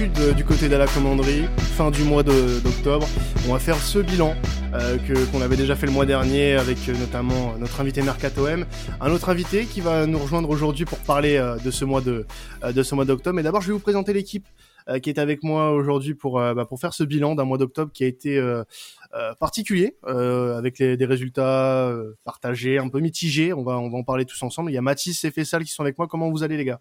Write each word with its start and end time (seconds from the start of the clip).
euh, 0.00 0.32
du 0.32 0.46
côté 0.46 0.70
de 0.70 0.76
la 0.76 0.86
commanderie. 0.86 1.44
Fin 1.76 1.90
du 1.90 2.04
mois 2.04 2.22
d'octobre, 2.22 3.06
on 3.46 3.52
va 3.52 3.58
faire 3.58 3.76
ce 3.76 3.98
bilan 3.98 4.34
euh, 4.72 4.96
qu'on 5.30 5.42
avait 5.42 5.56
déjà 5.56 5.76
fait 5.76 5.84
le 5.84 5.92
mois 5.92 6.06
dernier 6.06 6.54
avec 6.54 6.78
euh, 6.88 6.94
notamment 6.94 7.54
notre 7.58 7.80
invité 7.82 8.00
Mercato 8.00 8.46
M, 8.46 8.64
un 9.00 9.10
autre 9.10 9.28
invité 9.28 9.66
qui 9.66 9.82
va 9.82 10.06
nous 10.06 10.18
rejoindre 10.18 10.48
aujourd'hui 10.48 10.86
pour 10.86 10.98
parler 11.00 11.38
de 11.62 11.70
ce 11.70 11.84
mois 11.84 12.00
de 12.00 12.24
de 12.62 13.04
d'octobre. 13.04 13.36
Mais 13.36 13.42
d'abord, 13.42 13.60
je 13.60 13.66
vais 13.66 13.72
vous 13.74 13.78
présenter 13.78 14.14
l'équipe 14.14 14.46
qui 15.02 15.10
est 15.10 15.18
avec 15.18 15.42
moi 15.42 15.72
aujourd'hui 15.72 16.14
pour 16.14 16.40
bah, 16.40 16.64
pour 16.66 16.80
faire 16.80 16.94
ce 16.94 17.04
bilan 17.04 17.34
d'un 17.34 17.44
mois 17.44 17.58
d'octobre 17.58 17.92
qui 17.92 18.04
a 18.04 18.06
été 18.06 18.42
particulier 19.38 19.96
avec 20.06 20.78
des 20.78 21.06
résultats 21.06 21.92
partagés, 22.24 22.78
un 22.78 22.88
peu 22.88 23.00
mitigés. 23.00 23.52
On 23.52 23.62
va 23.62 23.78
on 23.78 23.90
va 23.90 23.98
en 23.98 24.04
parler 24.04 24.24
tous 24.24 24.42
ensemble. 24.42 24.70
Il 24.70 24.74
y 24.74 24.78
a 24.78 24.82
Mathis 24.82 25.24
et 25.24 25.30
Fessal 25.30 25.64
qui 25.64 25.72
sont 25.72 25.82
avec 25.82 25.98
moi. 25.98 26.06
Comment 26.08 26.30
vous 26.30 26.42
allez 26.42 26.56
les 26.56 26.64
gars? 26.64 26.80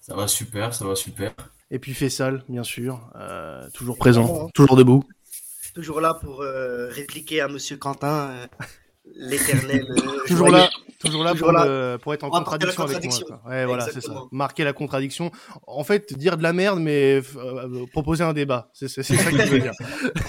Ça 0.00 0.14
va 0.14 0.28
super, 0.28 0.74
ça 0.74 0.86
va 0.86 0.94
super. 0.94 1.34
Et 1.74 1.80
puis 1.80 1.92
Fessal, 1.92 2.44
bien 2.48 2.62
sûr, 2.62 3.00
euh, 3.16 3.68
toujours 3.74 3.98
présent, 3.98 4.48
toujours 4.54 4.76
debout. 4.76 5.02
Toujours 5.74 6.00
là 6.00 6.14
pour 6.14 6.40
euh, 6.40 6.88
répliquer 6.88 7.40
à 7.40 7.48
Monsieur 7.48 7.76
Quentin, 7.76 8.30
euh, 8.30 8.46
l'éternel. 9.16 9.84
toujours 10.28 10.50
là, 10.50 10.70
toujours 11.00 11.24
là, 11.24 11.34
pour, 11.34 11.52
pour, 12.00 12.14
être 12.14 12.22
en 12.22 12.30
contradiction, 12.30 12.84
avec 12.84 13.04
moi. 13.04 13.42
Ouais, 13.48 13.66
voilà, 13.66 13.88
c'est 13.90 14.00
ça. 14.00 14.22
Marquer 14.30 14.62
la 14.62 14.72
contradiction. 14.72 15.32
En 15.66 15.82
fait, 15.82 16.16
dire 16.16 16.36
de 16.36 16.44
la 16.44 16.52
merde, 16.52 16.78
mais 16.78 17.20
proposer 17.90 18.22
un 18.22 18.34
débat. 18.34 18.70
C'est 18.72 18.86
ça 18.86 19.02
qu'il 19.02 19.42
veut 19.42 19.58
dire. 19.58 19.72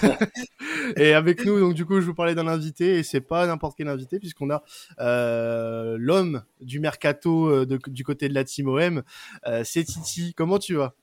et 0.96 1.14
avec 1.14 1.44
nous, 1.44 1.60
donc 1.60 1.74
du 1.74 1.84
coup, 1.86 2.00
je 2.00 2.06
vous 2.06 2.14
parlais 2.14 2.34
d'un 2.34 2.48
invité, 2.48 2.98
et 2.98 3.02
c'est 3.04 3.20
pas 3.20 3.46
n'importe 3.46 3.76
quel 3.78 3.86
invité, 3.86 4.18
puisqu'on 4.18 4.50
a 4.50 4.64
euh, 4.98 5.96
l'homme 5.96 6.42
du 6.60 6.80
mercato 6.80 7.46
euh, 7.46 7.66
du 7.86 8.02
côté 8.02 8.28
de 8.28 8.34
la 8.34 8.42
team 8.42 8.66
OM, 8.66 9.04
euh, 9.46 9.62
c'est 9.64 9.84
Titi. 9.84 10.34
Comment 10.34 10.58
tu 10.58 10.74
vas? 10.74 10.96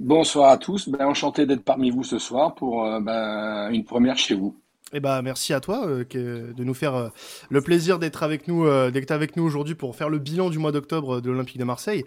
Bonsoir 0.00 0.50
à 0.50 0.56
tous, 0.56 0.88
ben, 0.88 1.06
enchanté 1.06 1.44
d'être 1.44 1.62
parmi 1.62 1.90
vous 1.90 2.04
ce 2.04 2.18
soir 2.18 2.54
pour 2.54 2.84
ben, 3.02 3.68
une 3.70 3.84
première 3.84 4.16
chez 4.16 4.34
vous. 4.34 4.58
Eh 4.94 4.98
ben, 4.98 5.20
merci 5.20 5.52
à 5.52 5.60
toi 5.60 5.86
de 5.86 6.64
nous 6.64 6.74
faire 6.74 7.12
le 7.50 7.60
plaisir 7.60 7.98
d'être 7.98 8.22
avec 8.22 8.48
nous, 8.48 8.64
d'être 8.90 9.10
avec 9.10 9.36
nous 9.36 9.44
aujourd'hui 9.44 9.74
pour 9.74 9.94
faire 9.94 10.08
le 10.08 10.18
bilan 10.18 10.48
du 10.48 10.58
mois 10.58 10.72
d'octobre 10.72 11.20
de 11.20 11.30
l'Olympique 11.30 11.58
de 11.58 11.64
Marseille. 11.64 12.04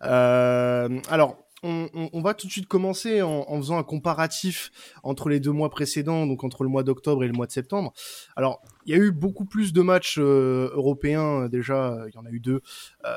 alors, 0.00 1.36
on, 1.64 2.20
va 2.20 2.34
tout 2.34 2.46
de 2.46 2.52
suite 2.52 2.66
commencer 2.66 3.22
en, 3.22 3.56
faisant 3.58 3.78
un 3.78 3.84
comparatif 3.84 4.72
entre 5.02 5.28
les 5.28 5.38
deux 5.38 5.52
mois 5.52 5.70
précédents, 5.70 6.26
donc 6.26 6.42
entre 6.42 6.64
le 6.64 6.68
mois 6.68 6.82
d'octobre 6.82 7.22
et 7.22 7.28
le 7.28 7.32
mois 7.32 7.46
de 7.46 7.52
septembre. 7.52 7.92
Alors, 8.34 8.62
il 8.84 8.92
y 8.92 8.98
a 8.98 9.00
eu 9.00 9.12
beaucoup 9.12 9.44
plus 9.44 9.72
de 9.72 9.80
matchs 9.80 10.18
euh, 10.18 10.70
européens 10.74 11.48
déjà. 11.48 11.98
Il 12.08 12.14
y 12.14 12.18
en 12.18 12.26
a 12.26 12.30
eu 12.30 12.40
deux, 12.40 12.62
euh, 13.04 13.10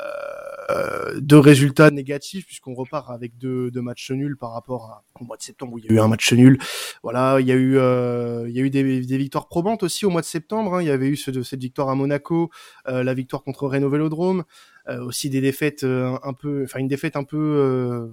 deux 1.17 1.39
résultats 1.39 1.91
négatifs 1.91 2.45
puisqu'on 2.45 2.73
repart 2.73 3.09
avec 3.11 3.37
deux, 3.37 3.71
matchs 3.75 4.11
nuls 4.11 4.37
par 4.37 4.53
rapport 4.53 5.03
au 5.19 5.25
mois 5.25 5.37
de 5.37 5.41
septembre 5.41 5.73
où 5.73 5.79
il 5.79 5.85
y 5.85 5.89
a 5.89 5.93
eu 5.93 5.99
un 5.99 6.07
match 6.07 6.33
nul. 6.33 6.57
Voilà, 7.03 7.37
il 7.39 7.47
y 7.47 7.51
a 7.51 7.55
eu, 7.55 7.77
euh, 7.77 8.45
il 8.47 8.55
y 8.55 8.59
a 8.59 8.63
eu 8.63 8.69
des, 8.69 9.17
victoires 9.17 9.47
probantes 9.47 9.83
aussi 9.83 10.05
au 10.05 10.09
mois 10.09 10.21
de 10.21 10.25
septembre. 10.25 10.75
Hein. 10.75 10.81
Il 10.81 10.87
y 10.87 10.91
avait 10.91 11.07
eu 11.07 11.15
cette 11.15 11.59
victoire 11.59 11.89
à 11.89 11.95
Monaco, 11.95 12.49
la 12.85 13.13
victoire 13.13 13.43
contre 13.43 13.67
Renault 13.67 13.89
Vélodrome. 13.89 14.43
aussi 14.87 15.29
des 15.29 15.41
défaites 15.41 15.83
un 15.83 16.33
peu, 16.33 16.63
enfin 16.63 16.79
une 16.79 16.87
défaite 16.87 17.15
un 17.15 17.23
peu 17.23 18.09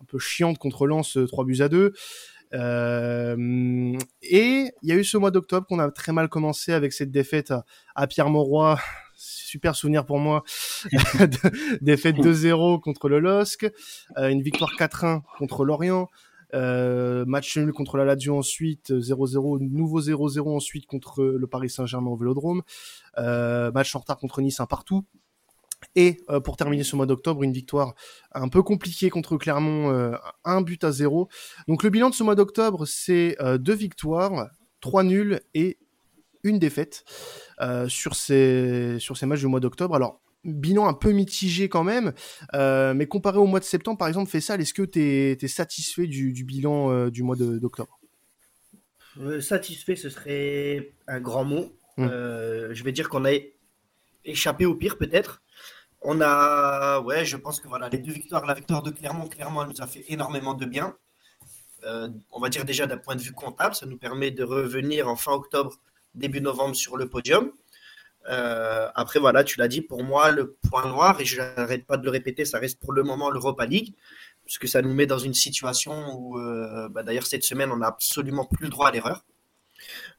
un 0.00 0.04
peu 0.04 0.18
chiante 0.18 0.58
contre 0.58 0.86
Lens 0.86 1.18
3 1.28 1.44
buts 1.44 1.60
à 1.60 1.68
2. 1.68 1.92
Euh, 2.54 3.98
et 4.22 4.70
il 4.82 4.88
y 4.88 4.92
a 4.92 4.94
eu 4.94 5.04
ce 5.04 5.16
mois 5.16 5.30
d'octobre 5.30 5.66
qu'on 5.66 5.78
a 5.78 5.90
très 5.90 6.12
mal 6.12 6.28
commencé 6.28 6.72
avec 6.72 6.92
cette 6.92 7.10
défaite 7.10 7.52
à, 7.94 8.06
Pierre 8.06 8.30
Mauroy. 8.30 8.78
Super 9.20 9.74
souvenir 9.74 10.06
pour 10.06 10.18
moi. 10.18 10.44
défaite 11.80 12.16
2-0 12.16 12.80
contre 12.80 13.08
le 13.08 13.18
LOSC, 13.18 13.70
euh, 14.16 14.28
une 14.28 14.42
victoire 14.42 14.70
4-1 14.78 15.22
contre 15.38 15.64
Lorient, 15.64 16.08
euh, 16.54 17.24
match 17.26 17.56
nul 17.58 17.72
contre 17.72 17.96
la 17.96 18.04
Lazio 18.04 18.36
ensuite, 18.38 18.90
0-0, 18.90 19.58
nouveau 19.60 20.00
0-0 20.00 20.54
ensuite 20.54 20.86
contre 20.86 21.24
le 21.24 21.46
Paris 21.46 21.70
Saint-Germain 21.70 22.10
au 22.10 22.16
Vélodrome, 22.16 22.62
match 23.16 23.94
en 23.94 23.98
retard 23.98 24.18
contre 24.18 24.40
Nice 24.40 24.60
un 24.60 24.66
partout. 24.66 25.04
Et 25.94 26.20
euh, 26.28 26.40
pour 26.40 26.56
terminer 26.56 26.84
ce 26.84 26.96
mois 26.96 27.06
d'octobre, 27.06 27.42
une 27.42 27.52
victoire 27.52 27.94
un 28.32 28.48
peu 28.48 28.62
compliquée 28.62 29.10
contre 29.10 29.36
Clermont, 29.36 29.90
euh, 29.90 30.16
un 30.44 30.60
but 30.60 30.82
à 30.84 30.92
zéro. 30.92 31.28
Donc 31.66 31.82
le 31.82 31.90
bilan 31.90 32.10
de 32.10 32.14
ce 32.14 32.22
mois 32.22 32.34
d'octobre, 32.34 32.86
c'est 32.86 33.36
euh, 33.40 33.58
deux 33.58 33.74
victoires, 33.74 34.48
trois 34.80 35.02
nuls 35.02 35.40
et 35.54 35.78
une 36.48 36.58
défaite 36.58 37.04
sur 37.88 38.14
ces 38.14 38.98
sur 38.98 39.16
ces 39.16 39.26
matchs 39.26 39.40
du 39.40 39.46
mois 39.46 39.60
d'octobre. 39.60 39.94
Alors 39.94 40.20
bilan 40.44 40.86
un 40.86 40.94
peu 40.94 41.10
mitigé 41.10 41.68
quand 41.68 41.84
même, 41.84 42.12
mais 42.52 43.06
comparé 43.06 43.38
au 43.38 43.46
mois 43.46 43.60
de 43.60 43.64
septembre, 43.64 43.98
par 43.98 44.08
exemple, 44.08 44.30
Fessal, 44.30 44.60
est-ce 44.60 44.74
que 44.74 44.82
tu 44.82 45.00
es, 45.00 45.48
satisfait 45.48 46.06
du, 46.06 46.32
du 46.32 46.44
bilan 46.44 47.08
du 47.08 47.22
mois 47.22 47.36
d'octobre? 47.36 47.98
Satisfait, 49.40 49.96
ce 49.96 50.10
serait 50.10 50.92
un 51.06 51.20
grand 51.20 51.44
mot. 51.44 51.72
Hum. 51.98 52.08
je 52.08 52.84
vais 52.84 52.92
dire 52.92 53.08
qu'on 53.08 53.24
a 53.24 53.32
échappé 54.24 54.66
au 54.66 54.74
pire 54.74 54.98
peut-être. 54.98 55.42
On 56.02 56.20
a, 56.20 57.00
ouais, 57.00 57.24
je 57.24 57.36
pense 57.36 57.60
que 57.60 57.68
voilà, 57.68 57.88
les 57.88 57.98
deux 57.98 58.12
victoires, 58.12 58.46
la 58.46 58.54
victoire 58.54 58.82
de 58.82 58.90
Clermont, 58.90 59.26
Clermont 59.26 59.62
elle 59.62 59.68
nous 59.68 59.82
a 59.82 59.86
fait 59.86 60.04
énormément 60.08 60.54
de 60.54 60.64
bien. 60.64 60.96
Euh, 61.84 62.08
on 62.30 62.40
va 62.40 62.48
dire 62.48 62.64
déjà 62.64 62.86
d'un 62.86 62.98
point 62.98 63.16
de 63.16 63.20
vue 63.20 63.32
comptable, 63.32 63.74
ça 63.74 63.86
nous 63.86 63.98
permet 63.98 64.30
de 64.30 64.44
revenir 64.44 65.08
en 65.08 65.16
fin 65.16 65.32
octobre, 65.32 65.76
début 66.14 66.40
novembre 66.40 66.74
sur 66.74 66.96
le 66.96 67.08
podium. 67.08 67.52
Euh, 68.28 68.88
après, 68.94 69.20
voilà, 69.20 69.44
tu 69.44 69.58
l'as 69.58 69.68
dit, 69.68 69.80
pour 69.80 70.04
moi, 70.04 70.30
le 70.30 70.56
point 70.68 70.86
noir, 70.86 71.20
et 71.20 71.24
je 71.24 71.40
n'arrête 71.40 71.86
pas 71.86 71.96
de 71.96 72.04
le 72.04 72.10
répéter, 72.10 72.44
ça 72.44 72.58
reste 72.58 72.78
pour 72.78 72.92
le 72.92 73.02
moment 73.02 73.30
l'Europa 73.30 73.64
League, 73.66 73.94
puisque 74.44 74.68
ça 74.68 74.82
nous 74.82 74.92
met 74.92 75.06
dans 75.06 75.18
une 75.18 75.34
situation 75.34 76.14
où, 76.18 76.38
euh, 76.38 76.88
bah, 76.90 77.02
d'ailleurs, 77.02 77.26
cette 77.26 77.44
semaine, 77.44 77.70
on 77.70 77.78
n'a 77.78 77.88
absolument 77.88 78.44
plus 78.44 78.64
le 78.64 78.70
droit 78.70 78.88
à 78.88 78.92
l'erreur. 78.92 79.24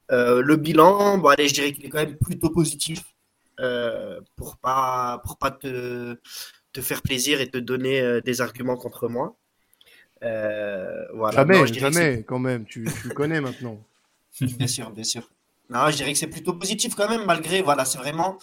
le 0.10 0.56
bilan, 0.56 1.18
bon, 1.20 1.30
allez, 1.30 1.48
je 1.48 1.54
dirais 1.54 1.72
qu'il 1.72 1.86
est 1.86 1.90
quand 1.90 2.00
même 2.00 2.18
plutôt 2.18 2.50
positif. 2.50 3.04
Euh, 3.60 4.22
pour 4.38 4.58
pas 4.58 5.22
pour 5.26 5.38
pas 5.38 5.52
te, 5.52 6.18
te, 6.72 6.82
faire 6.82 7.02
plaisir 7.02 7.42
et 7.42 7.50
te 7.50 7.58
donner 7.58 8.00
euh, 8.00 8.22
des 8.22 8.40
arguments 8.40 8.78
contre 8.78 9.10
moi. 9.10 9.36
Euh, 10.24 11.06
voilà. 11.14 11.36
Jamais, 11.36 11.68
jamais 11.68 12.24
quand 12.24 12.40
même. 12.40 12.66
Tu, 12.66 12.88
tu 13.02 13.10
connais 13.10 13.42
maintenant. 13.42 13.84
Bien 14.42 14.68
sûr, 14.68 14.92
bien 14.92 15.04
sûr. 15.04 15.30
Non, 15.69 15.90
je 15.90 15.96
dirais 15.96 16.13
que 16.13 16.18
c'est 16.18 16.28
plutôt 16.28 16.53
positif 16.53 16.96
quand 16.96 17.07
même, 17.07 17.25
malgré, 17.25 17.62
voilà, 17.62 17.85
c'est 17.85 18.00
vraiment 18.00 18.38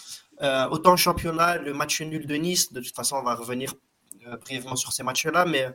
autant 0.70 0.92
le 0.92 0.96
championnat, 0.96 1.56
le 1.58 1.72
match 1.72 2.00
nul 2.00 2.26
de 2.26 2.34
Nice, 2.36 2.72
de 2.72 2.80
toute 2.80 2.94
façon, 2.94 3.16
on 3.16 3.22
va 3.22 3.34
revenir 3.34 3.74
brièvement 4.40 4.76
sur 4.76 4.92
ces 4.92 5.02
matchs-là, 5.02 5.44
mais 5.44 5.66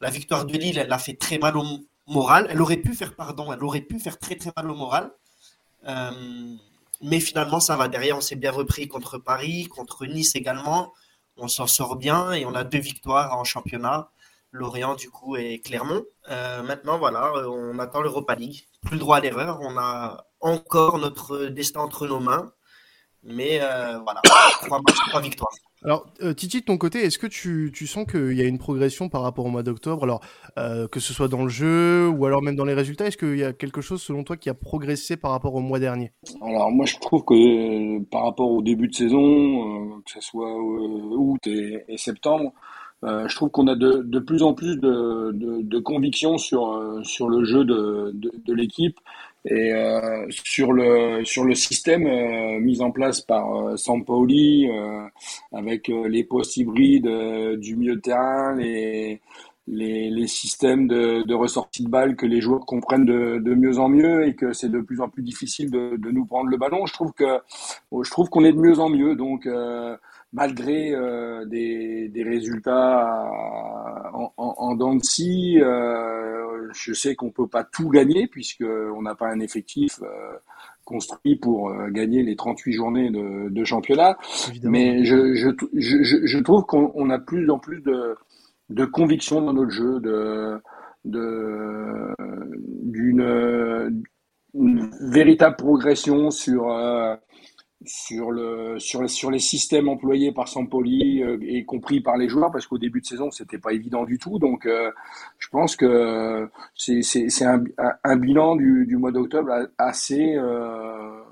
la 0.00 0.10
victoire 0.10 0.44
de 0.44 0.52
Lille, 0.52 0.78
elle 0.78 0.92
a 0.92 0.98
fait 0.98 1.14
très 1.14 1.38
mal 1.38 1.56
au 1.56 1.64
moral. 2.06 2.46
Elle 2.50 2.60
aurait 2.60 2.78
pu 2.78 2.94
faire, 2.94 3.14
pardon, 3.14 3.52
elle 3.52 3.62
aurait 3.62 3.80
pu 3.80 4.00
faire 4.00 4.18
très 4.18 4.34
très 4.34 4.50
mal 4.56 4.70
au 4.70 4.74
moral. 4.74 5.12
Mais 7.00 7.20
finalement, 7.20 7.60
ça 7.60 7.76
va. 7.76 7.88
Derrière, 7.88 8.16
on 8.16 8.20
s'est 8.20 8.36
bien 8.36 8.50
repris 8.50 8.88
contre 8.88 9.18
Paris, 9.18 9.68
contre 9.68 10.06
Nice 10.06 10.34
également. 10.34 10.92
On 11.36 11.48
s'en 11.48 11.66
sort 11.66 11.96
bien 11.96 12.32
et 12.32 12.44
on 12.44 12.54
a 12.54 12.64
deux 12.64 12.78
victoires 12.78 13.38
en 13.38 13.44
championnat. 13.44 14.10
Lorient, 14.50 14.94
du 14.94 15.08
coup, 15.10 15.36
et 15.36 15.60
Clermont. 15.60 16.02
Euh, 16.28 16.62
maintenant, 16.62 16.98
voilà, 16.98 17.32
on 17.48 17.78
attend 17.78 18.02
l'Europa 18.02 18.34
League. 18.34 18.66
Plus 18.84 18.98
droit 18.98 19.16
à 19.16 19.20
l'erreur. 19.20 19.60
On 19.62 19.78
a 19.78 20.26
encore 20.42 20.98
notre 20.98 21.46
destin 21.46 21.80
entre 21.80 22.06
nos 22.06 22.20
mains. 22.20 22.52
Mais 23.24 23.60
euh, 23.60 23.98
voilà, 24.00 24.20
trois 24.62 24.80
matchs, 24.80 24.98
trois 25.08 25.20
victoires. 25.20 25.52
Alors, 25.84 26.06
euh, 26.22 26.32
Titi, 26.32 26.60
de 26.60 26.64
ton 26.64 26.78
côté, 26.78 27.00
est-ce 27.00 27.18
que 27.18 27.26
tu, 27.26 27.72
tu 27.74 27.88
sens 27.88 28.06
qu'il 28.06 28.34
y 28.34 28.40
a 28.40 28.44
une 28.44 28.58
progression 28.58 29.08
par 29.08 29.22
rapport 29.22 29.46
au 29.46 29.48
mois 29.48 29.64
d'octobre? 29.64 30.04
Alors, 30.04 30.20
euh, 30.56 30.86
que 30.86 31.00
ce 31.00 31.12
soit 31.12 31.26
dans 31.26 31.42
le 31.42 31.48
jeu 31.48 32.08
ou 32.08 32.24
alors 32.24 32.40
même 32.40 32.54
dans 32.54 32.64
les 32.64 32.74
résultats, 32.74 33.06
est-ce 33.06 33.16
qu'il 33.16 33.38
y 33.38 33.44
a 33.44 33.52
quelque 33.52 33.80
chose 33.80 34.00
selon 34.00 34.22
toi 34.22 34.36
qui 34.36 34.48
a 34.48 34.54
progressé 34.54 35.16
par 35.16 35.32
rapport 35.32 35.54
au 35.54 35.60
mois 35.60 35.80
dernier? 35.80 36.12
Alors, 36.40 36.70
moi, 36.70 36.86
je 36.86 36.96
trouve 36.98 37.24
que 37.24 37.34
euh, 37.34 38.00
par 38.10 38.24
rapport 38.24 38.50
au 38.50 38.62
début 38.62 38.88
de 38.88 38.94
saison, 38.94 40.00
que 40.04 40.12
ce 40.12 40.20
soit 40.20 40.54
août 40.56 41.44
et, 41.46 41.84
septembre, 41.96 42.52
je 43.02 43.34
trouve 43.34 43.50
qu'on 43.50 43.66
a 43.66 43.74
de, 43.74 44.02
de, 44.04 44.18
plus 44.20 44.44
en 44.44 44.54
plus 44.54 44.76
de, 44.76 45.32
de, 45.32 45.62
de 45.62 45.78
conviction 45.80 46.38
sur, 46.38 47.00
sur 47.02 47.28
le 47.28 47.44
jeu 47.44 47.64
de, 47.64 48.12
de 48.14 48.52
l'équipe 48.54 48.96
et 49.44 49.72
euh, 49.72 50.26
sur 50.30 50.72
le 50.72 51.24
sur 51.24 51.44
le 51.44 51.54
système 51.54 52.06
euh, 52.06 52.60
mis 52.60 52.80
en 52.80 52.90
place 52.92 53.20
par 53.20 53.54
euh, 53.54 53.76
Sampaoli, 53.76 54.68
euh, 54.70 55.02
avec 55.52 55.88
euh, 55.88 56.08
les 56.08 56.24
postes 56.24 56.56
hybrides 56.56 57.08
du 57.58 57.76
milieu 57.76 58.00
terrain, 58.00 58.54
les 58.56 59.20
les, 59.68 60.10
les 60.10 60.26
systèmes 60.26 60.88
de, 60.88 61.22
de 61.22 61.34
ressortie 61.34 61.84
de 61.84 61.88
balles 61.88 62.16
que 62.16 62.26
les 62.26 62.40
joueurs 62.40 62.66
comprennent 62.66 63.04
de, 63.04 63.38
de 63.38 63.54
mieux 63.54 63.78
en 63.78 63.88
mieux 63.88 64.26
et 64.26 64.34
que 64.34 64.52
c'est 64.52 64.68
de 64.68 64.80
plus 64.80 65.00
en 65.00 65.08
plus 65.08 65.22
difficile 65.22 65.70
de, 65.70 65.96
de 65.96 66.10
nous 66.10 66.24
prendre 66.26 66.50
le 66.50 66.56
ballon. 66.56 66.84
Je 66.84 66.92
trouve 66.92 67.12
que 67.12 67.38
je 67.92 68.10
trouve 68.10 68.28
qu'on 68.28 68.44
est 68.44 68.52
de 68.52 68.58
mieux 68.58 68.80
en 68.80 68.88
mieux. 68.90 69.14
Donc 69.14 69.46
malgré 70.32 70.94
euh, 70.94 71.44
des, 71.44 72.08
des, 72.08 72.22
résultats 72.22 73.30
en, 74.14 74.32
en, 74.36 74.54
en 74.58 74.74
dents 74.74 74.94
de 74.94 75.04
scie, 75.04 75.60
euh, 75.60 76.68
je 76.74 76.92
sais 76.92 77.14
qu'on 77.14 77.30
peut 77.30 77.46
pas 77.46 77.64
tout 77.64 77.88
gagner 77.90 78.26
puisque 78.26 78.64
on 78.64 79.02
n'a 79.02 79.14
pas 79.14 79.28
un 79.28 79.40
effectif 79.40 80.00
euh, 80.02 80.36
construit 80.84 81.36
pour 81.36 81.68
euh, 81.68 81.88
gagner 81.88 82.22
les 82.22 82.36
38 82.36 82.72
journées 82.72 83.10
de, 83.10 83.48
de 83.50 83.64
championnat. 83.64 84.16
Mais 84.62 85.04
je, 85.04 85.34
je, 85.34 85.48
je, 85.74 86.26
je 86.26 86.38
trouve 86.38 86.64
qu'on 86.64 87.10
a 87.10 87.18
plus 87.18 87.50
en 87.50 87.58
plus 87.58 87.80
de, 87.82 88.16
de 88.70 88.84
conviction 88.84 89.42
dans 89.42 89.52
notre 89.52 89.70
jeu, 89.70 90.00
de 90.00 90.60
d'une 91.04 92.04
véritable 95.00 95.56
progression 95.56 96.30
sur 96.30 96.70
sur 97.86 98.30
le 98.30 98.78
sur 98.78 99.08
sur 99.08 99.30
les 99.30 99.38
systèmes 99.38 99.88
employés 99.88 100.32
par 100.32 100.48
Sampoli 100.48 101.22
euh, 101.22 101.38
et 101.42 101.64
compris 101.64 102.00
par 102.00 102.16
les 102.16 102.28
joueurs 102.28 102.50
parce 102.52 102.66
qu'au 102.66 102.78
début 102.78 103.00
de 103.00 103.06
saison 103.06 103.30
c'était 103.30 103.58
pas 103.58 103.72
évident 103.72 104.04
du 104.04 104.18
tout. 104.18 104.38
Donc 104.38 104.66
euh, 104.66 104.90
je 105.38 105.48
pense 105.48 105.76
que 105.76 106.48
c'est 106.74 107.02
c'est 107.02 107.44
un, 107.44 107.64
un, 108.04 108.16
bilan 108.16 108.56
du, 108.56 108.86
du 108.86 108.96
mois 108.96 109.12
d'octobre 109.12 109.68
assez 109.78 110.34
euh, 110.36 111.22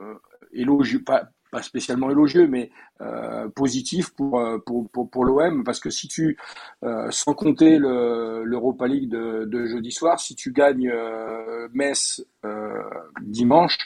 euh 0.00 0.14
élogieux 0.52 1.02
pas 1.02 1.28
pas 1.54 1.62
spécialement 1.62 2.10
élogieux, 2.10 2.48
mais 2.48 2.72
euh, 3.00 3.48
positif 3.48 4.10
pour, 4.10 4.40
euh, 4.40 4.58
pour, 4.58 4.90
pour, 4.90 5.08
pour 5.08 5.24
l'OM, 5.24 5.62
parce 5.62 5.78
que 5.78 5.88
si 5.88 6.08
tu, 6.08 6.36
euh, 6.82 7.06
sans 7.12 7.32
compter 7.32 7.78
l'Europa 7.78 8.88
League 8.88 9.08
de, 9.08 9.66
jeudi 9.66 9.92
soir, 9.92 10.18
si 10.18 10.34
tu 10.34 10.52
gagnes 10.52 10.90
euh, 10.92 11.68
Metz 11.72 12.26
dimanche, 13.22 13.78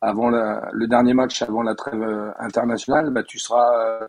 avant 0.00 0.30
le 0.30 0.86
dernier 0.86 1.14
match 1.14 1.42
avant 1.42 1.62
la 1.62 1.76
trêve 1.76 2.02
internationale, 2.40 3.10
bah, 3.10 3.22
tu 3.22 3.38
seras 3.38 4.08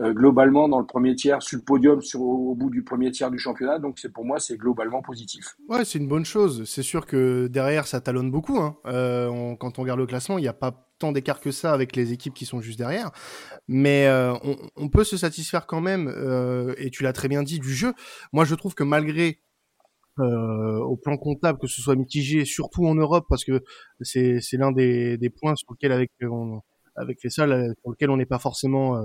globalement 0.00 0.68
dans 0.68 0.78
le 0.78 0.86
premier 0.86 1.14
tiers, 1.14 1.42
sur 1.42 1.58
le 1.58 1.64
podium, 1.64 2.00
au 2.14 2.54
bout 2.54 2.70
du 2.70 2.82
premier 2.82 3.10
tiers 3.10 3.30
du 3.30 3.38
championnat, 3.38 3.78
donc 3.78 4.00
pour 4.14 4.24
moi 4.24 4.38
c'est 4.38 4.56
globalement 4.56 5.02
positif. 5.02 5.56
Ouais, 5.68 5.84
c'est 5.84 5.98
une 5.98 6.08
bonne 6.08 6.24
chose. 6.24 6.64
C'est 6.64 6.82
sûr 6.82 7.04
que 7.04 7.46
derrière 7.48 7.86
ça 7.86 8.00
talonne 8.00 8.30
beaucoup. 8.30 8.58
Hein. 8.58 8.76
quand 9.60 9.78
on 9.78 9.82
regarde 9.82 10.00
le 10.00 10.06
classement, 10.06 10.38
il 10.38 10.42
n'y 10.42 10.48
a 10.48 10.54
pas 10.54 10.91
d'écart 11.10 11.40
que 11.40 11.50
ça 11.50 11.72
avec 11.72 11.96
les 11.96 12.12
équipes 12.12 12.34
qui 12.34 12.46
sont 12.46 12.60
juste 12.60 12.78
derrière. 12.78 13.10
Mais 13.66 14.06
euh, 14.06 14.34
on, 14.76 14.88
peut 14.88 15.02
se 15.02 15.16
satisfaire 15.16 15.66
quand 15.66 15.80
même, 15.80 16.06
euh, 16.08 16.74
et 16.76 16.90
tu 16.90 17.02
l'as 17.02 17.12
très 17.12 17.28
bien 17.28 17.42
dit, 17.42 17.58
du 17.58 17.74
jeu. 17.74 17.92
Moi, 18.32 18.44
je 18.44 18.54
trouve 18.54 18.74
que 18.74 18.84
malgré 18.84 19.40
euh, 20.20 20.78
au 20.78 20.96
plan 20.96 21.16
comptable 21.16 21.58
que 21.58 21.66
ce 21.66 21.82
soit 21.82 21.96
mitigé, 21.96 22.44
surtout 22.44 22.86
en 22.86 22.94
Europe, 22.94 23.26
parce 23.28 23.44
que 23.44 23.64
c'est 24.02 24.40
l'un 24.52 24.70
des, 24.70 25.32
points 25.40 25.56
sur 25.56 25.72
lequel 25.72 25.90
avec 25.90 26.12
on, 26.22 26.60
avec 26.94 27.18
les 27.24 27.30
salles 27.30 27.74
sur 27.80 27.90
lequel 27.90 28.10
on 28.10 28.16
n'est 28.18 28.26
pas 28.26 28.38
forcément 28.38 29.02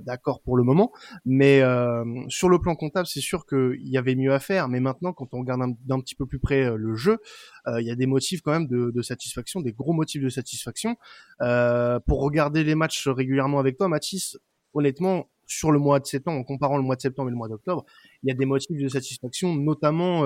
d'accord 0.00 0.42
pour 0.42 0.56
le 0.56 0.64
moment. 0.64 0.92
Mais 1.24 1.60
euh, 1.62 2.04
sur 2.28 2.48
le 2.48 2.58
plan 2.58 2.74
comptable, 2.74 3.06
c'est 3.06 3.20
sûr 3.20 3.46
qu'il 3.46 3.86
y 3.88 3.96
avait 3.96 4.14
mieux 4.14 4.32
à 4.32 4.40
faire. 4.40 4.68
Mais 4.68 4.80
maintenant, 4.80 5.12
quand 5.12 5.32
on 5.32 5.40
regarde 5.40 5.60
d'un 5.84 6.00
petit 6.00 6.14
peu 6.14 6.26
plus 6.26 6.38
près 6.38 6.64
euh, 6.64 6.76
le 6.76 6.94
jeu, 6.96 7.18
il 7.66 7.84
y 7.84 7.90
a 7.90 7.96
des 7.96 8.06
motifs 8.06 8.40
quand 8.40 8.52
même 8.52 8.66
de, 8.66 8.90
de 8.90 9.02
satisfaction, 9.02 9.60
des 9.60 9.72
gros 9.72 9.92
motifs 9.92 10.22
de 10.22 10.30
satisfaction. 10.30 10.96
pour 11.38 12.22
regarder 12.22 12.64
les 12.64 12.74
matchs 12.74 13.08
régulièrement 13.08 13.58
avec 13.58 13.76
toi, 13.76 13.88
Mathis, 13.88 14.38
honnêtement, 14.72 15.28
sur 15.46 15.70
le 15.70 15.78
mois 15.78 16.00
de 16.00 16.06
septembre, 16.06 16.38
en 16.38 16.44
comparant 16.44 16.76
le 16.76 16.82
mois 16.82 16.96
de 16.96 17.00
septembre 17.00 17.28
et 17.28 17.32
le 17.32 17.36
mois 17.36 17.48
d'octobre, 17.48 17.84
il 18.22 18.28
y 18.28 18.32
a 18.32 18.34
des 18.34 18.46
motifs 18.46 18.78
de 18.78 18.88
satisfaction, 18.88 19.54
notamment 19.54 20.24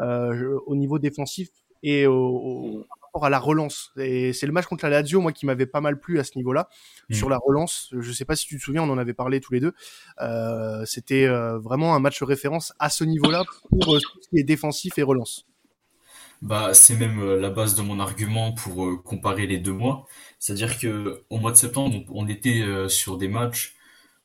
euh, 0.00 0.58
au 0.66 0.76
niveau 0.76 0.98
défensif 0.98 1.48
et 1.82 2.06
au, 2.06 2.84
à 3.22 3.30
la 3.30 3.38
relance. 3.38 3.92
Et 3.96 4.32
c'est 4.32 4.46
le 4.46 4.52
match 4.52 4.66
contre 4.66 4.84
la 4.84 4.90
Lazio, 4.90 5.20
moi, 5.20 5.32
qui 5.32 5.46
m'avait 5.46 5.66
pas 5.66 5.80
mal 5.80 6.00
plu 6.00 6.18
à 6.18 6.24
ce 6.24 6.32
niveau-là. 6.36 6.68
Mm. 7.08 7.14
Sur 7.14 7.28
la 7.28 7.38
relance, 7.38 7.90
je 7.96 8.12
sais 8.12 8.24
pas 8.24 8.34
si 8.34 8.46
tu 8.46 8.58
te 8.58 8.62
souviens, 8.62 8.82
on 8.82 8.90
en 8.90 8.98
avait 8.98 9.14
parlé 9.14 9.40
tous 9.40 9.52
les 9.52 9.60
deux. 9.60 9.74
Euh, 10.20 10.84
C'était 10.86 11.26
euh, 11.26 11.58
vraiment 11.58 11.94
un 11.94 12.00
match 12.00 12.22
référence 12.22 12.72
à 12.78 12.90
ce 12.90 13.04
niveau-là 13.04 13.44
pour 13.68 13.94
euh, 13.94 14.00
tout 14.00 14.18
ce 14.20 14.28
qui 14.28 14.38
est 14.38 14.44
défensif 14.44 14.98
et 14.98 15.02
relance. 15.02 15.46
Bah, 16.42 16.74
c'est 16.74 16.96
même 16.96 17.36
la 17.36 17.50
base 17.50 17.74
de 17.74 17.82
mon 17.82 18.00
argument 18.00 18.52
pour 18.52 19.02
comparer 19.04 19.46
les 19.46 19.58
deux 19.58 19.72
mois. 19.72 20.06
C'est-à-dire 20.38 20.78
que 20.78 21.24
au 21.30 21.38
mois 21.38 21.52
de 21.52 21.56
septembre, 21.56 22.04
on 22.10 22.28
était 22.28 22.62
sur 22.88 23.16
des 23.16 23.28
matchs 23.28 23.76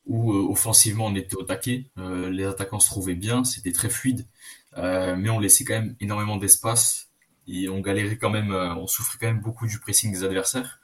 où 0.04 0.32
offensivement 0.50 1.06
on 1.06 1.14
était 1.14 1.36
au 1.36 1.44
taquet, 1.44 1.86
les 1.96 2.44
attaquants 2.44 2.80
se 2.80 2.90
trouvaient 2.90 3.14
bien, 3.14 3.44
c'était 3.44 3.72
très 3.72 3.88
fluide, 3.88 4.26
mais 4.76 5.30
on 5.30 5.38
laissait 5.38 5.64
quand 5.64 5.74
même 5.74 5.96
énormément 6.00 6.36
d'espace 6.36 7.09
et 7.50 7.68
on 7.68 7.80
galérait 7.80 8.16
quand 8.16 8.30
même, 8.30 8.52
euh, 8.52 8.74
on 8.76 8.86
souffrait 8.86 9.18
quand 9.20 9.26
même 9.26 9.40
beaucoup 9.40 9.66
du 9.66 9.78
pressing 9.78 10.12
des 10.12 10.24
adversaires. 10.24 10.80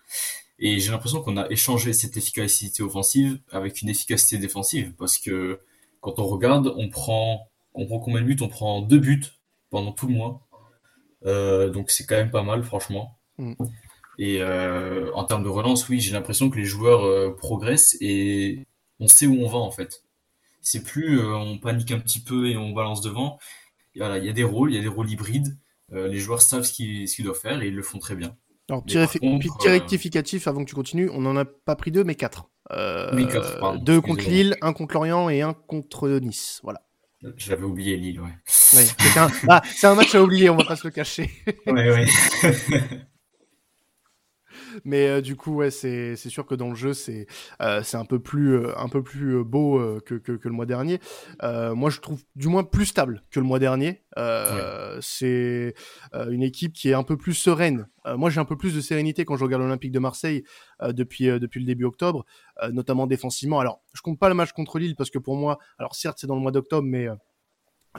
Et 0.58 0.80
j'ai 0.80 0.90
l'impression 0.90 1.22
qu'on 1.22 1.36
a 1.36 1.48
échangé 1.50 1.92
cette 1.92 2.16
efficacité 2.16 2.82
offensive 2.82 3.38
avec 3.52 3.82
une 3.82 3.88
efficacité 3.88 4.38
défensive 4.38 4.94
parce 4.98 5.18
que 5.18 5.60
quand 6.00 6.18
on 6.18 6.26
regarde, 6.26 6.72
on 6.76 6.88
prend, 6.88 7.48
on 7.74 7.86
prend 7.86 7.98
combien 7.98 8.22
de 8.22 8.26
buts? 8.26 8.36
On 8.40 8.48
prend 8.48 8.80
deux 8.80 8.98
buts 8.98 9.24
pendant 9.70 9.92
tout 9.92 10.06
le 10.06 10.14
mois. 10.14 10.46
Euh, 11.26 11.70
donc 11.70 11.90
c'est 11.90 12.06
quand 12.06 12.16
même 12.16 12.30
pas 12.30 12.42
mal, 12.42 12.62
franchement. 12.62 13.18
Mm. 13.38 13.54
Et 14.18 14.40
euh, 14.40 15.12
en 15.14 15.24
termes 15.24 15.44
de 15.44 15.48
relance, 15.48 15.88
oui, 15.88 16.00
j'ai 16.00 16.12
l'impression 16.12 16.48
que 16.48 16.56
les 16.56 16.64
joueurs 16.64 17.04
euh, 17.04 17.34
progressent 17.36 17.96
et 18.00 18.66
on 18.98 19.08
sait 19.08 19.26
où 19.26 19.34
on 19.42 19.48
va 19.48 19.58
en 19.58 19.70
fait. 19.70 20.04
C'est 20.62 20.82
plus 20.82 21.20
on 21.20 21.58
panique 21.58 21.92
un 21.92 21.98
petit 22.00 22.20
peu 22.20 22.48
et 22.48 22.56
on 22.56 22.70
balance 22.70 23.00
devant. 23.00 23.38
il 23.94 24.00
y 24.00 24.28
a 24.28 24.32
des 24.32 24.44
rôles, 24.44 24.72
il 24.72 24.76
y 24.76 24.78
a 24.78 24.82
des 24.82 24.88
rôles 24.88 25.10
hybrides. 25.10 25.56
Euh, 25.92 26.08
les 26.08 26.18
joueurs 26.18 26.42
savent 26.42 26.64
ce 26.64 26.72
qu'ils 26.72 27.24
doivent 27.24 27.38
faire 27.38 27.62
et 27.62 27.68
ils 27.68 27.74
le 27.74 27.82
font 27.82 27.98
très 27.98 28.16
bien. 28.16 28.36
Alors, 28.68 28.84
petit, 28.84 28.98
euh, 28.98 29.06
rectificatif 29.64 30.48
avant 30.48 30.64
que 30.64 30.68
tu 30.68 30.74
continues, 30.74 31.08
on 31.12 31.20
n'en 31.20 31.36
a 31.36 31.44
pas 31.44 31.76
pris 31.76 31.92
deux, 31.92 32.02
mais 32.02 32.16
quatre. 32.16 32.50
Euh, 32.72 33.12
deux 33.80 34.00
contre 34.00 34.28
Lille, 34.28 34.56
un 34.60 34.72
contre 34.72 34.94
Lorient 34.94 35.30
et 35.30 35.42
un 35.42 35.54
contre 35.54 36.08
Nice. 36.18 36.60
Voilà. 36.64 36.82
J'avais 37.36 37.62
oublié 37.62 37.96
Lille, 37.96 38.20
ouais. 38.20 38.34
c'est 38.44 39.18
un... 39.18 39.30
Ah, 39.48 39.62
un 39.84 39.94
match 39.94 40.14
à 40.14 40.22
oublier, 40.22 40.50
on 40.50 40.56
va 40.56 40.64
pas 40.64 40.76
se 40.76 40.86
le 40.86 40.90
cacher. 40.90 41.30
ouais, 41.66 41.90
ouais. 41.90 42.06
Mais 44.84 45.08
euh, 45.08 45.20
du 45.20 45.36
coup, 45.36 45.54
ouais, 45.54 45.70
c'est 45.70 46.16
sûr 46.16 46.46
que 46.46 46.54
dans 46.54 46.68
le 46.68 46.74
jeu, 46.74 46.94
c'est 46.94 47.26
euh, 47.60 47.82
un 47.92 48.04
peu 48.04 48.18
plus 48.18 48.54
euh, 48.54 48.78
un 48.78 48.88
peu 48.88 49.02
plus 49.02 49.44
beau 49.44 49.80
que, 50.04 50.14
que, 50.14 50.32
que 50.32 50.48
le 50.48 50.54
mois 50.54 50.66
dernier. 50.66 51.00
moi, 51.42 51.90
je 51.90 52.00
trouve 52.00 52.22
du 52.34 52.48
moins 52.48 52.64
plus 52.64 52.86
stable 52.86 53.22
que 53.30 53.40
le 53.40 53.46
mois 53.46 53.58
dernier. 53.58 54.04
C'est 55.00 55.74
une 56.14 56.42
équipe 56.42 56.72
qui 56.72 56.90
est 56.90 56.94
un 56.94 57.02
peu 57.02 57.16
plus 57.16 57.34
sereine. 57.34 57.88
moi, 58.16 58.30
j'ai 58.30 58.40
un 58.40 58.44
peu 58.44 58.56
plus 58.56 58.74
de 58.74 58.80
sérénité 58.80 59.24
quand 59.24 59.36
je 59.36 59.44
regarde 59.44 59.62
l'Olympique 59.62 59.92
de 59.92 59.98
Marseille 59.98 60.44
depuis 60.82 61.26
depuis 61.26 61.60
le 61.60 61.66
début 61.66 61.84
octobre, 61.84 62.24
notamment 62.72 63.06
défensivement. 63.06 63.60
Alors, 63.60 63.82
je 63.94 64.02
compte 64.02 64.18
pas 64.18 64.28
le 64.28 64.34
match 64.34 64.52
contre 64.52 64.78
Lille 64.78 64.96
parce 64.96 65.10
que 65.10 65.18
pour 65.18 65.36
moi, 65.36 65.58
alors 65.78 65.94
certes, 65.94 66.18
c'est 66.20 66.26
dans 66.26 66.36
le 66.36 66.42
mois 66.42 66.52
d'octobre, 66.52 66.86
mais 66.86 67.08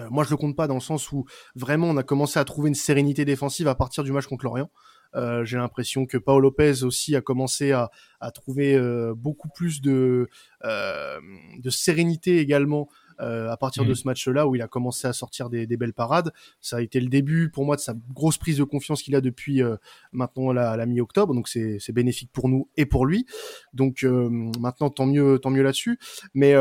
moi, 0.09 0.23
je 0.23 0.29
le 0.29 0.37
compte 0.37 0.55
pas 0.55 0.67
dans 0.67 0.75
le 0.75 0.79
sens 0.79 1.11
où 1.11 1.25
vraiment 1.55 1.87
on 1.87 1.97
a 1.97 2.03
commencé 2.03 2.39
à 2.39 2.45
trouver 2.45 2.69
une 2.69 2.75
sérénité 2.75 3.25
défensive 3.25 3.67
à 3.67 3.75
partir 3.75 4.03
du 4.03 4.11
match 4.11 4.27
contre 4.27 4.45
Lorient. 4.45 4.69
Euh, 5.15 5.45
j'ai 5.45 5.57
l'impression 5.57 6.05
que 6.05 6.17
Paolo 6.17 6.49
Lopez 6.49 6.83
aussi 6.83 7.15
a 7.15 7.21
commencé 7.21 7.71
à, 7.71 7.89
trouver 8.33 8.75
euh, 8.75 9.13
beaucoup 9.15 9.49
plus 9.49 9.81
de, 9.81 10.29
euh, 10.65 11.19
de 11.59 11.69
sérénité 11.69 12.39
également 12.39 12.89
euh, 13.19 13.49
à 13.49 13.57
partir 13.57 13.83
de 13.83 13.91
mm. 13.91 13.95
ce 13.95 14.07
match-là 14.07 14.47
où 14.47 14.55
il 14.55 14.61
a 14.61 14.67
commencé 14.67 15.07
à 15.07 15.13
sortir 15.13 15.49
des, 15.49 15.65
des, 15.65 15.77
belles 15.77 15.93
parades. 15.93 16.31
Ça 16.61 16.77
a 16.77 16.81
été 16.81 16.99
le 16.99 17.07
début 17.07 17.49
pour 17.49 17.65
moi 17.65 17.75
de 17.75 17.81
sa 17.81 17.93
grosse 18.13 18.37
prise 18.37 18.57
de 18.57 18.63
confiance 18.63 19.01
qu'il 19.01 19.15
a 19.15 19.21
depuis 19.21 19.63
euh, 19.63 19.75
maintenant 20.11 20.51
la, 20.51 20.77
la 20.77 20.85
mi-octobre. 20.85 21.33
Donc 21.33 21.47
c'est 21.47 21.91
bénéfique 21.91 22.31
pour 22.31 22.47
nous 22.47 22.69
et 22.77 22.85
pour 22.85 23.05
lui. 23.05 23.25
Donc 23.73 24.03
euh, 24.03 24.29
maintenant 24.59 24.89
tant 24.89 25.05
mieux 25.05 25.39
tant 25.39 25.49
mieux 25.49 25.63
là-dessus. 25.63 25.99
Mais 26.33 26.51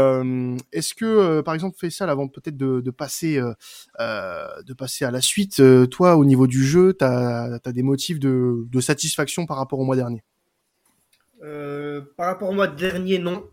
est-ce 0.73 0.95
que 0.95 1.41
par 1.43 1.55
exemple 1.55 1.77
Faisal 1.79 2.09
avant 2.11 2.29
peut-être 2.29 2.57
de, 2.57 2.81
de, 2.81 2.91
passer 2.91 3.41
de 3.99 4.73
passer 4.73 5.05
à 5.05 5.11
la 5.11 5.21
suite, 5.21 5.63
toi 5.91 6.17
au 6.17 6.25
niveau 6.25 6.47
du 6.47 6.65
jeu, 6.65 6.95
tu 6.99 7.05
as, 7.05 7.59
as, 7.65 7.73
des 7.73 7.83
motifs 7.83 8.19
de, 8.19 8.67
de 8.69 8.81
satisfaction 8.81 9.47
par 9.47 9.57
rapport 9.57 9.79
au 9.79 9.85
mois 9.85 9.97
dernier? 9.97 10.23
Par 12.17 12.27
rapport 12.27 12.49
au 12.49 12.55
mois 12.55 12.69
dernier, 12.69 13.19
non 13.19 13.45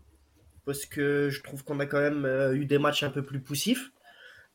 parce 0.64 0.86
que 0.86 1.28
je 1.30 1.42
trouve 1.42 1.64
qu'on 1.64 1.80
a 1.80 1.86
quand 1.86 2.00
même 2.00 2.24
euh, 2.24 2.54
eu 2.54 2.66
des 2.66 2.78
matchs 2.78 3.02
un 3.02 3.10
peu 3.10 3.22
plus 3.22 3.40
poussifs. 3.40 3.90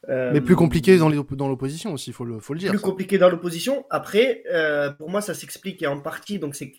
Euh, 0.07 0.31
Mais 0.33 0.41
plus 0.41 0.55
compliqués 0.55 0.97
dans 0.97 1.09
l'opposition 1.47 1.93
aussi, 1.93 2.11
il 2.11 2.13
faut 2.13 2.25
le, 2.25 2.39
faut 2.39 2.53
le 2.53 2.59
dire. 2.59 2.69
Plus 2.71 2.79
compliqué 2.79 3.17
dans 3.17 3.29
l'opposition. 3.29 3.85
Après, 3.89 4.43
euh, 4.51 4.91
pour 4.91 5.09
moi, 5.09 5.21
ça 5.21 5.33
s'explique 5.33 5.83
en 5.83 5.99
partie. 5.99 6.39
Donc 6.39 6.55
c'est, 6.55 6.73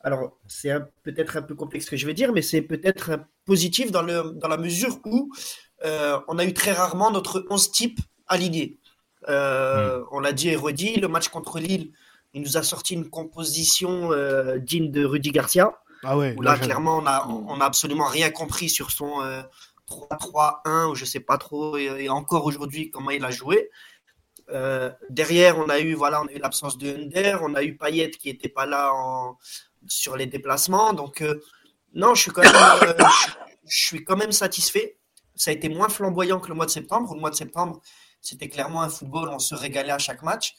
alors 0.00 0.38
c'est 0.46 0.72
peut-être 1.02 1.36
un 1.36 1.42
peu 1.42 1.54
complexe 1.54 1.86
ce 1.86 1.90
que 1.90 1.96
je 1.96 2.06
vais 2.06 2.14
dire, 2.14 2.32
mais 2.32 2.42
c'est 2.42 2.62
peut-être 2.62 3.18
positif 3.44 3.90
dans, 3.90 4.02
le, 4.02 4.32
dans 4.34 4.48
la 4.48 4.56
mesure 4.56 5.00
où 5.04 5.32
on 5.82 6.38
a 6.38 6.44
eu 6.44 6.54
très 6.54 6.72
rarement 6.72 7.10
notre 7.10 7.44
11 7.50 7.72
type 7.72 8.00
aligné. 8.26 8.78
Mm. 9.28 10.04
On 10.12 10.20
l'a 10.20 10.32
dit 10.32 10.48
et 10.48 10.56
redit, 10.56 11.00
le 11.00 11.08
match 11.08 11.28
contre 11.28 11.58
Lille, 11.58 11.90
il 12.32 12.42
nous 12.42 12.56
a 12.56 12.62
sorti 12.62 12.94
une 12.94 13.10
composition 13.10 14.10
digne 14.58 14.90
de 14.90 15.04
Rudy 15.04 15.32
Garcia. 15.32 15.72
Ah 16.04 16.16
ouais, 16.16 16.36
là, 16.40 16.58
clairement, 16.58 16.98
on 16.98 17.06
a, 17.06 17.26
on 17.26 17.60
a 17.60 17.64
absolument 17.64 18.06
rien 18.06 18.30
compris 18.30 18.68
sur 18.68 18.90
son 18.90 19.20
3-3-1 19.88 20.60
euh, 20.66 20.88
ou 20.88 20.94
je 20.94 21.04
sais 21.04 21.20
pas 21.20 21.38
trop, 21.38 21.76
et, 21.76 22.08
encore 22.08 22.46
aujourd'hui, 22.46 22.90
comment 22.90 23.10
il 23.10 23.24
a 23.24 23.30
joué. 23.30 23.70
Euh, 24.50 24.90
derrière, 25.08 25.58
on 25.58 25.68
a 25.68 25.80
eu 25.80 25.94
voilà, 25.94 26.20
on 26.22 26.26
a 26.26 26.32
eu 26.32 26.38
l'absence 26.38 26.76
de 26.76 26.94
Under, 26.94 27.40
on 27.42 27.54
a 27.54 27.62
eu 27.62 27.76
Payet 27.76 28.10
qui 28.10 28.28
était 28.28 28.48
pas 28.48 28.66
là 28.66 28.92
en, 28.92 29.38
sur 29.86 30.16
les 30.16 30.26
déplacements. 30.26 30.92
Donc 30.92 31.22
euh, 31.22 31.40
non, 31.94 32.14
je 32.14 32.22
suis 32.22 32.30
quand 32.30 32.42
même, 32.42 32.52
je, 33.66 33.84
suis 33.86 34.04
quand 34.04 34.16
même 34.16 34.32
satisfait. 34.32 34.98
Ça 35.34 35.50
a 35.50 35.54
été 35.54 35.68
moins 35.68 35.88
flamboyant 35.88 36.40
que 36.40 36.48
le 36.48 36.54
mois 36.54 36.66
de 36.66 36.70
septembre. 36.70 37.14
Le 37.14 37.20
mois 37.20 37.30
de 37.30 37.36
septembre, 37.36 37.80
c'était 38.20 38.48
clairement 38.48 38.82
un 38.82 38.88
football, 38.88 39.30
on 39.30 39.38
se 39.38 39.54
régalait 39.54 39.92
à 39.92 39.98
chaque 39.98 40.22
match. 40.22 40.54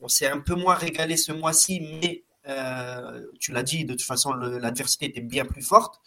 On 0.00 0.08
s'est 0.08 0.26
un 0.26 0.40
peu 0.40 0.54
moins 0.54 0.74
régalé 0.74 1.16
ce 1.16 1.32
mois-ci, 1.32 1.80
mais 2.02 2.24
euh, 2.48 3.26
tu 3.40 3.52
l'as 3.52 3.62
dit, 3.62 3.84
de 3.84 3.94
toute 3.94 4.02
façon, 4.02 4.32
l'adversité 4.32 5.06
était 5.06 5.20
bien 5.20 5.44
plus 5.44 5.62
forte. 5.62 6.00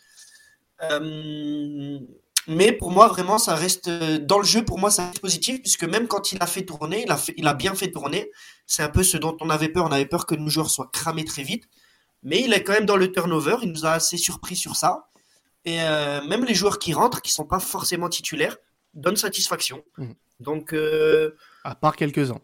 Euh, 0.83 1.99
Mais 2.47 2.71
pour 2.71 2.91
moi, 2.91 3.07
vraiment, 3.07 3.37
ça 3.37 3.55
reste 3.55 3.89
dans 3.89 4.39
le 4.39 4.45
jeu. 4.45 4.63
Pour 4.63 4.79
moi, 4.79 4.89
ça 4.89 5.07
reste 5.07 5.19
positif 5.19 5.61
puisque 5.61 5.83
même 5.83 6.07
quand 6.07 6.31
il 6.31 6.41
a 6.41 6.47
fait 6.47 6.65
tourner, 6.65 7.05
il 7.37 7.47
a, 7.47 7.53
bien 7.53 7.75
fait 7.75 7.91
tourner. 7.91 8.31
C'est 8.65 8.83
un 8.83 8.89
peu 8.89 9.03
ce 9.03 9.17
dont 9.17 9.37
on 9.41 9.49
avait 9.49 9.69
peur. 9.69 9.85
On 9.85 9.91
avait 9.91 10.05
peur 10.05 10.25
que 10.25 10.35
nos 10.35 10.49
joueurs 10.49 10.69
soient 10.69 10.89
cramés 10.91 11.25
très 11.25 11.43
vite. 11.43 11.65
Mais 12.23 12.41
il 12.41 12.53
est 12.53 12.63
quand 12.63 12.73
même 12.73 12.85
dans 12.85 12.97
le 12.97 13.11
turnover. 13.11 13.57
Il 13.61 13.71
nous 13.71 13.85
a 13.85 13.91
assez 13.91 14.17
surpris 14.17 14.55
sur 14.55 14.75
ça. 14.75 15.09
Et 15.65 15.81
euh, 15.81 16.21
même 16.23 16.45
les 16.45 16.55
joueurs 16.55 16.79
qui 16.79 16.93
rentrent, 16.93 17.21
qui 17.21 17.31
sont 17.31 17.45
pas 17.45 17.59
forcément 17.59 18.09
titulaires, 18.09 18.57
donnent 18.93 19.17
satisfaction. 19.17 19.83
Mhm. 19.97 20.15
Donc, 20.39 20.71
euh, 20.73 21.31
À 21.65 21.75
part 21.75 21.97
quelques-uns. 21.97 22.39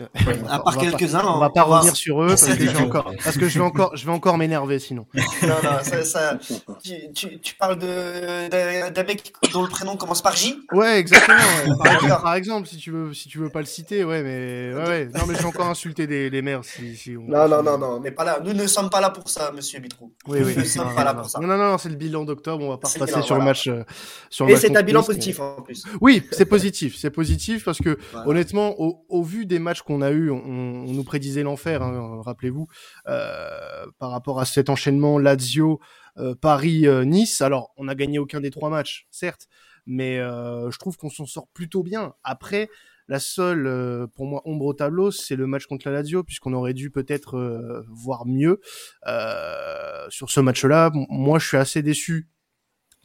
à 0.00 0.08
part 0.48 0.62
on 0.64 0.70
va 0.70 0.76
quelques-uns, 0.80 1.22
On 1.26 1.38
va 1.38 1.50
pas 1.50 1.62
revenir 1.64 1.94
sur 1.94 2.22
eux 2.22 2.28
parce 2.28 2.46
que, 2.46 2.52
je 2.54 2.70
vais 2.70 2.76
encore, 2.82 3.12
parce 3.22 3.36
que 3.36 3.48
je 3.48 3.58
vais 3.58 3.64
encore, 3.64 3.94
je 3.96 4.06
vais 4.06 4.12
encore 4.12 4.38
m'énerver 4.38 4.78
sinon. 4.78 5.06
Non, 5.42 5.48
non, 5.62 5.78
ça, 5.82 6.02
ça- 6.04 6.38
tu, 6.82 7.12
tu, 7.14 7.38
tu 7.40 7.54
parles 7.56 7.78
de- 7.78 8.88
d'un 8.90 9.02
mec 9.04 9.34
dont 9.52 9.62
le 9.62 9.68
prénom 9.68 9.96
commence 9.98 10.22
par 10.22 10.34
J? 10.34 10.56
Ouais, 10.72 10.98
exactement. 10.98 11.36
ouais. 11.36 11.76
Par, 11.84 11.86
exemple, 11.86 12.08
D'accord. 12.08 12.22
par 12.22 12.34
exemple, 12.34 12.66
si 12.68 12.76
tu 12.78 12.90
veux, 12.90 13.12
si 13.12 13.28
tu 13.28 13.38
veux 13.38 13.50
pas 13.50 13.60
le 13.60 13.66
citer, 13.66 14.04
ouais, 14.04 14.22
mais 14.22 14.72
ouais, 14.74 14.88
ouais. 14.88 15.08
Non, 15.14 15.26
mais 15.28 15.34
je 15.34 15.40
vais 15.40 15.44
encore 15.44 15.66
insulter 15.68 16.06
des, 16.06 16.30
les 16.30 16.40
maires 16.40 16.64
si, 16.64 16.96
si 16.96 17.14
on- 17.16 17.24
Non, 17.28 17.46
non, 17.46 17.62
non, 17.62 17.76
non, 17.76 17.86
on 17.96 18.00
n'est 18.00 18.10
pas 18.10 18.24
là. 18.24 18.38
Nous 18.42 18.54
ne 18.54 18.66
sommes 18.66 18.88
pas 18.88 19.02
là 19.02 19.10
pour 19.10 19.28
ça, 19.28 19.52
monsieur 19.54 19.80
Bitrou. 19.80 20.14
Oui, 20.26 20.38
oui. 20.42 20.54
Nous 20.56 20.62
ne 20.62 20.66
sommes 20.66 20.88
Non, 20.88 20.94
pas 20.94 21.04
là 21.04 21.12
non, 21.12 21.20
pour 21.20 21.30
ça. 21.30 21.40
Non, 21.40 21.46
non, 21.46 21.58
non, 21.58 21.76
c'est 21.78 21.90
le 21.90 21.96
bilan 21.96 22.24
d'octobre. 22.24 22.64
On 22.64 22.70
va 22.70 22.78
pas 22.78 22.88
repasser 22.88 23.20
sur 23.22 23.36
le 23.36 23.44
match. 23.44 23.66
euh, 23.68 23.84
sur 24.30 24.46
le 24.46 24.52
Et 24.52 24.54
match 24.54 24.62
c'est 24.62 24.74
un 24.76 24.82
bilan 24.82 25.00
mais- 25.00 25.06
positif 25.06 25.40
en 25.40 25.60
plus. 25.60 25.84
Oui, 26.00 26.22
c'est 26.32 26.46
positif, 26.46 26.96
c'est 26.98 27.10
positif 27.10 27.33
parce 27.64 27.78
que 27.78 27.98
Voilà. 28.12 28.28
honnêtement, 28.28 28.74
au, 28.80 29.04
au 29.08 29.22
vu 29.22 29.46
des 29.46 29.58
matchs 29.58 29.82
qu'on 29.82 30.02
a 30.02 30.10
eu, 30.10 30.30
on, 30.30 30.36
on 30.44 30.92
nous 30.92 31.04
prédisait 31.04 31.42
l'enfer. 31.42 31.82
hein, 31.82 32.20
Rappelez-vous, 32.24 32.66
euh, 33.08 33.86
par 33.98 34.10
rapport 34.10 34.40
à 34.40 34.44
cet 34.44 34.68
enchaînement 34.70 35.18
Lazio, 35.18 35.80
euh, 36.18 36.34
Paris, 36.34 36.86
euh, 36.86 37.04
Nice. 37.04 37.40
Alors, 37.40 37.72
on 37.76 37.84
n'a 37.84 37.94
gagné 37.94 38.18
aucun 38.18 38.40
des 38.40 38.50
trois 38.50 38.70
matchs, 38.70 39.06
certes, 39.10 39.46
mais 39.86 40.18
euh, 40.18 40.70
je 40.70 40.78
trouve 40.78 40.96
qu'on 40.96 41.10
s'en 41.10 41.26
sort 41.26 41.48
plutôt 41.52 41.82
bien. 41.82 42.14
Après, 42.22 42.68
la 43.06 43.18
seule, 43.18 43.66
euh, 43.66 44.06
pour 44.06 44.24
moi, 44.26 44.40
ombre 44.46 44.64
au 44.64 44.72
tableau, 44.72 45.10
c'est 45.10 45.36
le 45.36 45.46
match 45.46 45.66
contre 45.66 45.88
la 45.88 45.94
Lazio, 45.96 46.22
puisqu'on 46.24 46.54
aurait 46.54 46.72
dû 46.72 46.90
peut-être 46.90 47.36
euh, 47.36 47.84
voir 47.90 48.24
mieux 48.26 48.60
euh, 49.06 50.06
sur 50.08 50.30
ce 50.30 50.40
match-là. 50.40 50.90
Moi, 51.10 51.38
je 51.38 51.46
suis 51.48 51.56
assez 51.58 51.82
déçu 51.82 52.28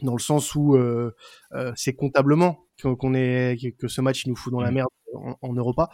dans 0.01 0.13
le 0.13 0.19
sens 0.19 0.55
où 0.55 0.75
euh, 0.75 1.15
euh, 1.53 1.71
c'est 1.75 1.93
comptablement 1.93 2.65
qu'on 2.81 3.13
est 3.13 3.57
que- 3.77 3.87
ce 3.87 4.01
match 4.01 4.25
il 4.25 4.29
nous 4.29 4.35
fout 4.35 4.53
dans 4.53 4.61
la 4.61 4.71
Mm. 4.71 4.75
merde 4.75 4.89
en, 5.15 5.35
en 5.41 5.53
Europa. 5.53 5.89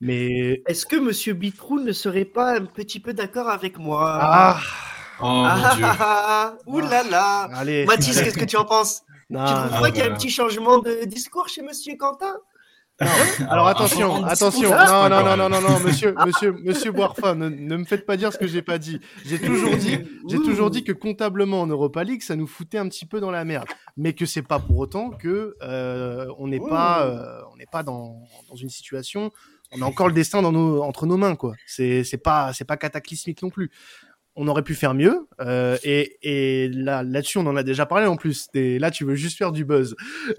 Mais 0.00 0.62
Est-ce 0.66 0.86
que 0.86 0.96
monsieur 0.96 1.34
Bitrou 1.34 1.80
ne 1.80 1.92
serait 1.92 2.24
pas 2.24 2.56
un 2.56 2.64
petit 2.64 3.00
peu 3.00 3.12
d'accord 3.12 3.48
avec 3.48 3.78
moi? 3.78 4.18
Ah, 4.20 4.60
Oh 5.20 5.24
mon 5.24 5.74
dieu. 5.74 5.84
ah, 5.84 5.96
ah, 6.00 6.58
Ouh 6.66 6.78
là 6.80 7.02
là. 7.02 7.48
Allez, 7.54 7.84
Mathis, 7.86 8.20
qu'est-ce 8.22 8.38
que 8.38 8.44
tu 8.44 8.56
en 8.56 8.64
penses? 8.64 9.02
Non, 9.30 9.40
Tu 9.44 9.52
trouves 9.54 9.80
pas 9.80 9.90
qu'il 9.90 9.98
y 9.98 10.02
a 10.02 10.10
un 10.10 10.14
petit 10.14 10.30
changement 10.30 10.78
de 10.78 11.04
discours 11.06 11.48
chez 11.48 11.62
monsieur 11.62 11.96
Quentin? 11.96 12.34
Alors 13.48 13.68
attention, 13.68 14.24
un 14.24 14.28
attention. 14.28 14.70
discours, 14.70 14.86
Non, 14.86 15.08
non, 15.08 15.22
non, 15.22 15.36
non, 15.36 15.48
non, 15.48 15.60
non, 15.60 15.80
monsieur, 15.80 16.14
monsieur, 16.26 16.52
monsieur 16.64 16.90
Boirfa, 16.90 17.34
ne, 17.34 17.48
ne 17.48 17.76
me 17.76 17.84
faites 17.84 18.04
pas 18.04 18.16
dire 18.16 18.32
ce 18.32 18.38
que 18.38 18.48
j'ai 18.48 18.62
pas 18.62 18.78
dit. 18.78 19.00
J'ai 19.24 19.38
toujours 19.38 19.76
dit, 19.76 19.98
j'ai 20.28 20.38
toujours 20.38 20.70
dit 20.70 20.82
que 20.82 20.92
comptablement 20.92 21.62
en 21.62 21.66
Europa 21.68 22.02
League, 22.02 22.22
ça 22.22 22.34
nous 22.34 22.48
foutait 22.48 22.78
un 22.78 22.88
petit 22.88 23.06
peu 23.06 23.20
dans 23.20 23.30
la 23.30 23.44
merde, 23.44 23.68
mais 23.96 24.14
que 24.14 24.26
c'est 24.26 24.42
pas 24.42 24.58
pour 24.58 24.78
autant 24.78 25.10
que 25.10 25.54
euh, 25.62 26.26
on 26.38 26.48
n'est 26.48 26.58
pas, 26.60 27.06
euh, 27.06 27.40
on 27.52 27.56
n'est 27.56 27.66
pas 27.70 27.84
dans, 27.84 28.20
dans 28.48 28.56
une 28.56 28.70
situation, 28.70 29.30
on 29.72 29.82
a 29.82 29.84
encore 29.84 30.08
le 30.08 30.14
destin 30.14 30.42
dans 30.42 30.52
nos, 30.52 30.82
entre 30.82 31.06
nos 31.06 31.16
mains, 31.16 31.36
quoi. 31.36 31.54
C'est, 31.66 32.02
c'est 32.02 32.18
pas, 32.18 32.52
c'est 32.52 32.64
pas 32.64 32.76
cataclysmique 32.76 33.42
non 33.42 33.50
plus. 33.50 33.70
On 34.40 34.46
aurait 34.46 34.62
pu 34.62 34.76
faire 34.76 34.94
mieux, 34.94 35.26
euh, 35.40 35.76
et, 35.82 36.16
et 36.22 36.68
là, 36.68 37.02
là-dessus, 37.02 37.38
on 37.38 37.46
en 37.46 37.56
a 37.56 37.64
déjà 37.64 37.86
parlé 37.86 38.06
en 38.06 38.14
plus. 38.14 38.48
Et 38.54 38.78
là, 38.78 38.92
tu 38.92 39.04
veux 39.04 39.16
juste 39.16 39.36
faire 39.36 39.50
du 39.50 39.64
buzz. 39.64 39.96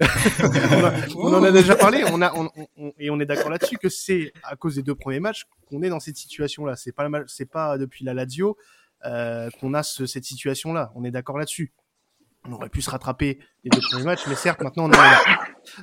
on, 1.16 1.34
en 1.34 1.44
a 1.44 1.50
déjà 1.52 1.76
parlé, 1.76 2.04
on 2.10 2.22
a, 2.22 2.32
on, 2.34 2.48
on- 2.78 2.92
et 2.98 3.10
on 3.10 3.20
est 3.20 3.26
d'accord 3.26 3.50
là-dessus 3.50 3.76
que 3.78 3.88
c'est 3.90 4.32
à 4.42 4.56
cause 4.56 4.76
des 4.76 4.82
deux 4.82 4.94
premiers 4.94 5.20
matchs 5.20 5.44
qu'on 5.68 5.82
est 5.82 5.90
dans 5.90 6.00
cette 6.00 6.16
situation-là. 6.16 6.76
C'est 6.76 6.92
pas, 6.92 7.08
mal- 7.10 7.26
c'est 7.28 7.44
pas 7.50 7.76
depuis 7.78 8.04
la 8.04 8.14
Lazio 8.14 8.56
euh, 9.04 9.50
qu'on 9.60 9.74
a 9.74 9.82
ce- 9.82 10.06
cette 10.06 10.24
situation-là. 10.24 10.92
On 10.94 11.04
est 11.04 11.10
d'accord 11.10 11.36
là-dessus. 11.38 11.72
On 12.48 12.52
aurait 12.52 12.70
pu 12.70 12.80
se 12.80 12.88
rattraper 12.90 13.38
les 13.64 13.70
deux 13.70 13.80
premiers 13.90 14.04
matchs, 14.04 14.26
mais 14.28 14.34
certes, 14.34 14.62
maintenant 14.62 14.86
on 14.86 14.92
est 14.92 14.96
là. 14.96 15.20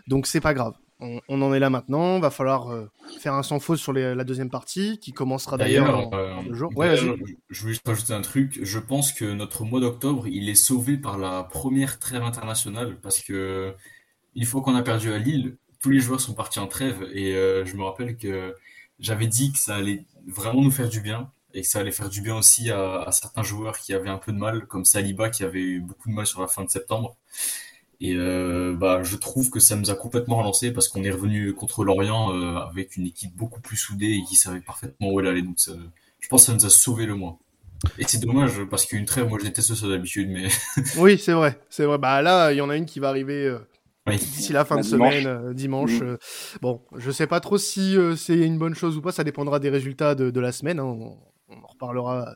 Donc 0.08 0.26
c'est 0.26 0.42
pas 0.42 0.56
grave. 0.56 0.74
On, 1.00 1.22
on 1.30 1.42
en 1.44 1.54
est 1.54 1.60
là 1.60 1.70
maintenant. 1.70 2.20
Va 2.20 2.32
falloir 2.32 2.70
euh, 2.72 2.90
faire 3.20 3.34
un 3.34 3.44
sans 3.44 3.60
faute 3.60 3.78
sur 3.78 3.94
les- 3.94 4.16
la 4.16 4.24
deuxième 4.24 4.50
partie, 4.50 4.98
qui 5.00 5.14
commencera 5.14 5.58
d'ailleurs 5.58 5.86
dans, 6.12 6.18
euh. 6.18 6.34
Ouais, 6.76 6.96
je 7.50 7.62
voulais 7.62 7.74
juste 7.74 7.88
rajouter 7.88 8.14
un 8.14 8.22
truc. 8.22 8.60
Je 8.64 8.80
pense 8.80 9.12
que 9.14 9.26
notre 9.26 9.64
mois 9.64 9.80
d'octobre, 9.80 10.28
il 10.28 10.50
est 10.50 10.56
sauvé 10.56 10.98
par 10.98 11.18
la 11.18 11.44
première 11.44 12.00
trêve 12.00 12.24
internationale 12.24 12.98
parce 13.02 13.20
que 13.20 13.74
une 14.36 14.46
fois 14.46 14.62
qu'on 14.62 14.76
a 14.76 14.82
perdu 14.84 15.12
à 15.14 15.20
Lille, 15.20 15.58
tous 15.82 15.90
les 15.92 16.00
joueurs 16.00 16.20
sont 16.22 16.34
partis 16.34 16.60
en 16.60 16.68
trêve 16.68 17.08
et 17.14 17.36
euh, 17.36 17.64
je 17.66 17.76
me 17.76 17.84
rappelle 17.84 18.18
que 18.18 18.56
j'avais 19.00 19.28
dit 19.28 19.52
que 19.52 19.60
ça 19.60 19.76
allait 19.76 20.06
vraiment 20.26 20.62
nous 20.62 20.72
faire 20.72 20.90
du 20.90 21.02
bien 21.02 21.30
et 21.54 21.62
que 21.62 21.68
ça 21.68 21.80
allait 21.80 21.92
faire 21.92 22.10
du 22.10 22.22
bien 22.22 22.36
aussi 22.36 22.72
à, 22.72 23.02
à 23.04 23.12
certains 23.12 23.44
joueurs 23.44 23.78
qui 23.78 23.94
avaient 23.94 24.10
un 24.10 24.18
peu 24.18 24.32
de 24.32 24.38
mal, 24.38 24.66
comme 24.66 24.86
Saliba 24.86 25.30
qui 25.30 25.44
avait 25.44 25.62
eu 25.62 25.80
beaucoup 25.80 26.10
de 26.10 26.16
mal 26.16 26.26
sur 26.26 26.42
la 26.42 26.48
fin 26.48 26.64
de 26.64 26.70
septembre. 26.70 27.16
Et 28.00 28.14
euh, 28.16 28.76
bah, 28.80 29.02
je 29.04 29.16
trouve 29.16 29.50
que 29.50 29.60
ça 29.60 29.76
nous 29.76 29.90
a 29.90 29.96
complètement 29.96 30.38
relancé 30.38 30.72
parce 30.72 30.88
qu'on 30.88 31.04
est 31.04 31.10
revenu 31.12 31.54
contre 31.54 31.84
Lorient 31.84 32.32
euh, 32.36 32.56
avec 32.58 32.96
une 32.96 33.08
équipe 33.08 33.36
beaucoup 33.36 33.60
plus 33.60 33.78
soudée 33.78 34.12
et 34.20 34.24
qui 34.24 34.36
savait 34.36 34.60
parfaitement 34.62 35.10
où 35.12 35.20
elle 35.20 35.28
allait. 35.28 35.42
Donc 35.42 35.60
ça- 35.60 35.72
je 36.20 36.28
pense 36.28 36.42
que 36.42 36.48
ça 36.48 36.54
nous 36.54 36.66
a 36.66 36.70
sauvé 36.70 37.06
le 37.06 37.16
mois. 37.16 37.40
Et 38.00 38.04
c'est 38.08 38.20
dommage 38.20 38.64
parce 38.70 38.86
qu'une 38.86 39.06
trêve, 39.06 39.28
moi 39.28 39.38
je 39.40 39.46
déteste 39.46 39.74
ça 39.76 39.88
d'habitude, 39.88 40.30
mais 40.30 40.48
Oui, 40.98 41.18
c'est 41.18 41.34
vrai, 41.34 41.60
c'est 41.70 41.86
vrai. 41.86 41.98
Bah 41.98 42.22
là, 42.22 42.52
il 42.52 42.58
y 42.58 42.62
en 42.62 42.70
a 42.70 42.76
une 42.76 42.86
qui 42.86 43.00
va 43.00 43.10
arriver 43.10 43.46
euh, 43.46 43.60
oui. 44.08 44.18
d'ici 44.18 44.52
la 44.54 44.66
fin 44.66 44.78
de 44.78 44.82
dimanche. 44.82 45.14
semaine, 45.16 45.28
euh, 45.28 45.54
dimanche. 45.54 46.00
Mm. 46.00 46.04
euh, 46.04 46.18
bon, 46.62 46.82
je 46.98 47.12
sais 47.12 47.28
pas 47.28 47.40
trop 47.40 47.58
si 47.58 47.96
euh, 47.98 48.16
c'est 48.16 48.38
une 48.38 48.58
bonne 48.58 48.74
chose 48.76 48.98
ou 48.98 49.02
pas. 49.02 49.12
Ça 49.12 49.24
dépendra 49.24 49.60
des 49.60 49.70
résultats 49.70 50.16
de, 50.16 50.30
de 50.32 50.40
la 50.40 50.52
semaine. 50.52 50.80
hein. 50.80 50.86
On, 50.86 51.18
on 51.50 51.64
en 51.64 51.68
reparlera 51.68 52.36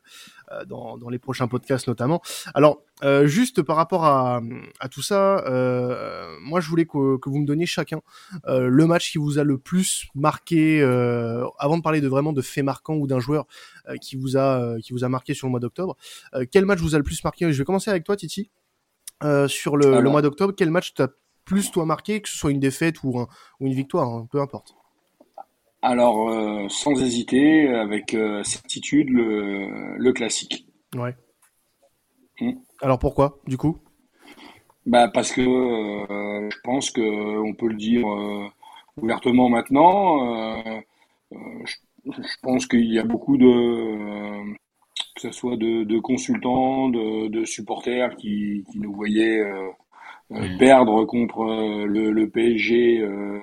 dans, 0.67 0.97
dans 0.97 1.09
les 1.09 1.19
prochains 1.19 1.47
podcasts 1.47 1.87
notamment. 1.87 2.21
Alors, 2.53 2.81
euh, 3.03 3.25
juste 3.27 3.61
par 3.61 3.75
rapport 3.75 4.05
à, 4.05 4.41
à 4.79 4.89
tout 4.89 5.01
ça, 5.01 5.39
euh, 5.47 6.35
moi 6.41 6.59
je 6.61 6.69
voulais 6.69 6.85
que, 6.85 7.17
que 7.17 7.29
vous 7.29 7.39
me 7.39 7.45
donniez 7.45 7.65
chacun 7.65 8.01
euh, 8.47 8.67
le 8.67 8.85
match 8.85 9.11
qui 9.11 9.17
vous 9.17 9.39
a 9.39 9.43
le 9.43 9.57
plus 9.57 10.07
marqué. 10.15 10.81
euh, 10.81 11.45
avant 11.57 11.77
de 11.77 11.83
parler 11.83 12.01
de 12.01 12.07
vraiment 12.07 12.33
de 12.33 12.41
faits 12.41 12.63
marquants 12.63 12.95
ou 12.95 13.07
d'un 13.07 13.19
joueur 13.19 13.45
euh, 13.89 13.95
qui 13.97 14.15
vous 14.15 14.37
a 14.37 14.59
euh, 14.61 14.79
qui 14.79 14.93
vous 14.93 15.03
a 15.03 15.09
marqué 15.09 15.33
sur 15.33 15.47
le 15.47 15.51
mois 15.51 15.59
d'octobre, 15.59 15.97
euh, 16.35 16.45
quel 16.51 16.65
match 16.65 16.79
vous 16.79 16.95
a 16.95 16.97
le 16.97 17.03
plus 17.03 17.23
marqué? 17.23 17.51
Je 17.51 17.57
vais 17.57 17.65
commencer 17.65 17.89
avec 17.89 18.03
toi, 18.03 18.15
Titi. 18.15 18.51
Euh, 19.23 19.47
sur 19.47 19.77
le, 19.77 20.01
mois 20.01 20.21
d'octobre, 20.23 20.53
quel 20.57 20.71
match 20.71 20.93
t'a 20.95 21.07
plus 21.45 21.69
toi 21.71 21.85
marqué, 21.85 22.21
que 22.21 22.29
ce 22.29 22.35
soit 22.37 22.51
une 22.51 22.59
défaite 22.59 23.03
ou, 23.03 23.19
un- 23.19 23.27
ou 23.59 23.67
une 23.67 23.73
victoire, 23.73 24.07
hein, 24.09 24.27
peu 24.31 24.41
importe. 24.41 24.73
Alors, 25.83 26.29
euh, 26.29 26.67
sans 26.69 26.99
hésiter, 27.01 27.69
avec 27.69 28.13
euh, 28.15 28.43
certitude, 28.43 29.09
le, 29.09 29.95
le 29.97 30.13
classique. 30.13 30.65
Ouais. 30.95 31.15
Mm. 32.39 32.51
Alors 32.81 32.99
pourquoi, 32.99 33.39
du 33.47 33.57
coup? 33.57 33.77
Bah 34.85 35.07
parce 35.13 35.31
que 35.31 35.41
euh, 35.41 36.49
je 36.49 36.57
pense 36.63 36.89
que 36.91 37.01
on 37.01 37.53
peut 37.53 37.67
le 37.67 37.75
dire 37.75 38.07
euh, 38.07 38.47
ouvertement 38.97 39.49
maintenant. 39.49 40.81
je, 41.31 41.75
je 42.05 42.35
pense 42.41 42.65
qu'il 42.67 42.91
y 42.91 42.99
a 42.99 43.03
beaucoup 43.03 43.37
de 43.37 43.45
euh, 43.45 44.53
que 45.15 45.21
ce 45.21 45.31
soit 45.31 45.57
de, 45.57 45.83
de 45.83 45.99
consultants, 45.99 46.89
de, 46.89 47.27
de 47.27 47.45
supporters 47.45 48.15
qui, 48.17 48.63
qui 48.71 48.79
nous 48.79 48.93
voyaient 48.93 49.41
perdre 50.57 51.05
contre 51.05 51.43
le, 51.85 52.11
le 52.11 52.29
PSG 52.29 52.99
euh, 53.01 53.39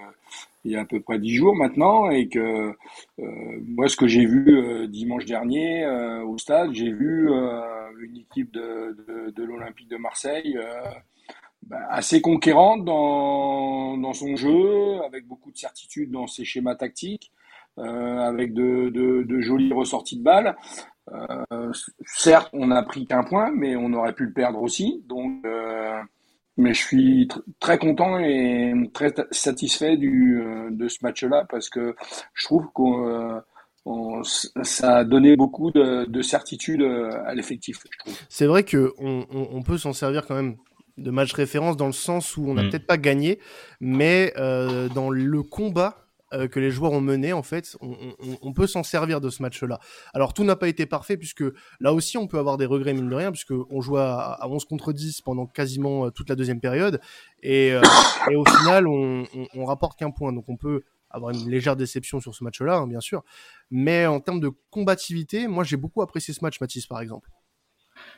il 0.69 0.73
y 0.73 0.77
a 0.77 0.81
à 0.81 0.85
peu 0.85 1.01
près 1.01 1.19
dix 1.19 1.35
jours 1.35 1.57
maintenant 1.57 2.11
et 2.11 2.29
que 2.29 2.75
euh, 3.19 3.61
moi 3.67 3.89
ce 3.89 3.97
que 3.97 4.07
j'ai 4.07 4.27
vu 4.27 4.59
euh, 4.59 4.87
dimanche 4.87 5.25
dernier 5.25 5.85
euh, 5.85 6.23
au 6.25 6.37
stade, 6.37 6.73
j'ai 6.75 6.93
vu 6.93 7.31
une 8.01 8.17
équipe 8.19 8.53
de, 8.53 8.97
de, 9.09 9.31
de 9.31 9.43
l'Olympique 9.45 9.89
de 9.89 9.97
Marseille 9.97 10.57
bah, 11.63 11.81
assez 11.89 12.21
conquérante 12.21 12.85
dans, 12.85 13.97
dans 13.97 14.13
son 14.13 14.37
jeu, 14.37 15.01
avec 15.07 15.27
beaucoup 15.27 15.51
de 15.51 15.57
certitude 15.57 16.11
dans 16.11 16.27
ses 16.27 16.45
schémas 16.45 16.77
tactiques, 16.77 17.33
avec 17.77 18.55
de, 18.55 18.91
de, 18.91 19.41
jolies 19.41 19.73
ressorties 19.73 20.19
de 20.19 20.23
balles. 20.23 20.57
Certes, 22.05 22.51
on 22.53 22.69
n'a 22.69 22.83
pris 22.83 23.07
qu'un 23.07 23.25
point, 23.25 23.51
mais 23.51 23.75
on 23.75 23.93
aurait 23.95 24.15
pu 24.15 24.27
le 24.27 24.33
perdre 24.33 24.63
aussi. 24.63 25.03
Donc, 25.09 25.45
mais 26.59 26.75
je 26.75 26.81
suis 26.81 27.27
tr- 27.29 27.41
très 27.61 27.79
content 27.79 28.19
et 28.19 28.75
très 28.93 29.15
satisfait 29.31 29.97
du, 29.97 30.41
euh, 30.43 30.69
de 30.71 30.89
ce 30.89 30.99
match-là 31.03 31.47
parce 31.51 31.71
que 31.71 31.95
je 32.35 32.45
trouve 32.45 32.67
qu'on 32.75 33.09
euh, 33.09 33.39
on- 33.87 34.23
ça 34.25 34.97
a 34.99 35.05
donné 35.05 35.37
beaucoup 35.37 35.71
de, 35.71 36.05
de 36.05 36.21
certitude 36.23 36.83
euh, 36.83 37.11
à 37.25 37.35
l'effectif. 37.35 37.79
C'est 38.29 38.47
vrai 38.47 38.63
que 38.65 38.93
on, 38.99 39.25
on- 39.33 39.49
on 39.53 39.63
peut 39.63 39.79
s'en 39.79 39.93
servir 39.95 40.27
quand 40.27 40.35
même 40.35 40.57
de 40.99 41.11
match 41.13 41.33
référence 41.33 41.77
dans 41.77 41.87
le 41.87 41.93
sens 41.93 42.37
où 42.37 42.45
on 42.49 42.55
n'a 42.55 42.65
Mm. 42.65 42.71
peut-être 42.71 42.87
pas 42.87 42.97
gagné, 42.99 43.39
mais 43.81 44.33
euh, 44.37 44.89
dans 44.89 45.11
le 45.11 45.43
combat 45.45 46.08
euh, 46.35 46.47
que 46.47 46.61
les 46.61 46.71
joueurs 46.71 46.93
ont 46.93 47.01
mené, 47.01 47.33
en 47.33 47.43
fait, 47.43 47.77
on, 47.81 48.53
peut 48.53 48.67
s'en 48.67 48.83
servir 48.83 49.21
de 49.21 49.31
ce 49.31 49.41
match-là. 49.41 49.79
Alors 50.13 50.35
tout 50.35 50.45
n'a 50.45 50.57
pas 50.57 50.69
été 50.69 50.85
parfait 50.85 51.17
puisque 51.17 51.45
là 51.81 51.93
aussi 51.95 52.19
on 52.19 52.27
peut 52.27 52.39
avoir 52.39 52.59
des 52.59 52.67
regrets 52.67 52.93
mine 52.93 53.09
de 53.09 53.15
rien 53.15 53.31
puisque 53.31 53.53
on 53.53 53.81
joue 53.81 53.97
à, 53.97 54.33
à 54.33 54.49
11 54.49 54.65
contre 54.65 54.93
10 54.93 55.23
pendant 55.23 55.47
quasiment 55.47 56.07
euh, 56.07 56.11
toute 56.11 56.29
la 56.29 56.35
deuxième 56.35 56.61
période 56.61 57.01
et, 57.43 57.73
euh, 57.73 57.81
au 58.35 58.45
final 58.45 58.89
on, 58.89 59.25
on, 59.55 59.65
rapporte 59.65 59.99
qu'un 59.99 60.11
point 60.11 60.33
donc 60.33 60.49
on 60.49 60.57
peut 60.57 60.83
avoir 61.11 61.33
une 61.33 61.49
légère 61.49 61.77
déception 61.77 62.21
sur 62.21 62.35
ce 62.35 62.45
match-là, 62.45 62.77
hein, 62.77 62.87
bien 62.87 63.01
sûr. 63.01 63.23
Mais 63.71 64.07
en 64.07 64.21
termes 64.21 64.41
de 64.41 64.51
combativité, 64.71 65.47
moi 65.47 65.65
j'ai 65.65 65.77
beaucoup 65.77 66.03
apprécié 66.03 66.35
ce 66.35 66.45
match, 66.45 66.61
Mathis, 66.61 66.87
par 66.87 67.01
exemple. 67.01 67.31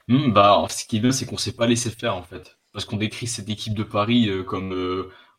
Mmh, 0.08 0.32
bah, 0.32 0.64
ce 0.68 0.84
qui 0.84 0.96
est 0.96 1.00
bien, 1.00 1.12
c'est 1.12 1.26
qu'on 1.26 1.36
s'est 1.36 1.52
pas 1.52 1.66
laissé 1.66 1.90
faire 1.90 2.16
en 2.16 2.22
fait, 2.22 2.58
parce 2.72 2.84
qu'on 2.84 2.96
décrit 2.96 3.26
cette 3.26 3.48
équipe 3.48 3.74
de 3.74 3.84
Paris 3.84 4.28
comme 4.46 4.72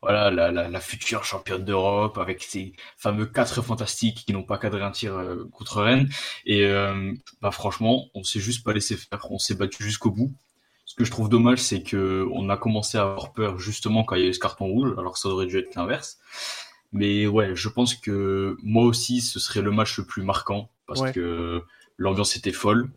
voilà 0.01 0.31
la, 0.31 0.51
la, 0.51 0.67
la, 0.67 0.79
future 0.79 1.23
championne 1.23 1.63
d'Europe 1.63 2.17
avec 2.17 2.41
ces 2.41 2.73
fameux 2.97 3.25
quatre 3.25 3.61
fantastiques 3.61 4.23
qui 4.25 4.33
n'ont 4.33 4.43
pas 4.43 4.57
cadré 4.57 4.81
un 4.81 4.91
tir 4.91 5.15
euh, 5.15 5.45
contre 5.51 5.81
Rennes. 5.81 6.09
Et 6.45 6.67
bah 7.41 7.51
franchement, 7.51 8.07
on 8.13 8.23
s'est 8.23 8.39
juste 8.39 8.63
pas 8.63 8.73
laissé 8.73 8.97
faire, 8.97 9.27
on 9.29 9.39
s'est 9.39 9.55
battu 9.55 9.83
jusqu'au 9.83 10.11
bout. 10.11 10.33
Ce 10.85 10.95
que 10.95 11.05
je 11.05 11.11
trouve 11.11 11.29
dommage, 11.29 11.59
c'est 11.59 11.83
que 11.83 12.27
on 12.33 12.49
a 12.49 12.57
commencé 12.57 12.97
à 12.97 13.03
avoir 13.03 13.31
peur 13.31 13.59
justement 13.59 14.03
quand 14.03 14.15
il 14.15 14.23
y 14.23 14.25
a 14.25 14.29
eu 14.29 14.33
ce 14.33 14.39
carton 14.39 14.65
rouge, 14.65 14.93
alors 14.97 15.13
que 15.13 15.19
ça 15.19 15.29
aurait 15.29 15.45
dû 15.45 15.57
être 15.57 15.75
l'inverse. 15.75 16.19
Mais 16.91 17.27
ouais, 17.27 17.55
je 17.55 17.69
pense 17.69 17.95
que 17.95 18.57
moi 18.61 18.83
aussi, 18.83 19.21
ce 19.21 19.39
serait 19.39 19.61
le 19.61 19.71
match 19.71 19.97
le 19.97 20.05
plus 20.05 20.23
marquant 20.23 20.69
parce 20.87 21.01
ouais. 21.01 21.13
que 21.13 21.63
l'ambiance 21.97 22.35
était 22.35 22.51
folle. 22.51 22.91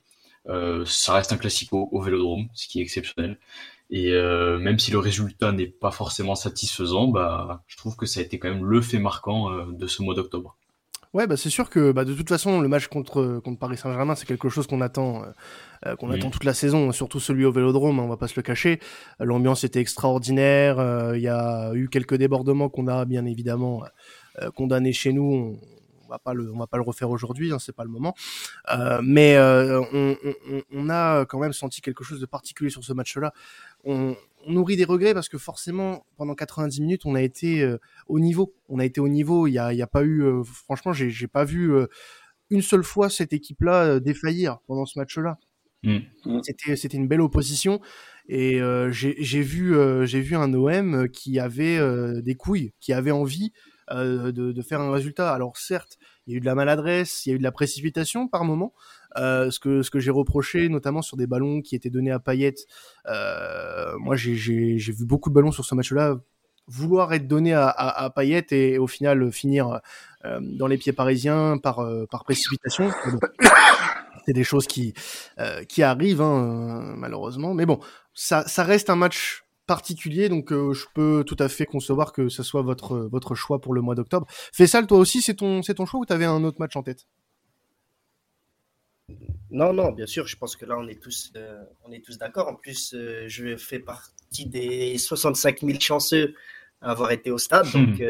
Euh, 0.49 0.85
ça 0.85 1.15
reste 1.15 1.33
un 1.33 1.37
classico 1.37 1.89
au 1.93 2.01
Vélodrome, 2.03 2.49
ce 2.55 2.67
qui 2.67 2.81
est 2.81 2.83
exceptionnel. 2.83 3.39
Et 3.97 4.11
euh, 4.11 4.59
même 4.59 4.81
si 4.81 4.91
le 4.91 4.99
résultat 4.99 5.53
n'est 5.53 5.69
pas 5.69 5.93
forcément 5.93 6.35
satisfaisant, 6.35 7.07
bah, 7.07 7.63
je 7.69 7.77
trouve 7.77 7.95
que 7.95 8.07
ça 8.07 8.19
a 8.19 8.25
été 8.25 8.41
quand 8.41 8.49
même 8.49 8.65
le 8.65 8.81
fait 8.81 8.99
marquant 8.99 9.53
euh, 9.53 9.67
de 9.71 9.87
ce 9.87 10.03
mois 10.03 10.17
d'octobre. 10.17 10.59
Ouais, 11.13 11.29
bah 11.29 11.37
c'est 11.37 11.49
sûr 11.49 11.71
que 11.71 11.93
bah, 11.93 12.05
de 12.05 12.13
toute 12.13 12.29
façon, 12.29 12.61
le 12.61 12.67
match 12.67 12.89
contre, 12.89 13.41
contre 13.45 13.61
Paris 13.61 13.77
Saint-Germain, 13.77 14.17
c'est 14.17 14.27
quelque 14.27 14.49
chose 14.49 14.67
qu'on 14.67 14.81
attend, 14.81 15.23
euh, 15.87 15.95
qu'on 15.95 16.11
oui. 16.11 16.17
attend 16.17 16.31
toute 16.31 16.43
la 16.43 16.55
saison, 16.55 16.91
surtout 16.91 17.21
celui 17.21 17.45
au 17.45 17.53
Vélodrome, 17.53 18.01
hein, 18.01 18.03
on 18.03 18.09
va 18.09 18.17
pas 18.17 18.27
se 18.27 18.35
le 18.35 18.43
cacher. 18.43 18.81
L'ambiance 19.21 19.63
était 19.63 19.79
extraordinaire, 19.79 21.15
il 21.15 21.23
y 21.23 21.29
a 21.29 21.73
eu 21.75 21.89
quelques 21.89 22.17
débordements 22.17 22.69
qu'on 22.69 22.89
a 22.89 23.05
bien 23.05 23.27
évidemment 23.27 23.85
condamnés 24.57 24.93
chez 24.93 25.13
nous. 25.13 25.23
On, 25.23 25.61
on 26.07 26.11
va 26.11 26.19
pas 26.19 26.35
le 26.35 26.53
on 26.53 26.59
va 26.59 26.67
pas 26.67 26.77
le 26.77 26.83
refaire 26.83 27.11
aujourd'hui 27.11 27.53
hein, 27.53 27.59
c'est 27.59 27.75
pas 27.75 27.85
le 27.85 27.91
moment 27.91 28.15
euh, 28.71 29.01
mais 29.03 29.37
euh, 29.37 29.81
on, 29.93 30.17
on, 30.25 30.63
on, 30.73 30.91
a 30.91 31.25
quand 31.25 31.39
même 31.39 31.53
senti 31.53 31.81
quelque 31.81 32.05
chose 32.05 32.21
de 32.21 32.27
particulier 32.27 32.71
sur 32.71 32.85
ce 32.85 32.93
match 32.93 33.17
là 33.17 33.33
on, 33.85 34.17
on, 34.47 34.53
nourrit 34.53 34.77
des 34.77 34.85
regrets 34.85 35.15
parce 35.15 35.29
que 35.29 35.39
forcément 35.39 36.05
pendant 36.17 36.35
90 36.35 36.81
minutes 36.81 37.07
on 37.07 37.15
a 37.15 37.23
été 37.23 37.63
euh, 37.63 37.79
au 38.09 38.21
niveau 38.21 38.55
on 38.69 38.79
a 38.79 38.85
été 38.85 39.01
au 39.01 39.09
niveau 39.09 39.47
il 39.47 39.53
y 39.53 39.59
a, 39.59 39.73
il 39.73 39.79
y 39.79 39.83
a 39.83 39.87
pas 39.87 40.03
eu 40.03 40.23
euh, 40.23 40.43
franchement 40.45 40.93
j'ai 40.93 41.11
j'ai 41.11 41.29
pas 41.29 41.45
vu 41.45 41.73
euh, 41.73 41.87
une 42.51 42.63
seule 42.63 42.85
fois 42.85 43.09
cette 43.09 43.33
équipe 43.33 43.63
là 43.63 44.01
défaillir 44.01 44.59
pendant 44.67 44.85
ce 44.85 44.99
match 44.99 45.17
là 45.17 45.39
mmh. 45.83 46.41
c'était 46.43 46.77
c'était 46.77 46.99
une 46.99 47.09
belle 47.09 47.23
opposition 47.23 47.81
et 48.29 48.61
j'ai 48.91 49.43
vu 49.43 49.75
j'ai 50.07 50.21
vu 50.21 50.37
un 50.37 50.53
OM 50.53 51.09
qui 51.09 51.39
avait 51.39 51.79
des 52.23 52.35
couilles 52.35 52.73
qui 52.81 52.93
avait 52.93 53.11
envie 53.11 53.53
euh, 53.91 54.33
de, 54.33 54.53
de, 54.53 54.63
faire 54.63 54.81
un 54.81 54.91
résultat. 54.91 55.35
Alors 55.35 55.59
certes, 55.59 55.99
il 56.27 56.33
y 56.33 56.35
a 56.35 56.39
eu 56.39 56.41
de 56.41 56.47
la 56.47 56.55
maladresse, 56.55 57.27
il 57.27 57.29
y 57.29 57.33
a 57.33 57.35
eu 57.35 57.39
de 57.39 57.43
la 57.43 57.53
précipitation 57.53 58.29
par 58.29 58.45
moment. 58.45 58.73
Euh, 59.17 59.51
ce 59.51 59.61
que 59.61 59.83
ce 59.83 59.91
que 59.91 60.01
j'ai 60.01 60.11
reproché, 60.11 60.69
notamment 60.69 61.03
sur 61.03 61.17
des 61.17 61.27
ballons 61.27 61.61
qui 61.61 61.77
étaient 61.77 61.91
donnés 61.91 62.11
à 62.11 62.19
Payet. 62.19 62.55
Euh, 63.07 63.97
moi, 63.99 64.17
j'ai 64.17 64.35
vu 64.77 65.05
beaucoup 65.05 65.31
de 65.31 65.35
ballons 65.35 65.53
sur 65.53 65.65
ce 65.65 65.75
match-là 65.75 66.17
vouloir 66.67 67.13
être 67.13 67.29
donné 67.29 67.53
à, 67.53 67.69
à, 67.69 68.05
à 68.05 68.11
Payet 68.11 68.47
et, 68.51 68.79
au 68.79 68.87
final 68.87 69.31
finir 69.33 69.81
euh, 70.25 70.41
dans 70.41 70.67
les 70.67 70.79
pieds 70.79 70.93
parisiens 70.93 71.59
par 71.59 71.81
euh, 71.81 72.07
par 72.11 72.25
précipitation. 72.25 72.91
C'est 74.27 74.33
des 74.33 74.45
choses 74.45 74.67
qui 74.67 74.95
euh, 75.39 75.65
qui 75.65 75.83
arrivent 75.83 76.23
hein, 76.23 76.95
malheureusement. 76.97 77.53
Mais 77.55 77.67
bon, 77.67 77.81
ça 78.15 78.47
ça 78.49 78.65
reste 78.65 78.89
un 78.89 78.97
match 78.97 79.45
particulier, 79.67 80.29
donc 80.29 80.53
euh, 80.53 80.73
je 80.73 80.87
peux 80.95 81.25
tout 81.27 81.37
à 81.39 81.49
fait 81.49 81.67
concevoir 81.67 82.13
que 82.13 82.29
ce 82.29 82.43
soit 82.43 82.63
votre 82.63 82.97
votre 82.97 83.35
choix 83.35 83.61
pour 83.61 83.75
le 83.75 83.83
mois 83.83 83.95
d'octobre. 83.95 84.27
Faisal, 84.53 84.87
toi 84.87 84.99
aussi, 84.99 85.21
c'est 85.21 85.35
ton 85.35 85.63
c'est 85.63 85.75
ton 85.75 85.87
choix 85.87 86.01
ou 86.01 86.07
t'avais 86.07 86.25
un 86.25 86.43
autre 86.45 86.59
match 86.59 86.77
en 86.77 86.83
tête? 86.83 87.07
Non, 89.51 89.73
non, 89.73 89.93
bien 89.93 90.07
sûr. 90.07 90.27
Je 90.27 90.37
pense 90.37 90.57
que 90.57 90.65
là, 90.65 90.77
on 90.79 90.89
est 90.89 91.01
tous 91.01 91.33
euh, 91.37 91.63
on 91.85 91.93
est 91.93 92.05
tous 92.05 92.19
d'accord. 92.19 92.49
En 92.49 92.55
plus, 92.55 92.95
euh, 92.95 93.25
je 93.29 93.57
fais 93.57 93.79
partie 93.79 94.47
des 94.47 94.99
65 94.99 95.61
000 95.61 95.81
chanceux 95.81 96.35
à 96.81 96.91
avoir 96.91 97.13
été 97.13 97.31
au 97.31 97.39
stade, 97.39 97.71
donc 97.73 98.01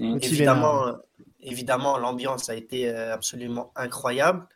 mmh. 0.00 0.18
évidemment, 0.22 0.96
évidemment, 1.42 1.98
l'ambiance 1.98 2.48
a 2.48 2.54
été 2.54 2.88
absolument 2.88 3.72
incroyable. 3.76 4.46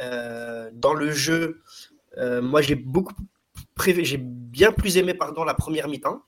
dans 0.00 0.94
le 0.94 1.12
jeu, 1.12 1.62
moi, 2.16 2.62
j'ai 2.62 2.74
beaucoup 2.74 3.14
j'ai 4.02 4.18
bien 4.18 4.72
plus 4.72 4.96
aimé 4.96 5.14
pardon 5.14 5.44
la 5.44 5.54
première 5.54 5.88
mi-temps 5.88 6.22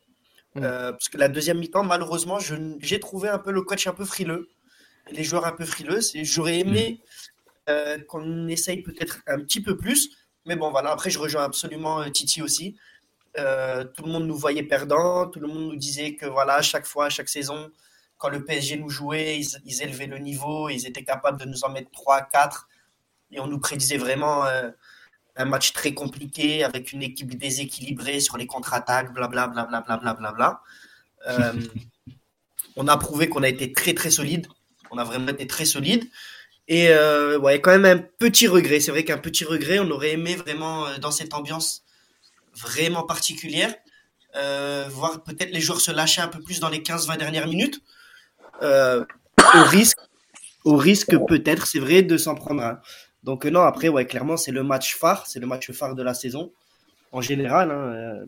mmh. 0.54 0.62
euh, 0.62 0.92
parce 0.92 1.08
que 1.08 1.18
la 1.18 1.28
deuxième 1.28 1.58
mi-temps 1.58 1.84
malheureusement 1.84 2.38
j'ai 2.38 3.00
trouvé 3.00 3.28
un 3.28 3.38
peu 3.38 3.52
le 3.52 3.62
coach 3.62 3.86
un 3.86 3.92
peu 3.92 4.04
frileux 4.04 4.48
les 5.10 5.22
joueurs 5.22 5.46
un 5.46 5.52
peu 5.52 5.64
frileux 5.64 6.00
et 6.14 6.24
j'aurais 6.24 6.58
aimé 6.58 6.98
mmh. 7.00 7.04
Euh, 7.68 7.98
qu'on 8.08 8.48
essaye 8.48 8.82
peut-être 8.82 9.20
un 9.26 9.38
petit 9.40 9.60
peu 9.60 9.76
plus 9.76 10.10
mais 10.44 10.56
bon 10.56 10.70
voilà 10.70 10.92
après 10.92 11.10
je 11.10 11.18
rejoins 11.18 11.44
absolument 11.44 12.00
euh, 12.00 12.08
Titi 12.10 12.42
aussi 12.42 12.76
euh, 13.38 13.84
tout 13.84 14.04
le 14.04 14.12
monde 14.12 14.26
nous 14.26 14.36
voyait 14.36 14.62
perdants 14.62 15.28
tout 15.28 15.40
le 15.40 15.48
monde 15.48 15.68
nous 15.68 15.76
disait 15.76 16.14
que 16.14 16.26
voilà 16.26 16.62
chaque 16.62 16.86
fois 16.86 17.08
chaque 17.08 17.28
saison 17.28 17.70
quand 18.18 18.28
le 18.28 18.44
PSG 18.44 18.76
nous 18.78 18.88
jouait 18.88 19.40
ils, 19.40 19.48
ils 19.64 19.82
élevaient 19.82 20.06
le 20.06 20.18
niveau 20.18 20.68
ils 20.68 20.86
étaient 20.86 21.04
capables 21.04 21.38
de 21.40 21.44
nous 21.44 21.64
en 21.64 21.70
mettre 21.70 21.90
3 21.90 22.22
4 22.22 22.68
et 23.30 23.40
on 23.40 23.46
nous 23.46 23.58
prédisait 23.58 23.98
vraiment 23.98 24.46
euh, 24.46 24.70
un 25.36 25.44
match 25.44 25.72
très 25.72 25.92
compliqué 25.94 26.64
avec 26.64 26.92
une 26.92 27.02
équipe 27.02 27.36
déséquilibrée 27.36 28.20
sur 28.20 28.36
les 28.36 28.46
contre-attaques, 28.46 29.12
blablabla. 29.12 29.66
Bla, 29.66 29.82
bla, 29.82 29.96
bla, 29.98 30.14
bla, 30.14 30.32
bla. 30.32 30.62
Euh, 31.28 31.52
on 32.76 32.88
a 32.88 32.96
prouvé 32.96 33.28
qu'on 33.28 33.42
a 33.42 33.48
été 33.48 33.72
très 33.72 33.94
très 33.94 34.10
solide. 34.10 34.46
On 34.90 34.98
a 34.98 35.04
vraiment 35.04 35.28
été 35.28 35.46
très 35.46 35.64
solide. 35.64 36.08
Et 36.68 36.88
euh, 36.88 37.38
ouais, 37.38 37.60
quand 37.60 37.70
même 37.70 37.84
un 37.84 37.98
petit 37.98 38.48
regret. 38.48 38.80
C'est 38.80 38.90
vrai 38.90 39.04
qu'un 39.04 39.18
petit 39.18 39.44
regret, 39.44 39.78
on 39.78 39.90
aurait 39.90 40.12
aimé 40.12 40.34
vraiment 40.34 40.86
euh, 40.86 40.98
dans 40.98 41.10
cette 41.10 41.32
ambiance 41.34 41.84
vraiment 42.54 43.04
particulière, 43.04 43.74
euh, 44.34 44.86
voir 44.88 45.22
peut-être 45.22 45.52
les 45.52 45.60
joueurs 45.60 45.80
se 45.80 45.92
lâcher 45.92 46.22
un 46.22 46.28
peu 46.28 46.40
plus 46.40 46.58
dans 46.58 46.68
les 46.68 46.80
15-20 46.80 47.18
dernières 47.18 47.46
minutes, 47.46 47.82
au 48.62 49.62
risque, 49.64 49.98
au 50.64 50.76
risque 50.76 51.16
peut-être, 51.28 51.66
c'est 51.66 51.78
vrai, 51.78 52.02
de 52.02 52.16
s'en 52.16 52.34
prendre 52.34 52.62
un. 52.62 52.80
Donc 53.22 53.44
non, 53.44 53.60
après, 53.60 53.88
ouais, 53.88 54.06
clairement, 54.06 54.36
c'est 54.36 54.52
le 54.52 54.62
match 54.62 54.96
phare, 54.96 55.26
c'est 55.26 55.38
le 55.38 55.46
match 55.46 55.70
phare 55.72 55.94
de 55.94 56.02
la 56.02 56.14
saison. 56.14 56.52
En 57.12 57.20
général, 57.20 57.70
hein, 57.70 58.24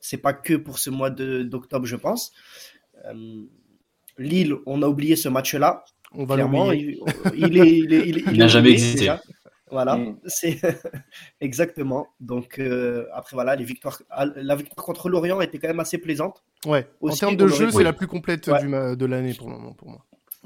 c'est 0.00 0.18
pas 0.18 0.32
que 0.32 0.54
pour 0.54 0.78
ce 0.78 0.90
mois 0.90 1.10
d'octobre, 1.10 1.86
je 1.86 1.96
pense. 1.96 2.32
Lille, 4.18 4.54
on 4.66 4.82
a 4.82 4.86
oublié 4.86 5.16
ce 5.16 5.28
match-là. 5.28 5.84
On 6.16 6.24
va 6.24 6.34
clairement, 6.34 6.72
il, 6.72 6.98
il, 7.34 7.58
est, 7.58 7.78
il, 7.78 7.92
est, 7.92 8.08
il, 8.08 8.24
il 8.32 8.38
n'a 8.38 8.48
jamais 8.48 8.70
existé. 8.70 9.00
Déjà. 9.00 9.20
Voilà, 9.70 9.96
mm. 9.96 10.18
c'est 10.26 10.60
exactement. 11.40 12.06
Donc 12.20 12.58
euh, 12.58 13.06
après 13.12 13.34
voilà, 13.34 13.56
les 13.56 13.64
victoires, 13.64 14.00
la 14.36 14.54
victoire 14.54 14.86
contre 14.86 15.08
l'Orient 15.08 15.40
était 15.40 15.58
quand 15.58 15.68
même 15.68 15.80
assez 15.80 15.98
plaisante. 15.98 16.44
Ouais. 16.64 16.86
Aussi, 17.00 17.24
en 17.24 17.28
termes 17.28 17.36
de 17.36 17.48
jeu, 17.48 17.70
c'est 17.70 17.82
la 17.82 17.92
plus 17.92 18.06
complète 18.06 18.46
ouais. 18.46 18.62
du, 18.62 18.96
de 18.96 19.06
l'année 19.06 19.34
pour 19.34 19.48
le 19.48 19.56
moment 19.56 19.72
pour 19.72 19.88
moi. 19.88 20.04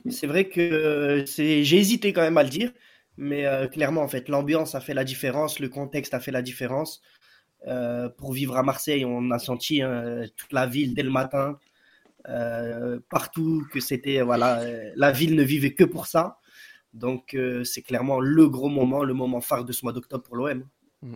C'est 0.08 0.26
vrai 0.26 0.48
que 0.48 1.24
c'est, 1.26 1.64
j'ai 1.64 1.76
hésité 1.76 2.12
quand 2.12 2.22
même 2.22 2.38
à 2.38 2.42
le 2.42 2.48
dire, 2.48 2.72
mais 3.16 3.44
euh, 3.44 3.66
clairement, 3.66 4.02
en 4.02 4.08
fait, 4.08 4.28
l'ambiance 4.28 4.74
a 4.74 4.80
fait 4.80 4.94
la 4.94 5.04
différence, 5.04 5.58
le 5.58 5.68
contexte 5.68 6.14
a 6.14 6.20
fait 6.20 6.30
la 6.30 6.42
différence. 6.42 7.02
Euh, 7.66 8.08
pour 8.08 8.32
vivre 8.32 8.56
à 8.56 8.62
Marseille, 8.62 9.04
on 9.04 9.30
a 9.32 9.38
senti 9.38 9.82
hein, 9.82 10.22
toute 10.36 10.52
la 10.52 10.66
ville 10.66 10.94
dès 10.94 11.02
le 11.02 11.10
matin, 11.10 11.58
euh, 12.28 12.98
partout, 13.10 13.64
que 13.72 13.80
c'était, 13.80 14.20
voilà, 14.22 14.60
la 14.96 15.12
ville 15.12 15.34
ne 15.34 15.42
vivait 15.42 15.74
que 15.74 15.84
pour 15.84 16.06
ça. 16.06 16.38
Donc, 16.94 17.34
euh, 17.34 17.64
c'est 17.64 17.82
clairement 17.82 18.20
le 18.20 18.48
gros 18.48 18.68
moment, 18.68 19.04
le 19.04 19.14
moment 19.14 19.40
phare 19.40 19.64
de 19.64 19.72
ce 19.72 19.84
mois 19.84 19.92
d'octobre 19.92 20.24
pour 20.24 20.36
l'OM. 20.36 20.64
Mmh. 21.02 21.14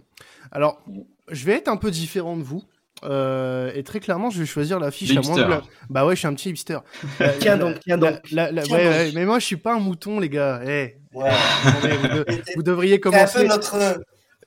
Alors, 0.51 0.83
je 1.31 1.45
vais 1.45 1.53
être 1.53 1.69
un 1.69 1.77
peu 1.77 1.91
différent 1.91 2.37
de 2.37 2.43
vous. 2.43 2.63
Euh, 3.05 3.73
et 3.75 3.83
très 3.83 3.99
clairement, 3.99 4.31
je 4.31 4.39
vais 4.39 4.47
choisir 4.47 4.79
l'affiche 4.79 5.17
à 5.17 5.23
moins 5.23 5.37
de 5.37 5.43
la... 5.43 5.63
Bah 5.91 6.07
ouais, 6.07 6.15
je 6.15 6.21
suis 6.21 6.29
un 6.29 6.35
petit 6.35 6.51
hipster. 6.51 6.79
Euh, 7.21 7.33
tiens 7.41 7.57
donc, 7.57 7.81
tiens 7.81 7.99
donc. 7.99 8.21
La, 8.31 8.53
la, 8.53 8.63
tiens 8.63 8.77
ouais, 8.77 8.85
donc. 8.85 8.93
ouais, 8.93 9.13
mais 9.15 9.25
moi, 9.25 9.41
je 9.41 9.47
suis 9.47 9.57
pas 9.57 9.75
un 9.75 9.81
mouton, 9.81 10.21
les 10.21 10.29
gars. 10.29 10.63
Hey. 10.63 10.99
Ouais. 11.13 11.31
Attendez, 11.65 11.97
vous, 11.97 12.09
de... 12.09 12.43
vous, 12.55 12.63
devriez 12.63 13.01
commencer. 13.01 13.41
T'es 13.41 13.51
un 13.51 13.59
peu 13.59 13.79
notre, 13.79 14.01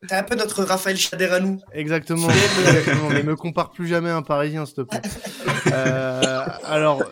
t'es 0.08 0.16
un 0.16 0.24
peu 0.24 0.36
notre 0.36 0.64
Raphaël 0.64 0.98
Chader 0.98 1.26
à 1.26 1.40
nous. 1.40 1.60
Exactement. 1.74 2.30
exactement. 2.30 3.10
mais 3.10 3.24
me 3.24 3.36
compare 3.36 3.72
plus 3.72 3.88
jamais 3.88 4.10
à 4.10 4.18
un 4.18 4.22
Parisien, 4.22 4.66
s'il 4.66 4.76
te 4.76 4.82
plaît. 4.82 5.02
euh, 5.72 6.46
alors, 6.66 7.04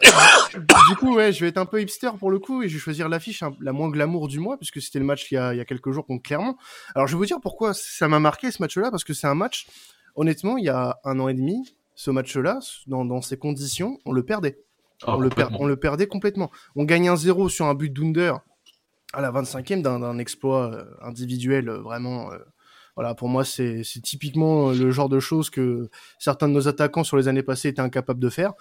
du 0.90 0.96
coup, 0.96 1.16
ouais, 1.16 1.32
je 1.32 1.42
vais 1.42 1.50
être 1.50 1.58
un 1.58 1.66
peu 1.66 1.82
hipster 1.82 2.12
pour 2.20 2.32
le 2.32 2.40
coup 2.40 2.64
et 2.64 2.70
je 2.70 2.76
vais 2.76 2.80
choisir 2.80 3.10
l'affiche 3.10 3.44
hein, 3.44 3.54
la 3.60 3.74
moins 3.74 3.90
glamour 3.90 4.28
du 4.28 4.40
mois 4.40 4.58
puisque 4.58 4.82
c'était 4.82 5.00
le 5.00 5.06
match 5.06 5.32
il 5.32 5.36
y, 5.36 5.38
a, 5.38 5.54
il 5.54 5.58
y 5.58 5.62
a 5.62 5.66
quelques 5.66 5.92
jours 5.92 6.06
contre 6.06 6.24
Clermont. 6.24 6.56
Alors, 6.96 7.08
je 7.08 7.14
vais 7.14 7.18
vous 7.18 7.26
dire 7.26 7.40
pourquoi 7.42 7.74
ça 7.74 8.08
m'a 8.08 8.20
marqué 8.20 8.52
ce 8.52 8.62
match-là 8.62 8.92
parce 8.92 9.04
que 9.04 9.14
c'est 9.14 9.28
un 9.28 9.36
match 9.36 9.68
honnêtement, 10.16 10.58
il 10.58 10.66
y 10.66 10.70
a 10.70 11.00
un 11.04 11.20
an 11.20 11.28
et 11.28 11.34
demi, 11.34 11.76
ce 11.96 12.12
match-là, 12.12 12.60
dans, 12.88 13.06
dans, 13.06 13.22
ces 13.22 13.38
conditions, 13.38 14.00
on 14.06 14.12
le 14.12 14.24
perdait. 14.24 14.60
Ah, 15.06 15.18
on, 15.18 15.20
le 15.20 15.30
on, 15.60 15.66
le 15.66 15.76
perdait 15.76 16.08
complètement. 16.08 16.52
On 16.76 16.86
gagne 16.86 17.10
un 17.10 17.16
0 17.16 17.50
sur 17.50 17.66
un 17.66 17.74
but 17.74 17.92
d'Under 17.92 18.34
à 19.12 19.22
la 19.22 19.32
25e 19.32 19.82
d'un 19.82 20.18
exploit 20.18 20.72
euh, 20.74 20.86
individuel 21.02 21.70
euh, 21.70 21.80
vraiment. 21.80 22.32
Euh, 22.32 22.38
voilà, 22.96 23.16
pour 23.16 23.28
moi, 23.28 23.44
c'est 23.44 23.84
typiquement 24.04 24.72
le 24.72 24.92
genre 24.92 25.10
de 25.10 25.20
choses 25.20 25.50
que 25.50 25.90
certains 26.20 26.48
de 26.48 26.54
nos 26.54 26.68
attaquants 26.68 27.04
sur 27.04 27.18
les 27.18 27.28
années 27.28 27.44
passées 27.44 27.70
étaient 27.70 27.82
incapables 27.82 28.20
de 28.20 28.30
faire. 28.30 28.54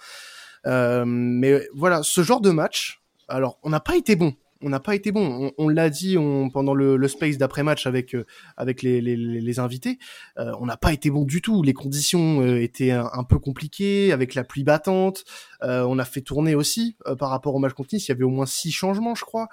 mais 0.65 1.67
voilà, 1.73 2.03
ce 2.03 2.21
genre 2.23 2.41
de 2.41 2.51
match, 2.51 3.01
alors 3.27 3.59
on 3.63 3.69
n'a 3.69 3.79
pas 3.79 3.95
été 3.95 4.15
bon 4.15 4.33
on 4.63 4.69
n'a 4.69 4.79
pas 4.79 4.95
été 4.95 5.11
bon. 5.11 5.51
On, 5.57 5.67
l'a 5.67 5.89
dit 5.89 6.15
pendant 6.53 6.73
le, 6.73 7.07
space 7.07 7.37
d'après-match 7.37 7.85
avec 7.85 8.15
euh, 8.15 8.25
avec 8.57 8.81
les, 8.81 9.59
invités, 9.59 9.99
euh, 10.39 10.53
on 10.59 10.65
n'a 10.65 10.77
pas 10.77 10.93
été 10.93 11.11
bon 11.11 11.23
du 11.23 11.41
tout. 11.41 11.61
Les 11.61 11.73
conditions 11.73 12.41
euh, 12.41 12.61
étaient 12.61 12.91
un, 12.91 13.23
peu 13.23 13.37
compliquées 13.39 14.11
avec 14.11 14.35
la 14.35 14.43
pluie 14.43 14.63
battante. 14.63 15.25
on 15.61 15.99
a 15.99 16.05
fait 16.05 16.21
tourner 16.21 16.55
aussi 16.55 16.97
par 17.19 17.29
rapport 17.29 17.53
au 17.55 17.59
match 17.59 17.73
contre 17.73 17.93
Nice. 17.93 18.07
Il 18.07 18.11
y 18.11 18.13
avait 18.13 18.23
au 18.23 18.29
moins 18.29 18.45
six 18.45 18.71
changements, 18.71 19.15
je 19.15 19.25
crois, 19.25 19.47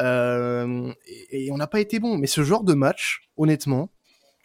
et, 0.00 1.50
on 1.50 1.56
n'a 1.56 1.66
pas 1.66 1.80
été 1.80 2.00
bon. 2.00 2.18
Mais 2.18 2.26
ce 2.26 2.42
genre 2.42 2.64
de 2.64 2.74
match, 2.74 3.28
honnêtement, 3.36 3.90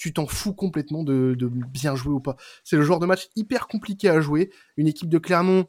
tu 0.01 0.13
t'en 0.13 0.25
fous 0.25 0.55
complètement 0.55 1.03
de, 1.03 1.35
de 1.37 1.45
bien 1.45 1.95
jouer 1.95 2.11
ou 2.11 2.19
pas. 2.19 2.35
C'est 2.63 2.75
le 2.75 2.81
genre 2.81 2.97
de 2.97 3.05
match 3.05 3.29
hyper 3.35 3.67
compliqué 3.67 4.09
à 4.09 4.19
jouer. 4.19 4.49
Une 4.75 4.87
équipe 4.87 5.09
de 5.09 5.19
Clermont 5.19 5.67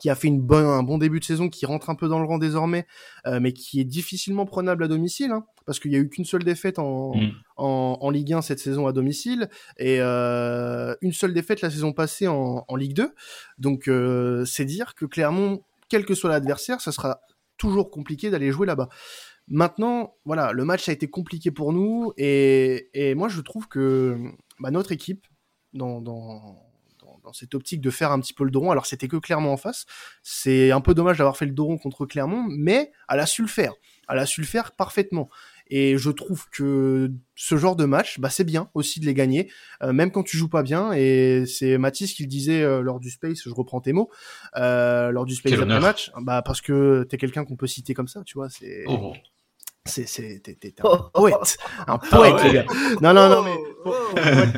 qui 0.00 0.10
a 0.10 0.16
fait 0.16 0.26
une 0.26 0.40
bonne, 0.40 0.66
un 0.66 0.82
bon 0.82 0.98
début 0.98 1.20
de 1.20 1.24
saison, 1.24 1.48
qui 1.48 1.64
rentre 1.64 1.88
un 1.88 1.94
peu 1.94 2.08
dans 2.08 2.18
le 2.18 2.26
rang 2.26 2.38
désormais, 2.38 2.88
euh, 3.24 3.38
mais 3.40 3.52
qui 3.52 3.78
est 3.78 3.84
difficilement 3.84 4.46
prenable 4.46 4.82
à 4.82 4.88
domicile, 4.88 5.30
hein, 5.30 5.46
parce 5.64 5.78
qu'il 5.78 5.92
y 5.92 5.94
a 5.94 6.00
eu 6.00 6.08
qu'une 6.08 6.24
seule 6.24 6.42
défaite 6.42 6.80
en, 6.80 7.14
mm. 7.14 7.30
en, 7.56 7.98
en, 8.00 8.10
Ligue 8.10 8.32
1 8.32 8.42
cette 8.42 8.58
saison 8.58 8.88
à 8.88 8.92
domicile, 8.92 9.48
et 9.78 9.98
euh, 10.00 10.96
une 11.00 11.12
seule 11.12 11.32
défaite 11.32 11.60
la 11.60 11.70
saison 11.70 11.92
passée 11.92 12.26
en, 12.26 12.64
en 12.66 12.76
Ligue 12.76 12.94
2. 12.94 13.14
Donc 13.58 13.86
euh, 13.86 14.44
c'est 14.44 14.64
dire 14.64 14.96
que 14.96 15.06
Clermont, 15.06 15.62
quel 15.88 16.04
que 16.04 16.16
soit 16.16 16.30
l'adversaire, 16.30 16.80
ça 16.80 16.90
sera 16.90 17.20
toujours 17.56 17.90
compliqué 17.90 18.28
d'aller 18.28 18.50
jouer 18.50 18.66
là-bas. 18.66 18.88
Maintenant, 19.48 20.14
voilà, 20.24 20.52
le 20.52 20.64
match 20.64 20.88
a 20.88 20.92
été 20.92 21.08
compliqué 21.08 21.50
pour 21.50 21.72
nous, 21.72 22.12
et, 22.16 22.88
et 22.94 23.14
moi 23.14 23.28
je 23.28 23.40
trouve 23.40 23.68
que 23.68 24.18
bah, 24.58 24.70
notre 24.70 24.92
équipe, 24.92 25.26
dans, 25.72 26.00
dans 26.00 26.66
dans 27.26 27.32
cette 27.32 27.54
optique 27.54 27.80
de 27.80 27.90
faire 27.90 28.12
un 28.12 28.20
petit 28.20 28.32
peu 28.32 28.44
le 28.44 28.50
Doron. 28.50 28.70
Alors 28.70 28.86
c'était 28.86 29.08
que 29.08 29.16
Clermont 29.16 29.52
en 29.52 29.56
face. 29.56 29.84
C'est 30.22 30.70
un 30.70 30.80
peu 30.80 30.94
dommage 30.94 31.18
d'avoir 31.18 31.36
fait 31.36 31.44
le 31.44 31.52
Doron 31.52 31.76
contre 31.76 32.06
Clermont, 32.06 32.44
mais 32.48 32.92
elle 33.10 33.20
a 33.20 33.26
su 33.26 33.42
le 33.42 33.48
faire. 33.48 33.74
Elle 34.08 34.18
a 34.18 34.26
su 34.26 34.40
le 34.40 34.46
faire 34.46 34.72
parfaitement. 34.72 35.28
Et 35.68 35.98
je 35.98 36.10
trouve 36.10 36.48
que 36.50 37.10
ce 37.34 37.56
genre 37.56 37.74
de 37.74 37.84
match, 37.84 38.20
bah, 38.20 38.30
c'est 38.30 38.44
bien 38.44 38.70
aussi 38.74 39.00
de 39.00 39.06
les 39.06 39.14
gagner, 39.14 39.50
euh, 39.82 39.92
même 39.92 40.12
quand 40.12 40.22
tu 40.22 40.36
joues 40.36 40.48
pas 40.48 40.62
bien. 40.62 40.92
Et 40.92 41.44
c'est 41.46 41.76
Mathis 41.76 42.14
qui 42.14 42.22
le 42.22 42.28
disait 42.28 42.62
euh, 42.62 42.82
lors 42.82 43.00
du 43.00 43.10
Space, 43.10 43.42
je 43.44 43.50
reprends 43.50 43.80
tes 43.80 43.92
mots, 43.92 44.08
euh, 44.56 45.10
lors 45.10 45.24
du 45.24 45.34
Space 45.34 45.54
après 45.54 45.80
match, 45.80 46.12
bah, 46.20 46.42
parce 46.42 46.60
que 46.60 47.04
t'es 47.10 47.16
quelqu'un 47.16 47.44
qu'on 47.44 47.56
peut 47.56 47.66
citer 47.66 47.94
comme 47.94 48.06
ça, 48.06 48.22
tu 48.24 48.34
vois. 48.34 48.48
C'est 48.48 48.84
oh. 48.86 49.12
C'est, 49.86 50.06
c'est, 50.06 50.40
t'es, 50.40 50.74
un 50.80 50.84
oh. 50.84 50.98
poète, 51.12 51.56
un 51.78 51.84
ah 51.86 51.98
poète, 51.98 52.42
les 52.44 52.52
gars. 52.52 52.66
Non, 53.00 53.14
non, 53.14 53.28
non, 53.28 53.42
mais 53.42 53.56
pour, 53.82 53.94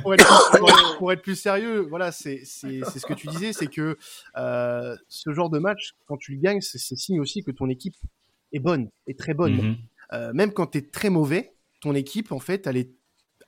pour, 0.02 0.14
être, 0.14 0.96
pour, 0.98 1.12
être, 1.12 1.22
plus 1.22 1.36
sérieux, 1.36 1.86
voilà, 1.88 2.12
c'est, 2.12 2.42
c'est, 2.44 2.80
c'est 2.90 2.98
ce 2.98 3.06
que 3.06 3.14
tu 3.14 3.28
disais, 3.28 3.52
c'est 3.52 3.66
que 3.66 3.96
euh, 4.36 4.96
ce 5.08 5.32
genre 5.32 5.50
de 5.50 5.58
match, 5.58 5.94
quand 6.06 6.16
tu 6.16 6.32
le 6.32 6.40
gagnes, 6.40 6.60
c'est, 6.60 6.78
signe 6.78 7.20
aussi 7.20 7.42
que 7.44 7.50
ton 7.50 7.68
équipe 7.68 7.94
est 8.52 8.60
bonne, 8.60 8.90
est 9.06 9.18
très 9.18 9.34
bonne. 9.34 9.56
Mm-hmm. 9.56 9.76
euh, 10.14 10.32
même 10.32 10.52
quand 10.52 10.66
t'es 10.66 10.82
très 10.82 11.10
mauvais, 11.10 11.54
ton 11.80 11.94
équipe, 11.94 12.32
en 12.32 12.40
fait, 12.40 12.66
elle 12.66 12.76
est 12.76 12.90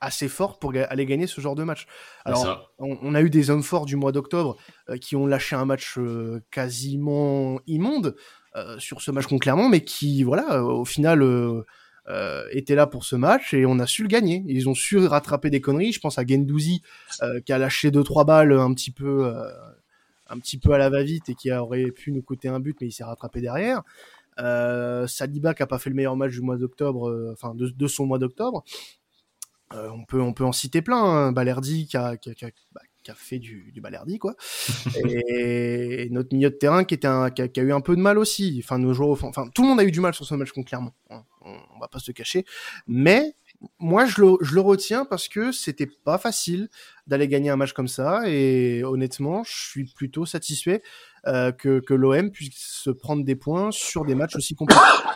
assez 0.01 0.27
forte 0.27 0.59
pour 0.59 0.73
aller 0.75 1.05
gagner 1.05 1.27
ce 1.27 1.39
genre 1.39 1.55
de 1.55 1.63
match. 1.63 1.85
Alors, 2.25 2.73
on, 2.79 2.97
on, 3.01 3.13
a 3.13 3.21
eu 3.21 3.29
des 3.29 3.51
hommes 3.51 3.63
forts 3.63 3.85
du 3.85 3.95
mois 3.95 4.11
d'octobre 4.11 4.57
euh, 4.89 4.97
qui 4.97 5.15
ont 5.15 5.27
lâché 5.27 5.55
un 5.55 5.65
match 5.65 5.97
euh, 5.97 6.43
quasiment 6.51 7.61
immonde. 7.67 8.15
Euh, 8.57 8.77
sur 8.79 9.01
ce 9.01 9.11
match 9.11 9.27
contre 9.27 9.43
Clermont, 9.43 9.69
mais 9.69 9.81
qui, 9.81 10.23
voilà, 10.23 10.57
euh, 10.57 10.61
au 10.61 10.83
final, 10.83 11.23
euh, 11.23 11.63
était 12.51 12.75
là 12.75 12.85
pour 12.85 13.05
ce 13.05 13.15
match 13.15 13.53
et 13.53 13.65
on 13.65 13.79
a 13.79 13.87
su 13.87 14.01
le 14.01 14.09
gagner. 14.09 14.43
Ils 14.47 14.67
ont 14.67 14.73
su 14.73 14.97
rattraper 14.97 15.49
des 15.49 15.61
conneries. 15.61 15.93
Je 15.93 16.01
pense 16.01 16.17
à 16.17 16.25
Gendouzi 16.27 16.81
qui 17.45 17.53
a 17.53 17.57
lâché 17.57 17.91
deux 17.91 18.03
trois 18.03 18.25
balles 18.25 18.51
un 18.51 18.73
petit 18.73 18.91
peu, 18.91 19.33
un 20.27 20.39
petit 20.39 20.57
peu 20.57 20.73
à 20.73 20.77
la 20.77 20.89
va-vite 20.89 21.29
et 21.29 21.35
qui 21.35 21.51
aurait 21.53 21.91
pu 21.91 22.11
nous 22.11 22.21
coûter 22.21 22.49
un 22.49 22.59
but, 22.59 22.75
mais 22.81 22.87
il 22.87 22.91
s'est 22.91 23.05
rattrapé 23.05 23.39
derrière. 23.39 23.83
Euh, 24.39 25.07
Saliba 25.07 25.53
qui 25.53 25.63
a 25.63 25.67
pas 25.67 25.79
fait 25.79 25.89
le 25.89 25.95
meilleur 25.95 26.17
match 26.17 26.31
du 26.31 26.41
mois 26.41 26.57
d'octobre, 26.57 27.31
enfin 27.31 27.53
de, 27.55 27.87
son 27.87 28.05
mois 28.05 28.19
d'octobre. 28.19 28.65
on 29.71 30.03
peut 30.03 30.19
on 30.19 30.33
peut 30.33 30.43
en 30.43 30.51
citer 30.51 30.81
plein. 30.81 31.29
Hein. 31.33 31.33
Qui 31.33 31.95
a, 31.95 32.17
bah, 32.73 32.81
qui 33.03 33.11
a 33.11 33.15
fait 33.15 33.39
du, 33.39 33.71
du 33.71 33.81
balerdi 33.81 34.19
quoi. 34.19 34.35
Et, 35.05 36.07
notre 36.11 36.33
milieu 36.33 36.49
de 36.49 36.55
terrain 36.55 36.83
qui 36.83 36.93
était 36.93 37.07
un, 37.07 37.29
qui, 37.29 37.41
a, 37.41 37.63
eu 37.63 37.73
un 37.73 37.81
peu 37.81 37.95
de 37.95 38.01
mal 38.01 38.17
aussi. 38.17 38.61
Enfin 38.63 38.77
nos 38.77 38.93
joueurs 38.93 39.23
enfin 39.23 39.47
tout 39.53 39.63
le 39.63 39.69
monde 39.69 39.79
a 39.79 39.83
eu 39.83 39.91
du 39.91 39.99
mal 39.99 40.13
sur 40.13 40.25
ce 40.25 40.35
match 40.35 40.51
contre 40.51 40.67
Clermont. 40.67 40.93
On, 41.09 41.21
on, 41.41 41.79
va 41.79 41.87
pas 41.87 41.99
se 41.99 42.11
cacher. 42.11 42.45
Mais 42.87 43.35
moi 43.79 44.05
je 44.05 44.21
le, 44.21 44.37
je 44.41 44.55
le 44.55 44.61
retiens 44.61 45.05
parce 45.05 45.27
que 45.27 45.51
c'était 45.51 45.87
pas 45.87 46.17
facile 46.17 46.69
d'aller 47.07 47.27
gagner 47.27 47.49
un 47.49 47.55
match 47.55 47.73
comme 47.73 47.87
ça. 47.87 48.23
Et 48.27 48.83
honnêtement 48.83 49.43
je 49.43 49.53
suis 49.53 49.85
plutôt 49.85 50.25
satisfait 50.25 50.81
euh, 51.27 51.51
que, 51.51 51.79
que 51.79 51.93
l'OM 51.93 52.31
puisse 52.31 52.55
se 52.55 52.89
prendre 52.89 53.23
des 53.23 53.35
points 53.35 53.71
sur 53.71 54.05
des 54.05 54.15
matchs 54.15 54.35
aussi 54.35 54.55
compliqués 54.55 54.81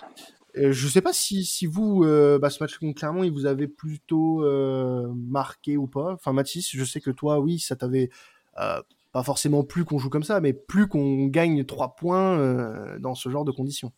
je 0.57 0.87
sais 0.87 1.01
pas 1.01 1.13
si, 1.13 1.45
si 1.45 1.65
vous, 1.65 2.03
euh, 2.03 2.39
bah, 2.39 2.49
ce 2.49 2.61
match 2.61 2.77
contre 2.77 2.97
Clermont, 2.99 3.23
il 3.23 3.31
vous 3.31 3.45
avait 3.45 3.67
plutôt 3.67 4.43
euh, 4.43 5.07
marqué 5.29 5.77
ou 5.77 5.87
pas. 5.87 6.13
Enfin, 6.13 6.33
Mathis, 6.33 6.69
je 6.73 6.83
sais 6.83 7.01
que 7.01 7.11
toi, 7.11 7.39
oui, 7.39 7.59
ça 7.59 7.75
t'avait 7.75 8.09
pas 8.55 9.23
forcément 9.23 9.63
plus 9.63 9.85
qu'on 9.85 9.97
joue 9.97 10.09
comme 10.09 10.23
ça, 10.23 10.41
mais 10.41 10.51
plus 10.51 10.87
qu'on 10.87 11.27
gagne 11.27 11.63
trois 11.63 11.95
points 11.95 12.97
dans 12.99 13.15
ce 13.15 13.29
genre 13.29 13.45
de 13.45 13.51
conditions. 13.51 13.91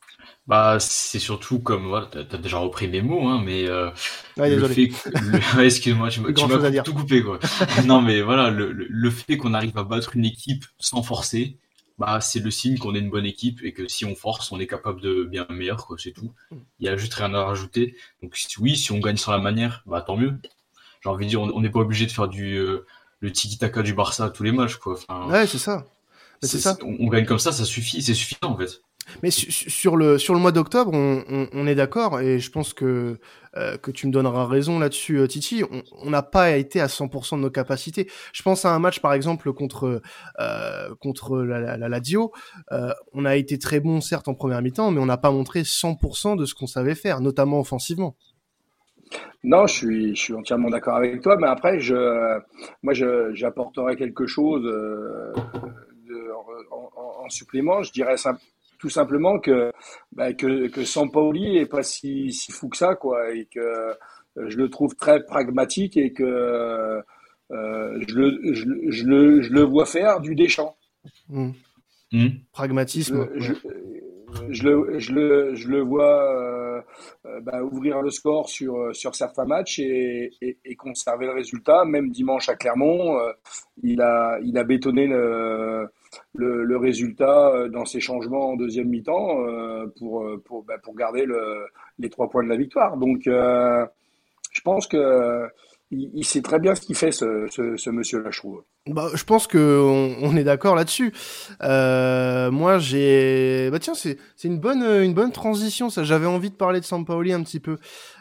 Bah, 0.48 0.78
c'est 0.80 1.20
surtout 1.20 1.60
comme, 1.60 1.88
voilà, 1.88 2.08
t'as 2.12 2.20
as 2.20 2.40
déjà 2.40 2.58
repris 2.58 2.88
mes 2.88 3.02
mots, 3.02 3.28
hein, 3.28 3.42
mais 3.44 3.70
ouais, 4.38 4.56
le 4.56 4.68
fait, 4.68 4.90
excuse-moi, 5.60 6.10
tu, 6.10 6.22
m'as 6.22 6.82
tout 6.84 6.94
coupé, 6.94 7.24
quoi. 7.24 7.40
non, 7.86 8.02
mais 8.02 8.22
voilà, 8.22 8.50
le, 8.50 8.72
le 8.72 9.10
fait 9.10 9.38
qu'on 9.38 9.54
arrive 9.54 9.78
à 9.78 9.84
battre 9.84 10.16
une 10.16 10.26
équipe 10.26 10.66
sans 10.80 11.04
forcer, 11.04 11.58
bah, 11.98 12.22
c'est 12.22 12.40
le 12.40 12.52
signe 12.52 12.78
qu'on 12.78 12.94
est 12.96 13.00
une 13.00 13.10
bonne 13.10 13.26
équipe 13.26 13.60
et 13.64 13.74
que 13.74 13.88
si 13.88 14.06
on 14.06 14.16
force, 14.16 14.52
on 14.52 14.60
est 14.60 14.68
capable 14.68 15.02
de 15.02 15.24
bien 15.24 15.48
meilleur, 15.50 15.88
quoi, 15.88 15.98
c'est 16.00 16.12
tout. 16.12 16.34
Mm. 16.52 16.58
Il 16.80 16.86
y 16.86 16.90
a 16.90 16.98
juste 16.98 17.14
rien 17.14 17.34
à 17.34 17.44
rajouter. 17.44 17.96
Donc 18.22 18.38
oui, 18.60 18.78
si 18.78 18.92
on 18.92 19.00
gagne 19.00 19.18
sur 19.18 19.32
la 19.32 19.40
manière, 19.40 19.84
bah 19.86 20.02
tant 20.02 20.18
mieux. 20.18 20.34
J'ai 21.02 21.10
envie 21.10 21.26
de 21.26 21.30
dire, 21.30 21.42
on 21.42 21.62
n'est 21.62 21.70
pas 21.70 21.80
obligé 21.80 22.06
de 22.06 22.12
faire 22.12 22.28
du 22.28 22.56
euh, 22.56 22.86
le 23.20 23.32
tiki-taka 23.32 23.82
du 23.82 23.94
Barça 23.94 24.26
à 24.26 24.30
tous 24.30 24.44
les 24.44 24.52
matchs, 24.52 24.76
quoi. 24.76 24.94
Enfin, 24.94 25.30
ouais, 25.32 25.48
c'est 25.48 25.58
ça. 25.58 25.86
C'est 26.42 26.60
ça. 26.60 26.78
On, 26.84 26.96
on, 27.00 27.08
gagne 27.08 27.26
comme 27.26 27.40
ça, 27.40 27.52
ça 27.52 27.66
suffit, 27.66 28.02
c'est 28.02 28.14
suffisant 28.14 28.52
en 28.52 28.58
fait. 28.58 28.82
Mais 29.24 29.32
sur 29.32 29.96
le 29.96 30.18
sur 30.18 30.34
le 30.34 30.40
mois 30.40 30.52
d'octobre, 30.52 30.92
on, 30.94 31.68
est 31.68 31.76
d'accord 31.76 32.20
et 32.20 32.40
je 32.40 32.52
pense 32.52 32.74
que 32.74 33.20
euh, 33.56 33.78
que 33.78 33.92
tu 33.92 34.08
me 34.08 34.12
donneras 34.12 34.46
raison 34.46 34.80
là-dessus, 34.80 35.18
euh, 35.18 35.28
Titi. 35.28 35.64
On 36.04 36.10
n'a 36.10 36.22
pas 36.22 36.58
été 36.58 36.80
à 36.80 36.88
100% 36.88 37.38
de 37.38 37.42
nos 37.42 37.50
capacités. 37.50 38.08
Je 38.34 38.44
pense 38.44 38.66
à 38.66 38.74
un 38.74 38.80
match 38.80 39.00
par 39.00 39.14
exemple 39.14 39.52
contre 39.54 40.02
euh, 40.40 40.96
contre 41.00 41.40
la, 41.40 41.78
la, 41.78 42.00
on 43.14 43.26
a 43.26 43.36
été 43.36 43.58
très 43.58 43.80
bon 43.80 44.02
certes 44.02 44.28
en 44.28 44.34
première 44.36 44.62
mi-temps, 44.62 44.92
mais 44.92 45.00
on 45.00 45.06
n'a 45.06 45.18
pas 45.18 45.32
montré 45.32 45.62
100% 45.62 46.38
de 46.38 46.46
ce 46.46 46.54
qu'on 46.54 46.68
savait 46.68 46.96
faire, 46.96 47.22
notamment 47.22 47.60
offensivement. 47.60 48.16
Non, 49.44 49.68
je 49.68 49.74
suis, 49.74 50.16
je 50.16 50.22
suis 50.22 50.34
entièrement 50.34 50.70
d'accord 50.70 50.96
avec 50.96 51.22
toi, 51.22 51.38
mais 51.40 51.48
après, 51.48 51.80
je, 51.80 52.40
moi, 52.84 52.94
j'apporterai 52.94 53.96
quelque 53.96 54.28
chose 54.28 54.66
en, 56.72 57.30
supplément. 57.30 57.84
Je 57.84 57.92
dirais 57.92 58.18
simple 58.18 58.42
tout 58.80 58.90
simplement 58.90 59.40
que 59.40 59.72
bah, 60.12 60.34
que, 60.34 60.68
que 60.68 60.84
Sampaoli 60.84 61.58
est 61.58 61.66
pas 61.66 61.84
si, 61.84 62.32
si 62.32 62.52
fou 62.52 62.70
que 62.70 62.78
ça 62.78 62.96
quoi 62.96 63.34
et 63.34 63.46
que 63.46 63.60
euh, 63.60 63.94
je 64.50 64.58
le 64.58 64.70
trouve 64.70 64.96
très 64.96 65.24
pragmatique 65.24 65.98
et 65.98 66.14
que 66.14 66.24
euh, 66.24 67.02
je, 68.08 68.16
le, 68.16 68.54
je, 68.54 68.66
je, 68.90 69.06
le, 69.06 69.42
je 69.42 69.54
le 69.54 69.62
vois 69.64 69.86
faire 69.86 70.20
du 70.20 70.36
Deschamps. 70.36 70.76
Mmh. 71.30 71.52
Mmh. 72.12 72.28
Pragmatisme. 72.52 73.30
Je, 73.36 73.54
je, 74.50 74.64
le, 74.64 75.00
je, 75.00 75.14
le, 75.14 75.56
je 75.56 75.68
le 75.68 75.82
vois 75.82 76.24
euh, 76.36 76.47
bah, 77.42 77.64
ouvrir 77.64 78.02
le 78.02 78.10
score 78.10 78.50
sur, 78.50 78.96
sur 78.96 79.16
certains 79.16 79.46
matchs 79.46 79.80
et, 79.80 80.32
conserver 80.78 81.26
le 81.26 81.34
résultat. 81.34 81.86
Même 81.86 82.10
dimanche 82.10 82.50
à 82.50 82.56
Clermont, 82.56 83.18
il, 83.84 84.02
a, 84.02 84.38
il 84.44 84.58
a 84.58 84.64
bétonné 84.64 85.08
le, 85.08 85.88
le, 86.34 86.78
résultat 86.78 87.50
euh, 87.50 87.70
dans 87.70 87.86
ces 87.86 88.00
changements 88.00 88.52
en 88.52 88.56
deuxième 88.56 88.90
mi-temps 88.90 89.46
euh, 89.46 89.88
pour, 89.98 90.24
euh, 90.24 90.42
pour, 90.46 90.64
bah, 90.64 90.78
pour 90.82 90.96
garder 90.96 91.26
le, 91.26 91.66
les 92.00 92.10
trois 92.10 92.30
points 92.30 92.44
de 92.44 92.50
la 92.50 92.58
victoire. 92.58 92.98
Donc, 92.98 93.24
je 93.26 94.62
pense 94.64 94.88
que 94.88 95.48
il, 95.92 96.26
sait 96.26 96.42
très 96.42 96.60
bien 96.60 96.76
ce 96.76 96.82
qu'il 96.82 96.96
fait, 96.96 97.12
ce, 97.12 97.48
ce, 97.50 97.78
ce 97.78 97.90
monsieur-là, 97.90 98.30
je 98.32 98.40
trouve. 98.40 98.64
Bah, 98.88 99.10
je 99.14 99.24
pense 99.24 99.48
que 99.48 99.80
on, 100.22 100.36
est 100.36 100.44
d'accord 100.44 100.76
là-dessus. 100.76 101.14
Euh, 101.62 102.52
moi, 102.52 102.80
j'ai, 102.80 103.70
bah 103.72 103.80
tiens, 103.80 103.94
c'est 103.94 104.18
une 104.44 104.60
bonne 104.60 104.84
une 104.84 105.14
bonne 105.14 105.32
transition. 105.32 105.90
Ça, 105.90 106.04
j'avais 106.04 106.26
envie 106.26 106.50
de 106.50 106.56
parler 106.56 106.80
de 106.80 106.86
Sampaoli 106.86 107.34
un 107.34 107.44
petit 107.44 107.60
peu 107.60 107.78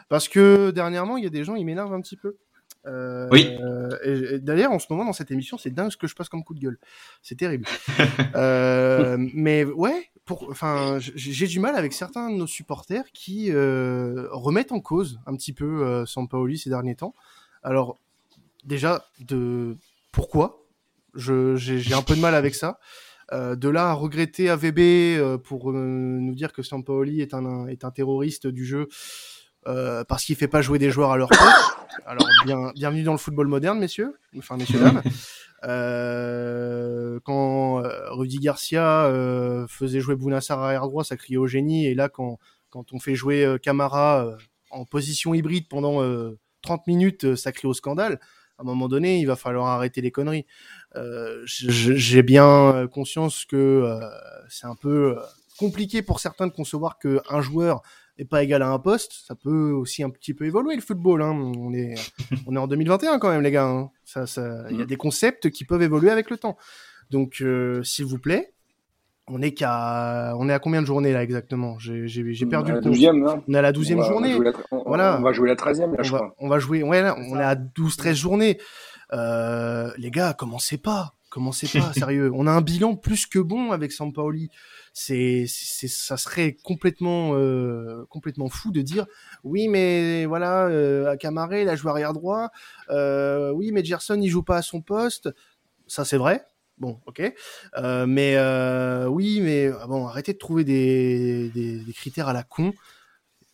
parce 0.09 0.27
que 0.27 0.71
dernièrement, 0.71 1.17
il 1.17 1.23
y 1.23 1.27
a 1.27 1.29
des 1.29 1.43
gens, 1.43 1.55
ils 1.55 1.65
m'énervent 1.65 1.93
un 1.93 2.01
petit 2.01 2.17
peu. 2.17 2.37
Euh, 2.85 3.27
oui. 3.31 3.49
D'ailleurs, 4.41 4.71
en 4.71 4.79
ce 4.79 4.87
moment, 4.89 5.05
dans 5.05 5.13
cette 5.13 5.31
émission, 5.31 5.57
c'est 5.57 5.71
dingue 5.71 5.91
ce 5.91 5.97
que 5.97 6.07
je 6.07 6.15
passe 6.15 6.29
comme 6.29 6.43
coup 6.43 6.53
de 6.53 6.59
gueule. 6.59 6.79
C'est 7.21 7.35
terrible. 7.35 7.65
euh, 8.35 9.17
mais 9.33 9.65
ouais, 9.65 10.09
pour, 10.27 10.47
enfin, 10.49 10.99
j'ai 10.99 11.47
du 11.47 11.59
mal 11.59 11.75
avec 11.75 11.93
certains 11.93 12.29
de 12.29 12.35
nos 12.35 12.47
supporters 12.47 13.05
qui 13.13 13.51
euh, 13.51 14.27
remettent 14.31 14.73
en 14.73 14.81
cause 14.81 15.19
un 15.25 15.35
petit 15.35 15.53
peu 15.53 15.83
euh, 15.83 16.05
Sampaoli 16.05 16.57
ces 16.57 16.69
derniers 16.69 16.95
temps. 16.95 17.15
Alors, 17.67 17.99
déjà, 18.63 19.03
de 19.19 19.75
pourquoi 20.13 20.63
J'ai 21.13 21.93
un 21.93 22.01
peu 22.01 22.15
de 22.15 22.21
mal 22.21 22.33
avec 22.33 22.55
ça. 22.55 22.79
Euh, 23.33 23.57
de 23.57 23.67
là 23.67 23.89
à 23.89 23.93
regretter 23.93 24.49
AVB 24.49 24.79
euh, 24.79 25.37
pour 25.37 25.71
euh, 25.71 25.73
nous 25.73 26.33
dire 26.33 26.53
que 26.53 26.63
Sampaoli 26.63 27.19
est 27.19 27.33
un, 27.33 27.67
est 27.67 27.83
un 27.83 27.91
terroriste 27.91 28.47
du 28.47 28.65
jeu 28.65 28.87
parce 30.07 30.23
qu'il 30.23 30.37
fait 30.37 30.47
pas 30.47 30.61
jouer 30.61 30.79
des 30.79 30.91
joueurs 30.91 31.11
à 31.11 31.17
leur 31.17 31.27
poste. 31.27 31.43
Alors 32.05 32.25
bien, 32.45 32.71
bienvenue 32.73 33.03
dans 33.03 33.11
le 33.11 33.17
football 33.17 33.47
moderne, 33.47 33.79
messieurs, 33.79 34.17
enfin 34.37 34.55
messieurs 34.55 34.79
dames. 34.79 35.01
quand 37.25 37.83
Rudy 38.11 38.37
Garcia 38.37 39.11
faisait 39.67 39.99
jouer 39.99 40.15
Bounassar 40.15 40.63
arrière 40.63 40.87
droit, 40.87 41.03
ça 41.03 41.17
criait 41.17 41.35
au 41.35 41.47
génie. 41.47 41.85
Et 41.85 41.95
là, 41.95 42.07
quand, 42.07 42.39
quand 42.69 42.93
on 42.93 42.99
fait 42.99 43.15
jouer 43.15 43.57
Camara 43.61 44.37
en 44.71 44.85
position 44.85 45.33
hybride 45.33 45.67
pendant 45.67 46.01
30 46.67 46.87
minutes, 46.87 47.35
ça 47.35 47.51
crie 47.51 47.67
au 47.67 47.73
scandale 47.73 48.19
à 48.57 48.63
un 48.63 48.65
moment 48.65 48.87
donné, 48.87 49.19
il 49.19 49.25
va 49.25 49.35
falloir 49.35 49.67
arrêter 49.67 50.01
les 50.01 50.11
conneries. 50.11 50.45
Euh, 50.95 51.41
J'ai 51.45 52.23
bien 52.23 52.87
conscience 52.91 53.45
que 53.45 53.55
euh, 53.55 53.99
c'est 54.49 54.65
un 54.65 54.75
peu 54.75 55.17
euh, 55.17 55.21
compliqué 55.59 56.01
pour 56.01 56.19
certains 56.19 56.47
de 56.47 56.51
concevoir 56.51 56.97
qu'un 56.97 57.41
joueur 57.41 57.83
n'est 58.17 58.25
pas 58.25 58.43
égal 58.43 58.63
à 58.63 58.69
un 58.69 58.79
poste. 58.79 59.13
Ça 59.13 59.35
peut 59.35 59.71
aussi 59.71 60.01
un 60.01 60.09
petit 60.09 60.33
peu 60.33 60.45
évoluer 60.45 60.75
le 60.75 60.81
football. 60.81 61.21
Hein. 61.21 61.33
On 61.33 61.71
est 61.73 61.93
on 62.47 62.55
est 62.55 62.59
en 62.59 62.67
2021 62.67 63.19
quand 63.19 63.29
même, 63.29 63.43
les 63.43 63.51
gars. 63.51 63.67
Hein. 63.67 63.91
Ça, 64.03 64.25
ça, 64.25 64.65
il 64.71 64.77
y 64.77 64.81
a 64.81 64.85
mm. 64.85 64.87
des 64.87 64.97
concepts 64.97 65.49
qui 65.51 65.63
peuvent 65.63 65.83
évoluer 65.83 66.09
avec 66.09 66.31
le 66.31 66.37
temps. 66.37 66.57
Donc, 67.11 67.41
euh, 67.41 67.83
s'il 67.83 68.05
vous 68.05 68.19
plaît, 68.19 68.53
on 69.29 69.41
est 69.41 69.51
qu'à, 69.51 70.33
on 70.37 70.47
est 70.47 70.53
à 70.53 70.59
combien 70.59 70.81
de 70.81 70.87
journées 70.87 71.11
là 71.11 71.23
exactement? 71.23 71.77
J'ai 71.79 72.45
perdu 72.45 72.71
le 72.71 72.81
compte. 72.81 72.95
Hein. 72.95 73.43
On 73.47 73.53
est 73.53 73.57
à 73.57 73.61
la 73.61 73.71
douzième 73.71 74.01
journée. 74.01 74.37
On 74.71 74.83
voilà. 74.85 75.17
On 75.19 75.23
va 75.23 75.33
jouer 75.33 75.49
la 75.49 75.55
treizième 75.55 75.91
là, 75.91 75.97
on 75.99 76.03
je 76.03 76.11
va, 76.11 76.17
crois. 76.17 76.35
On 76.39 76.47
va 76.47 76.59
jouer. 76.59 76.83
Ouais, 76.83 77.01
là, 77.01 77.15
on 77.17 77.37
est 77.37 77.43
à 77.43 77.55
12-13 77.55 78.13
journées. 78.13 78.57
Euh, 79.13 79.91
les 79.97 80.11
gars, 80.11 80.33
commencez 80.33 80.77
pas, 80.77 81.15
commencez 81.29 81.67
pas, 81.67 81.91
sérieux. 81.93 82.31
On 82.33 82.47
a 82.47 82.51
un 82.51 82.61
bilan 82.61 82.95
plus 82.95 83.25
que 83.25 83.39
bon 83.39 83.71
avec 83.71 83.91
Sampaoli. 83.91 84.49
C'est, 84.93 85.45
c'est, 85.47 85.87
ça 85.87 86.17
serait 86.17 86.57
complètement, 86.63 87.35
euh, 87.35 88.05
complètement 88.09 88.49
fou 88.49 88.71
de 88.71 88.81
dire, 88.81 89.05
oui, 89.43 89.67
mais 89.67 90.25
voilà, 90.25 90.65
euh, 90.67 91.11
à 91.11 91.17
Camaré, 91.17 91.61
il 91.61 91.69
a 91.69 91.75
joué 91.75 91.91
arrière 91.91 92.13
droit. 92.13 92.49
Euh, 92.89 93.51
oui, 93.51 93.71
mais 93.71 93.83
Gerson, 93.83 94.19
il 94.19 94.29
joue 94.29 94.41
pas 94.41 94.57
à 94.57 94.61
son 94.63 94.81
poste. 94.81 95.29
Ça, 95.85 96.03
c'est 96.03 96.17
vrai. 96.17 96.43
Bon, 96.77 96.99
ok. 97.07 97.21
Euh, 97.77 98.05
mais 98.05 98.35
euh, 98.35 99.07
oui, 99.07 99.39
mais 99.41 99.69
ah 99.81 99.87
bon, 99.87 100.05
arrêtez 100.07 100.33
de 100.33 100.37
trouver 100.37 100.63
des, 100.63 101.49
des, 101.49 101.79
des, 101.79 101.93
critères 101.93 102.27
à 102.27 102.33
la 102.33 102.43
con. 102.43 102.73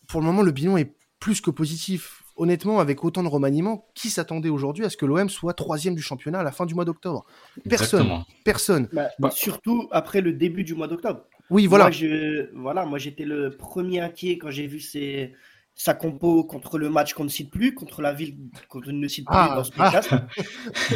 Pour 0.08 0.20
le 0.20 0.26
moment, 0.26 0.42
le 0.42 0.52
bilan 0.52 0.78
est 0.78 0.94
plus 1.20 1.40
que 1.40 1.50
positif. 1.50 2.24
Honnêtement, 2.36 2.80
avec 2.80 3.04
autant 3.04 3.22
de 3.22 3.28
remaniements, 3.28 3.88
qui 3.94 4.10
s'attendait 4.10 4.50
aujourd'hui 4.50 4.84
à 4.84 4.90
ce 4.90 4.98
que 4.98 5.06
l'OM 5.06 5.30
soit 5.30 5.54
troisième 5.54 5.94
du 5.94 6.02
championnat 6.02 6.40
à 6.40 6.44
la 6.44 6.52
fin 6.52 6.66
du 6.66 6.74
mois 6.74 6.84
d'octobre? 6.84 7.26
Personne. 7.70 8.02
Exactement. 8.02 8.26
Personne. 8.44 8.90
Bah, 8.92 9.10
bah, 9.20 9.30
surtout 9.32 9.88
après 9.92 10.20
le 10.20 10.34
début 10.34 10.64
du 10.64 10.74
mois 10.74 10.88
d'octobre. 10.88 11.22
Oui, 11.50 11.68
voilà. 11.68 11.86
Moi, 11.86 11.92
je, 11.92 12.50
voilà, 12.56 12.86
moi 12.86 12.98
j'étais 12.98 13.26
le 13.26 13.56
premier 13.56 14.00
inquiet 14.00 14.40
quand 14.40 14.50
j'ai 14.50 14.66
vu 14.66 14.80
ces, 14.80 15.34
sa 15.76 15.94
compo 15.94 16.44
contre 16.44 16.78
le 16.78 16.90
match 16.90 17.14
qu'on 17.14 17.24
ne 17.24 17.30
cite 17.30 17.52
plus, 17.52 17.74
contre 17.74 18.02
la 18.02 18.14
ville 18.14 18.36
qu'on 18.68 18.82
ne 18.82 19.08
cite 19.08 19.26
plus 19.26 19.36
ah, 19.36 19.54
dans 19.56 19.64
ce 19.64 19.72
podcast. 19.72 20.10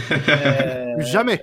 Ah. 0.09 0.29
euh, 0.29 0.99
Jamais 0.99 1.41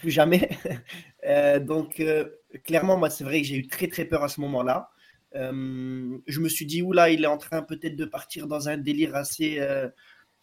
plus 0.00 0.10
jamais. 0.10 0.50
Euh, 1.28 1.58
donc, 1.58 1.98
euh, 1.98 2.24
clairement, 2.64 2.96
moi, 2.96 3.10
c'est 3.10 3.24
vrai 3.24 3.40
que 3.40 3.48
j'ai 3.48 3.56
eu 3.56 3.66
très, 3.66 3.88
très 3.88 4.04
peur 4.04 4.22
à 4.22 4.28
ce 4.28 4.40
moment-là. 4.42 4.90
Euh, 5.34 6.18
je 6.28 6.38
me 6.38 6.48
suis 6.48 6.66
dit, 6.66 6.82
oula, 6.82 7.10
il 7.10 7.24
est 7.24 7.26
en 7.26 7.36
train 7.36 7.62
peut-être 7.62 7.96
de 7.96 8.04
partir 8.04 8.46
dans 8.46 8.68
un 8.68 8.76
délire 8.76 9.16
assez, 9.16 9.60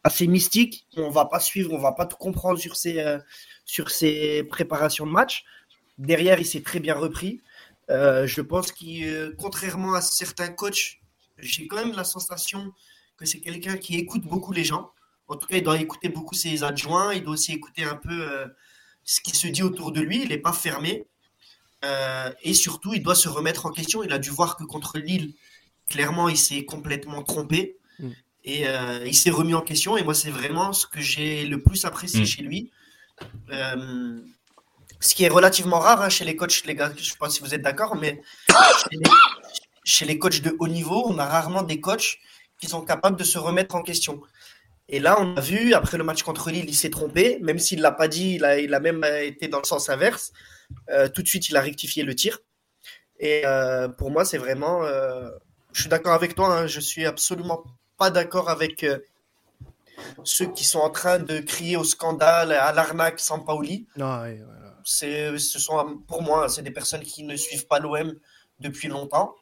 assez 0.04 0.28
mystique. 0.28 0.86
On 0.98 1.10
va 1.10 1.24
pas 1.24 1.40
suivre, 1.40 1.72
on 1.72 1.80
va 1.80 1.94
pas 1.94 2.06
tout 2.06 2.18
comprendre 2.18 2.60
sur 2.60 2.76
ses, 2.76 3.02
sur 3.64 3.92
ses 3.92 4.44
préparations 4.44 5.06
de 5.06 5.12
match. 5.12 5.46
Derrière, 5.98 6.38
il 6.42 6.46
s'est 6.46 6.64
très 6.64 6.82
bien 6.82 6.96
repris. 6.96 7.42
je 7.88 8.42
pense 8.42 8.74
qu'il, 8.74 9.34
contrairement 9.38 9.94
à 9.94 10.02
certains 10.02 10.50
coachs, 10.50 11.00
j'ai 11.38 11.66
quand 11.68 11.78
même 11.78 11.96
la 11.96 12.04
sensation 12.04 12.74
que 13.16 13.26
c'est 13.26 13.40
quelqu'un 13.40 13.78
qui 13.78 13.96
écoute 13.96 14.26
beaucoup 14.26 14.52
les 14.52 14.66
gens. 14.66 14.92
En 15.30 15.38
tout 15.38 15.48
cas, 15.48 15.56
il 15.56 15.64
doit 15.64 15.80
écouter 15.80 16.10
beaucoup 16.10 16.36
ses 16.36 16.62
adjoints. 16.62 17.14
Il 17.14 17.24
doit 17.24 17.36
aussi 17.36 17.54
écouter 17.54 17.86
un 17.86 17.96
peu 17.96 18.52
ce 19.06 19.22
qui 19.22 19.36
se 19.36 19.48
dit 19.48 19.64
autour 19.64 19.92
de 19.92 20.02
lui, 20.02 20.24
il 20.24 20.30
n'est 20.30 20.38
pas 20.38 20.54
fermé. 20.54 21.06
Euh, 21.84 22.32
et 22.42 22.54
surtout, 22.54 22.94
il 22.94 23.04
doit 23.04 23.16
se 23.16 23.28
remettre 23.28 23.66
en 23.66 23.72
question. 23.72 24.04
Il 24.04 24.14
a 24.14 24.20
dû 24.20 24.30
voir 24.30 24.56
que 24.56 24.64
contre 24.64 24.98
Lille, 24.98 25.34
clairement, 25.90 26.30
il 26.30 26.38
s'est 26.38 26.66
complètement 26.66 27.24
trompé. 27.24 27.78
Mm. 28.00 28.10
Et 28.46 28.68
euh, 28.68 29.06
il 29.06 29.16
s'est 29.16 29.30
remis 29.30 29.54
en 29.54 29.62
question. 29.62 29.98
Et 29.98 30.04
moi, 30.04 30.14
c'est 30.14 30.30
vraiment 30.30 30.74
ce 30.74 30.88
que 30.88 31.02
j'ai 31.02 31.46
le 31.46 31.62
plus 31.62 31.86
apprécié 31.86 32.22
mm. 32.22 32.26
chez 32.26 32.42
lui. 32.42 32.72
Euh, 33.52 34.22
ce 35.00 35.16
qui 35.16 35.26
est 35.26 35.30
relativement 35.30 35.80
rare 35.80 36.02
hein, 36.02 36.10
chez 36.10 36.24
les 36.24 36.36
coachs, 36.36 36.64
les 36.66 36.76
gars. 36.76 36.92
Je 36.96 37.02
ne 37.02 37.06
sais 37.06 37.18
pas 37.20 37.30
si 37.30 37.42
vous 37.42 37.54
êtes 37.54 37.62
d'accord, 37.62 37.96
mais 37.96 38.22
chez 38.50 38.98
les, 38.98 39.12
chez 39.84 40.06
les, 40.06 40.18
coachs 40.18 40.42
de 40.42 40.56
haut 40.60 40.68
niveau, 40.70 41.04
on 41.08 41.18
a 41.20 41.26
rarement 41.26 41.64
des 41.64 41.82
coachs 41.82 42.20
qui 42.60 42.68
sont 42.68 42.82
capables 42.82 43.18
de 43.18 43.26
se 43.26 43.38
remettre 43.38 43.76
en 43.76 43.82
question. 43.82 44.22
Et 44.90 45.00
là, 45.00 45.20
on 45.20 45.36
a 45.36 45.42
vu, 45.42 45.74
après 45.74 45.98
le 45.98 46.04
match 46.04 46.24
contre 46.24 46.50
Lille, 46.52 46.66
il 46.68 46.76
s'est 46.76 46.90
trompé, 46.90 47.40
même 47.42 47.60
s'il 47.60 47.78
ne 47.78 47.84
l'a 47.84 47.92
pas 47.92 48.08
dit, 48.08 48.36
il 48.36 48.46
a, 48.46 48.60
il 48.60 48.74
a, 48.74 48.80
même 48.80 49.04
été 49.22 49.48
dans 49.48 49.60
le 49.60 49.66
sens 49.66 49.90
inverse. 49.90 50.34
Euh, 50.90 51.08
tout 51.08 51.22
de 51.24 51.28
suite, 51.28 51.50
il 51.50 51.56
a 51.56 51.62
rectifié 51.62 52.04
le 52.04 52.16
tir. 52.16 52.40
Et 53.20 53.44
euh, 53.46 53.88
pour 53.88 54.12
moi, 54.12 54.26
c'est 54.26 54.38
vraiment. 54.38 54.84
Euh, 54.84 55.30
je 55.72 55.82
suis 55.82 55.90
d'accord 55.90 56.14
avec 56.14 56.36
toi, 56.36 56.54
hein, 56.54 56.68
je 56.68 56.80
suis 56.80 57.06
absolument 57.06 57.64
pas 57.98 58.12
d'accord 58.12 58.50
avec 58.50 58.84
euh, 58.84 59.00
ceux 60.24 60.48
qui 60.52 60.66
sont 60.66 60.80
en 60.80 60.90
train 60.90 61.20
de 61.20 61.40
crier 61.40 61.78
au 61.78 61.84
scandale, 61.84 62.52
à 62.52 62.74
l'arnaque 62.74 63.20
sans 63.20 63.40
Paoli. 63.40 63.88
Non, 63.96 64.22
ouais, 64.22 64.42
Ce 64.84 65.60
sont, 65.60 65.98
pour 66.08 66.22
moi, 66.22 66.50
c'est 66.50 66.64
des 66.64 66.72
personnes 66.72 67.04
qui 67.04 67.24
ne 67.24 67.36
suivent 67.36 67.68
pas 67.68 67.80
l'OM 67.80 68.14
depuis 68.60 68.90
longtemps. 68.90 69.36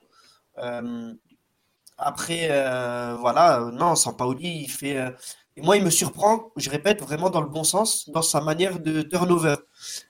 Après, 2.04 2.48
euh, 2.50 3.16
voilà, 3.20 3.62
euh, 3.62 3.72
non, 3.72 3.96
Sampaoli, 3.96 4.64
il 4.64 4.70
fait. 4.70 4.98
Euh, 4.98 5.12
et 5.56 5.62
moi, 5.62 5.78
il 5.78 5.84
me 5.84 5.92
surprend, 5.92 6.52
je 6.58 6.70
répète, 6.70 7.00
vraiment 7.02 7.30
dans 7.30 7.42
le 7.42 7.50
bon 7.50 7.64
sens, 7.64 8.10
dans 8.10 8.24
sa 8.24 8.42
manière 8.42 8.80
de 8.80 9.04
turnover. 9.04 9.56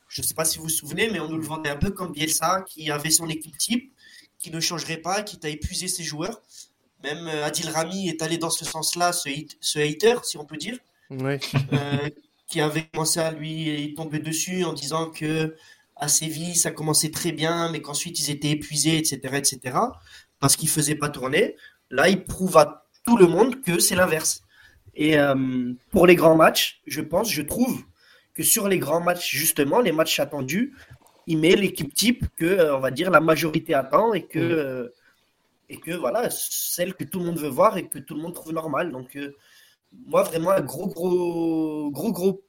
Je 0.08 0.22
ne 0.22 0.26
sais 0.26 0.34
pas 0.34 0.46
si 0.46 0.58
vous 0.58 0.66
vous 0.66 0.70
souvenez, 0.70 1.10
mais 1.10 1.20
on 1.20 1.28
nous 1.28 1.38
le 1.38 1.44
vendait 1.44 1.70
un 1.70 1.76
peu 1.76 1.90
comme 1.90 2.14
Bielsa, 2.14 2.62
qui 2.62 2.90
avait 2.92 3.10
son 3.10 3.28
équipe 3.28 3.58
type, 3.58 3.94
qui 4.38 4.52
ne 4.52 4.60
changerait 4.62 4.98
pas, 4.98 5.22
qui 5.22 5.38
t'a 5.38 5.50
épuisé 5.50 5.90
ses 5.90 6.04
joueurs. 6.04 6.42
Même 7.04 7.28
Adil 7.28 7.70
Rami 7.70 8.08
est 8.08 8.22
allé 8.22 8.38
dans 8.38 8.52
ce 8.52 8.64
sens-là, 8.64 9.12
ce, 9.12 9.30
ce, 9.60 9.80
hater, 9.80 10.24
si 10.24 10.38
on 10.38 10.46
peut 10.46 10.58
dire. 10.58 10.78
Oui. 11.10 11.40
qui 12.48 12.62
avait 12.62 12.86
commencé 12.86 13.20
à 13.20 13.32
lui 13.32 13.94
tomber 13.96 14.20
dessus 14.20 14.64
en 14.64 14.74
disant 14.74 15.10
que 15.10 15.56
à 15.96 16.08
Séville, 16.08 16.56
ça 16.56 16.72
commençait 16.72 17.12
très 17.12 17.32
bien, 17.32 17.72
mais 17.72 17.82
qu'ensuite 17.82 18.20
ils 18.20 18.30
étaient 18.30 18.50
épuisés, 18.50 18.98
etc., 18.98 19.20
etc., 19.36 19.78
parce 20.40 20.56
qu'ils 20.56 20.68
ne 20.70 20.74
faisaient 20.74 20.96
pas 20.96 21.10
tourner. 21.10 21.56
Là, 21.92 22.10
il 22.10 22.24
prouve 22.24 22.58
à 22.58 22.88
tout 23.06 23.18
le 23.18 23.28
monde 23.28 23.62
que 23.62 23.80
c'est 23.80 23.96
l'inverse. 23.96 24.42
Et 24.96 25.18
euh, 25.18 25.74
pour 25.92 26.08
les 26.08 26.16
grands 26.16 26.36
matchs, 26.36 26.82
je 26.88 27.02
pense, 27.02 27.30
je 27.30 27.42
trouve 27.42 27.84
que 28.34 28.44
sur 28.44 28.68
les 28.68 28.80
grands 28.80 29.02
matchs, 29.02 29.30
justement, 29.30 29.82
les 29.82 29.92
matchs 29.92 30.20
attendus, 30.20 30.74
il 31.28 31.38
met 31.38 31.56
l'équipe 31.56 31.94
type 31.94 32.26
que, 32.38 32.46
euh, 32.46 32.78
on 32.78 32.80
va 32.80 32.92
dire, 32.92 33.12
la 33.12 33.20
majorité 33.20 33.74
attend 33.74 34.14
et 34.14 34.24
que, 34.24 34.40
mm. 34.40 34.52
euh, 34.52 34.90
et 35.70 35.78
que 35.78 35.92
voilà, 35.92 36.30
celle 36.30 36.94
que 36.94 37.04
tout 37.04 37.20
le 37.20 37.26
monde 37.26 37.40
veut 37.40 37.50
voir 37.50 37.78
et 37.78 37.88
que 37.88 38.00
tout 38.00 38.16
le 38.16 38.22
monde 38.22 38.34
trouve 38.34 38.54
normale. 38.54 38.92
Donc, 38.92 39.18
moi, 40.06 40.24
vraiment, 40.24 40.52
un 40.52 40.62
gros, 40.62 40.88
gros, 40.88 41.92
gros, 41.92 42.12
gros 42.12 42.42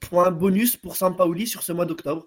point 0.00 0.30
bonus 0.30 0.76
pour 0.76 0.96
Sampaoli 0.96 1.46
sur 1.46 1.62
ce 1.62 1.72
mois 1.72 1.86
d'octobre 1.86 2.26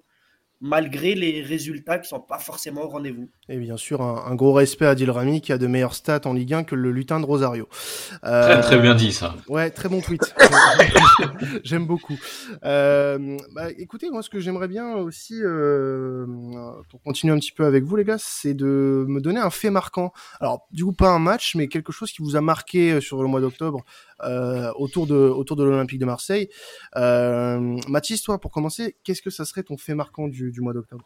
malgré 0.59 1.15
les 1.15 1.41
résultats 1.41 1.99
qui 1.99 2.09
sont 2.09 2.19
pas 2.19 2.39
forcément 2.39 2.83
au 2.83 2.89
rendez-vous. 2.89 3.29
Et 3.49 3.57
bien 3.57 3.77
sûr, 3.77 4.01
un, 4.01 4.35
gros 4.35 4.53
respect 4.53 4.85
à 4.85 4.95
Rami 5.11 5.41
qui 5.41 5.53
a 5.53 5.57
de 5.57 5.67
meilleurs 5.67 5.93
stats 5.93 6.21
en 6.25 6.33
Ligue 6.33 6.53
1 6.53 6.63
que 6.63 6.75
le 6.75 6.91
lutin 6.91 7.19
de 7.19 7.25
Rosario. 7.25 7.67
Euh, 8.23 8.53
très 8.53 8.61
très 8.61 8.79
bien 8.79 8.95
dit 8.95 9.11
ça. 9.11 9.35
Ouais, 9.47 9.69
très 9.69 9.89
bon 9.89 10.01
tweet. 10.01 10.35
J'aime 11.63 11.85
beaucoup. 11.85 12.17
Euh, 12.63 13.37
bah, 13.53 13.69
écoutez, 13.77 14.09
moi 14.09 14.23
ce 14.23 14.29
que 14.29 14.39
j'aimerais 14.39 14.67
bien 14.67 14.95
aussi, 14.95 15.35
euh, 15.41 16.25
pour 16.89 17.01
continuer 17.03 17.33
un 17.33 17.39
petit 17.39 17.51
peu 17.51 17.65
avec 17.65 17.83
vous 17.83 17.95
les 17.95 18.03
gars, 18.03 18.17
c'est 18.19 18.53
de 18.53 19.05
me 19.07 19.21
donner 19.21 19.39
un 19.39 19.49
fait 19.49 19.69
marquant. 19.69 20.11
Alors 20.39 20.67
du 20.71 20.83
coup 20.83 20.93
pas 20.93 21.09
un 21.09 21.19
match, 21.19 21.55
mais 21.55 21.67
quelque 21.67 21.91
chose 21.91 22.11
qui 22.11 22.21
vous 22.21 22.35
a 22.35 22.41
marqué 22.41 22.99
sur 23.01 23.21
le 23.21 23.27
mois 23.27 23.41
d'octobre 23.41 23.83
euh, 24.23 24.71
autour 24.77 25.05
de 25.05 25.15
autour 25.15 25.55
de 25.57 25.63
l'Olympique 25.63 25.99
de 25.99 26.05
Marseille. 26.05 26.49
Euh, 26.95 27.77
Mathis, 27.87 28.23
toi, 28.23 28.39
pour 28.39 28.51
commencer, 28.51 28.97
qu'est-ce 29.03 29.21
que 29.21 29.29
ça 29.29 29.45
serait 29.45 29.61
ton 29.61 29.77
fait 29.77 29.93
marquant 29.93 30.27
du, 30.27 30.46
du 30.51 30.61
mois 30.61 30.73
d'octobre 30.73 31.05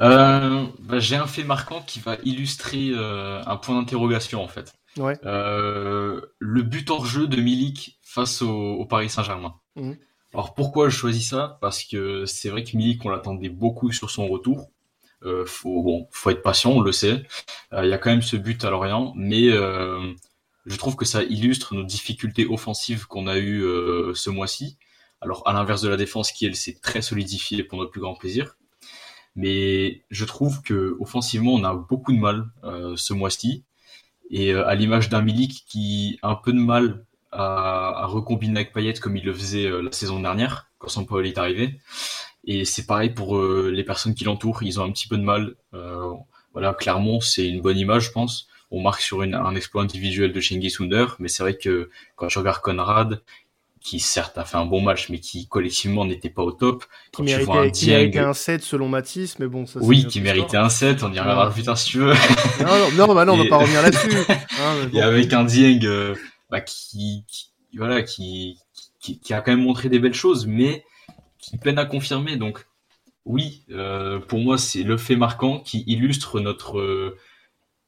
euh, 0.00 0.66
bah, 0.80 0.98
J'ai 0.98 1.16
un 1.16 1.26
fait 1.26 1.44
marquant 1.44 1.82
qui 1.82 2.00
va 2.00 2.16
illustrer 2.24 2.90
euh, 2.92 3.42
un 3.44 3.56
point 3.56 3.78
d'interrogation 3.78 4.42
en 4.42 4.48
fait. 4.48 4.72
Ouais. 4.96 5.16
le 5.22 6.62
but 6.62 6.90
hors 6.90 7.06
jeu 7.06 7.26
de 7.26 7.40
Milik 7.40 7.98
face 8.02 8.42
au, 8.42 8.84
Paris 8.86 9.08
Saint-Germain. 9.08 9.54
Mhm. 9.76 9.96
Alors 10.32 10.54
pourquoi 10.54 10.88
je 10.88 10.96
choisis 10.96 11.28
ça? 11.28 11.58
Parce 11.60 11.84
que 11.84 12.24
c'est 12.24 12.50
vrai 12.50 12.64
que 12.64 12.76
Milik, 12.76 13.04
on 13.04 13.08
l'attendait 13.08 13.48
beaucoup 13.48 13.92
sur 13.92 14.10
son 14.10 14.26
retour. 14.28 14.70
Euh, 15.22 15.44
faut, 15.44 15.82
bon, 15.82 16.08
faut 16.12 16.30
être 16.30 16.42
patient, 16.42 16.70
on 16.70 16.80
le 16.80 16.92
sait. 16.92 17.26
Il 17.72 17.88
y 17.88 17.92
a 17.92 17.98
quand 17.98 18.10
même 18.10 18.22
ce 18.22 18.36
but 18.36 18.64
à 18.64 18.70
Lorient, 18.70 19.12
mais 19.16 19.50
je 19.50 20.76
trouve 20.76 20.96
que 20.96 21.04
ça 21.04 21.22
illustre 21.22 21.74
nos 21.74 21.84
difficultés 21.84 22.46
offensives 22.46 23.06
qu'on 23.06 23.26
a 23.26 23.38
eues 23.38 23.64
ce 24.14 24.30
mois-ci. 24.30 24.76
Alors 25.20 25.46
à 25.46 25.52
l'inverse 25.52 25.82
de 25.82 25.88
la 25.88 25.96
défense 25.96 26.32
qui 26.32 26.46
elle 26.46 26.56
s'est 26.56 26.78
très 26.80 27.02
solidifiée 27.02 27.62
pour 27.62 27.78
notre 27.78 27.90
plus 27.90 28.00
grand 28.00 28.14
plaisir. 28.14 28.56
Mais 29.36 30.02
je 30.10 30.24
trouve 30.24 30.62
que 30.62 30.96
offensivement 30.98 31.54
on 31.54 31.64
a 31.64 31.74
beaucoup 31.74 32.12
de 32.12 32.18
mal 32.18 32.46
euh, 32.64 32.94
ce 32.96 33.12
mois-ci. 33.12 33.64
Et 34.30 34.52
euh, 34.52 34.66
à 34.66 34.74
l'image 34.74 35.08
d'un 35.08 35.22
Milik 35.22 35.64
qui 35.68 36.18
a 36.22 36.30
un 36.30 36.34
peu 36.36 36.52
de 36.52 36.58
mal 36.58 37.04
à, 37.32 38.02
à 38.02 38.06
recombiner 38.06 38.60
avec 38.60 38.72
Payet 38.72 38.94
comme 38.94 39.16
il 39.16 39.24
le 39.24 39.34
faisait 39.34 39.66
euh, 39.66 39.82
la 39.82 39.92
saison 39.92 40.20
dernière 40.20 40.68
quand 40.78 40.88
son 40.88 41.04
Paul 41.04 41.26
est 41.26 41.38
arrivé. 41.38 41.80
Et 42.44 42.64
c'est 42.64 42.86
pareil 42.86 43.10
pour 43.10 43.38
les 43.38 43.84
personnes 43.84 44.14
qui 44.14 44.24
l'entourent, 44.24 44.62
ils 44.62 44.80
ont 44.80 44.84
un 44.84 44.90
petit 44.92 45.08
peu 45.08 45.18
de 45.18 45.22
mal. 45.22 45.56
voilà, 46.54 46.72
Clermont, 46.72 47.20
c'est 47.20 47.46
une 47.46 47.60
bonne 47.60 47.76
image, 47.76 48.06
je 48.06 48.12
pense 48.12 48.48
on 48.70 48.80
marque 48.80 49.00
sur 49.00 49.22
un 49.22 49.54
exploit 49.54 49.82
individuel 49.82 50.32
de 50.32 50.40
Shingi 50.40 50.70
Sunder, 50.70 51.06
mais 51.18 51.28
c'est 51.28 51.42
vrai 51.42 51.56
que 51.56 51.90
quand 52.16 52.28
tu 52.28 52.38
regardes 52.38 52.62
Conrad, 52.62 53.22
qui 53.80 53.98
certes 53.98 54.36
a 54.36 54.44
fait 54.44 54.58
un 54.58 54.66
bon 54.66 54.82
match, 54.82 55.08
mais 55.08 55.18
qui 55.18 55.48
collectivement 55.48 56.04
n'était 56.04 56.28
pas 56.28 56.42
au 56.42 56.52
top. 56.52 56.84
Qui 57.12 57.22
méritait, 57.22 57.50
un, 57.50 57.70
qui 57.70 57.88
méritait 57.88 58.18
un 58.18 58.34
7 58.34 58.62
selon 58.62 58.88
Matisse, 58.88 59.38
mais 59.38 59.46
bon, 59.46 59.64
ça 59.66 59.80
Oui, 59.82 60.06
qui 60.06 60.20
méritait 60.20 60.58
un 60.58 60.68
7, 60.68 61.02
on 61.02 61.12
y 61.12 61.18
reviendra 61.18 61.50
plus 61.50 61.62
tard 61.62 61.78
si 61.78 61.92
tu 61.92 61.98
veux. 61.98 62.12
non, 62.60 62.90
non, 62.96 63.06
non, 63.06 63.14
bah 63.14 63.24
non, 63.24 63.34
on 63.34 63.38
va 63.38 63.48
pas 63.48 63.58
revenir 63.58 63.82
là-dessus. 63.82 64.10
Hein, 64.62 64.90
Et 64.92 65.00
avec 65.00 65.32
un 65.32 65.44
Dieng 65.44 65.80
euh, 65.84 66.14
bah, 66.50 66.60
qui, 66.60 67.24
qui, 67.26 67.50
voilà, 67.74 68.02
qui, 68.02 68.58
qui, 69.00 69.18
qui, 69.18 69.32
a 69.32 69.40
quand 69.40 69.52
même 69.52 69.62
montré 69.62 69.88
des 69.88 69.98
belles 69.98 70.12
choses, 70.12 70.46
mais 70.46 70.84
qui 71.38 71.56
peine 71.56 71.78
à 71.78 71.86
confirmer. 71.86 72.36
Donc, 72.36 72.66
oui, 73.24 73.64
euh, 73.70 74.18
pour 74.18 74.40
moi, 74.40 74.58
c'est 74.58 74.82
le 74.82 74.98
fait 74.98 75.16
marquant 75.16 75.60
qui 75.60 75.84
illustre 75.86 76.40
notre 76.40 76.78
euh, 76.78 77.16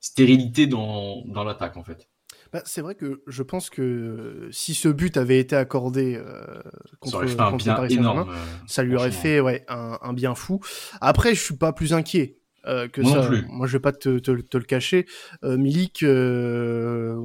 stérilité 0.00 0.66
dans, 0.66 1.22
dans 1.26 1.44
l'attaque, 1.44 1.76
en 1.76 1.84
fait. 1.84 2.08
Bah, 2.52 2.60
c'est 2.66 2.82
vrai 2.82 2.94
que 2.94 3.22
je 3.26 3.42
pense 3.42 3.70
que 3.70 4.48
si 4.50 4.74
ce 4.74 4.88
but 4.88 5.16
avait 5.16 5.38
été 5.38 5.56
accordé 5.56 6.16
euh, 6.16 6.60
contre, 7.00 7.26
ça 7.26 7.86
énorme, 7.88 8.28
euh, 8.28 8.34
ça 8.66 8.82
lui 8.82 8.94
aurait 8.94 9.10
fait 9.10 9.40
ouais, 9.40 9.64
un, 9.68 9.98
un, 10.02 10.12
bien 10.12 10.34
fou. 10.34 10.60
Après, 11.00 11.34
je 11.34 11.40
suis 11.40 11.56
pas 11.56 11.72
plus 11.72 11.94
inquiet. 11.94 12.41
Euh, 12.66 12.88
que 12.88 13.00
Moi 13.00 13.22
ça. 13.22 13.28
plus. 13.28 13.44
Moi, 13.48 13.66
je 13.66 13.72
vais 13.72 13.80
pas 13.80 13.92
te, 13.92 14.18
te, 14.18 14.30
te 14.30 14.56
le 14.56 14.64
cacher. 14.64 15.06
Euh, 15.42 15.56
Milik, 15.56 16.02
euh, 16.02 17.16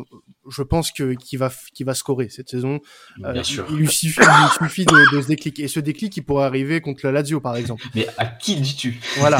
je 0.50 0.63
pense 0.63 0.91
que 0.91 1.13
qu'il 1.13 1.38
va 1.38 1.52
qu'il 1.73 1.86
va 1.86 1.93
scorer 1.93 2.30
cette 2.30 2.50
saison. 2.50 2.80
Bien 3.17 3.36
euh, 3.36 3.43
sûr. 3.43 3.65
Il, 3.69 3.78
lui 3.78 3.88
suffit, 3.88 4.21
il 4.21 4.50
suffit 4.58 4.86
de, 4.86 5.15
de, 5.15 5.21
ce 5.21 5.28
déclic. 5.28 5.60
Et 5.60 5.67
ce 5.67 5.80
déclic, 5.80 6.15
il 6.17 6.23
pourrait 6.23 6.45
arriver 6.45 6.82
contre 6.82 7.06
la 7.06 7.12
Lazio, 7.12 7.39
par 7.39 7.56
exemple. 7.56 7.84
Mais 7.93 8.08
à 8.17 8.26
qui 8.26 8.56
dis-tu? 8.56 9.00
Voilà, 9.17 9.39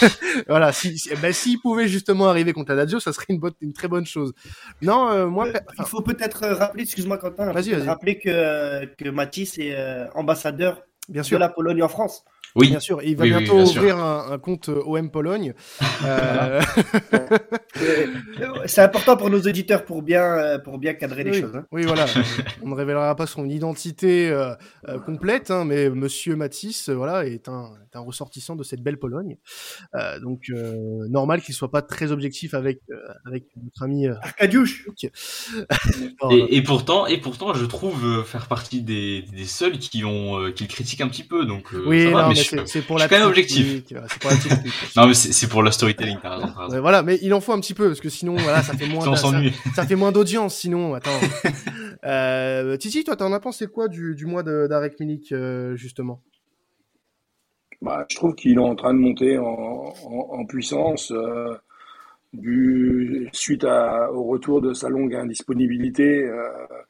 voilà. 0.48 0.72
Si, 0.72 0.98
si 0.98 1.10
ben, 1.16 1.32
s'il 1.32 1.58
pouvait 1.60 1.88
justement 1.88 2.28
arriver 2.28 2.52
contre 2.52 2.72
la 2.72 2.84
Lazio, 2.84 3.00
ça 3.00 3.12
serait 3.12 3.26
une 3.30 3.38
bonne, 3.38 3.54
une 3.62 3.72
très 3.72 3.88
bonne 3.88 4.06
chose. 4.06 4.34
Non, 4.82 5.10
euh, 5.10 5.26
moi, 5.26 5.48
enfin, 5.48 5.60
il 5.78 5.84
faut 5.86 6.02
peut-être 6.02 6.46
rappeler, 6.46 6.82
excuse-moi 6.82 7.16
Quentin, 7.16 7.52
vas-y, 7.52 7.70
vas-y. 7.70 7.86
rappeler 7.86 8.18
que 8.18 8.84
que 8.96 9.08
Mathis 9.08 9.58
est 9.58 9.76
ambassadeur 10.14 10.82
Bien 11.08 11.22
sûr. 11.22 11.38
de 11.38 11.40
la 11.40 11.48
Pologne 11.48 11.82
en 11.82 11.88
France. 11.88 12.24
Oui, 12.54 12.70
bien 12.70 12.80
sûr. 12.80 13.02
Il 13.02 13.16
va 13.16 13.24
oui, 13.24 13.30
bientôt 13.30 13.56
oui, 13.56 13.62
ouvrir 13.62 13.98
un, 13.98 14.32
un, 14.32 14.38
compte 14.38 14.68
OM 14.68 15.10
Pologne. 15.10 15.54
Euh... 16.04 16.60
C'est 18.66 18.82
important 18.82 19.16
pour 19.16 19.30
nos 19.30 19.40
auditeurs 19.40 19.84
pour 19.84 20.02
bien, 20.02 20.58
pour 20.64 20.78
bien 20.78 20.94
cadrer 20.94 21.24
oui, 21.24 21.30
les 21.30 21.40
choses. 21.40 21.56
Hein. 21.56 21.66
Oui, 21.72 21.82
voilà. 21.84 22.06
On 22.62 22.68
ne 22.68 22.74
révélera 22.74 23.14
pas 23.16 23.26
son 23.26 23.48
identité 23.48 24.30
euh, 24.30 24.54
euh, 24.88 24.98
complète, 24.98 25.50
hein, 25.50 25.64
mais 25.64 25.90
Monsieur 25.90 26.36
Matisse, 26.36 26.88
euh, 26.88 26.94
voilà, 26.94 27.26
est 27.26 27.48
un, 27.48 27.70
est 27.84 27.96
un, 27.96 28.00
ressortissant 28.00 28.56
de 28.56 28.62
cette 28.62 28.82
belle 28.82 28.98
Pologne. 28.98 29.38
Euh, 29.94 30.20
donc, 30.20 30.50
normal 31.08 31.42
qu'il 31.42 31.54
soit 31.54 31.70
pas 31.70 31.82
très 31.82 32.12
objectif 32.12 32.54
avec 32.54 32.80
avec 33.26 33.44
notre 33.62 33.82
ami 33.82 34.06
Arkadiusz. 34.06 34.86
et, 36.30 36.56
et, 36.56 36.62
pourtant, 36.62 37.06
et 37.06 37.18
pourtant, 37.18 37.54
je 37.54 37.64
trouve 37.64 38.24
faire 38.24 38.46
partie 38.46 38.82
des, 38.82 39.22
des 39.22 39.44
seuls 39.44 39.78
qui 39.78 40.04
ont 40.04 40.52
qui 40.52 40.64
le 40.64 40.68
critiquent 40.68 40.97
un 41.00 41.08
petit 41.08 41.24
peu. 41.24 41.44
Donc, 41.44 41.68
oui, 41.86 42.04
ça 42.04 42.10
va, 42.10 42.22
non, 42.22 42.28
mais 42.28 42.34
mais 42.34 42.42
je, 42.42 42.66
c'est 42.66 42.82
pour 42.82 42.98
je 42.98 43.04
la 43.04 43.08
suis 43.08 43.14
quand 43.14 43.20
même 43.20 43.28
objectif. 43.28 43.84
Pour 44.20 44.30
la 44.30 44.36
non, 44.96 45.08
mais 45.08 45.14
c'est 45.14 45.48
pour 45.48 45.62
le 45.62 45.70
storytelling. 45.70 46.18
T'as 46.22 46.36
raison, 46.36 46.52
Ouais, 46.70 46.80
voilà, 46.80 47.02
mais 47.02 47.18
il 47.22 47.32
en 47.34 47.40
faut 47.40 47.52
un 47.52 47.60
petit 47.60 47.74
peu 47.74 47.88
parce 47.88 48.00
que 48.00 48.08
sinon, 48.08 48.36
voilà, 48.36 48.62
ça 48.62 48.74
fait 48.74 48.86
moins. 48.86 49.16
ça, 49.16 49.32
ça, 49.74 49.86
fait 49.86 49.96
moins 49.96 50.12
d'audience, 50.12 50.54
sinon. 50.56 50.94
Attends. 50.94 51.10
euh, 52.04 52.76
Titi, 52.76 53.04
toi, 53.04 53.16
t'en 53.16 53.32
as 53.32 53.40
pensé 53.40 53.66
quoi 53.66 53.88
du, 53.88 54.14
du 54.14 54.26
mois 54.26 54.42
d'Arek 54.42 55.00
Milik, 55.00 55.32
euh, 55.32 55.76
justement? 55.76 56.22
Bah, 57.80 58.06
Je 58.10 58.16
trouve 58.16 58.34
qu'il 58.34 58.54
est 58.54 58.58
en 58.58 58.74
train 58.74 58.92
de 58.92 58.98
monter 58.98 59.38
en, 59.38 59.44
en, 59.44 60.40
en 60.40 60.46
puissance. 60.46 61.12
Euh, 61.12 61.54
du, 62.32 63.28
suite 63.32 63.64
à, 63.64 64.12
au 64.12 64.24
retour 64.24 64.60
de 64.60 64.72
sa 64.72 64.88
longue 64.88 65.14
indisponibilité 65.14 66.24
euh, 66.24 66.48
euh 66.70 66.82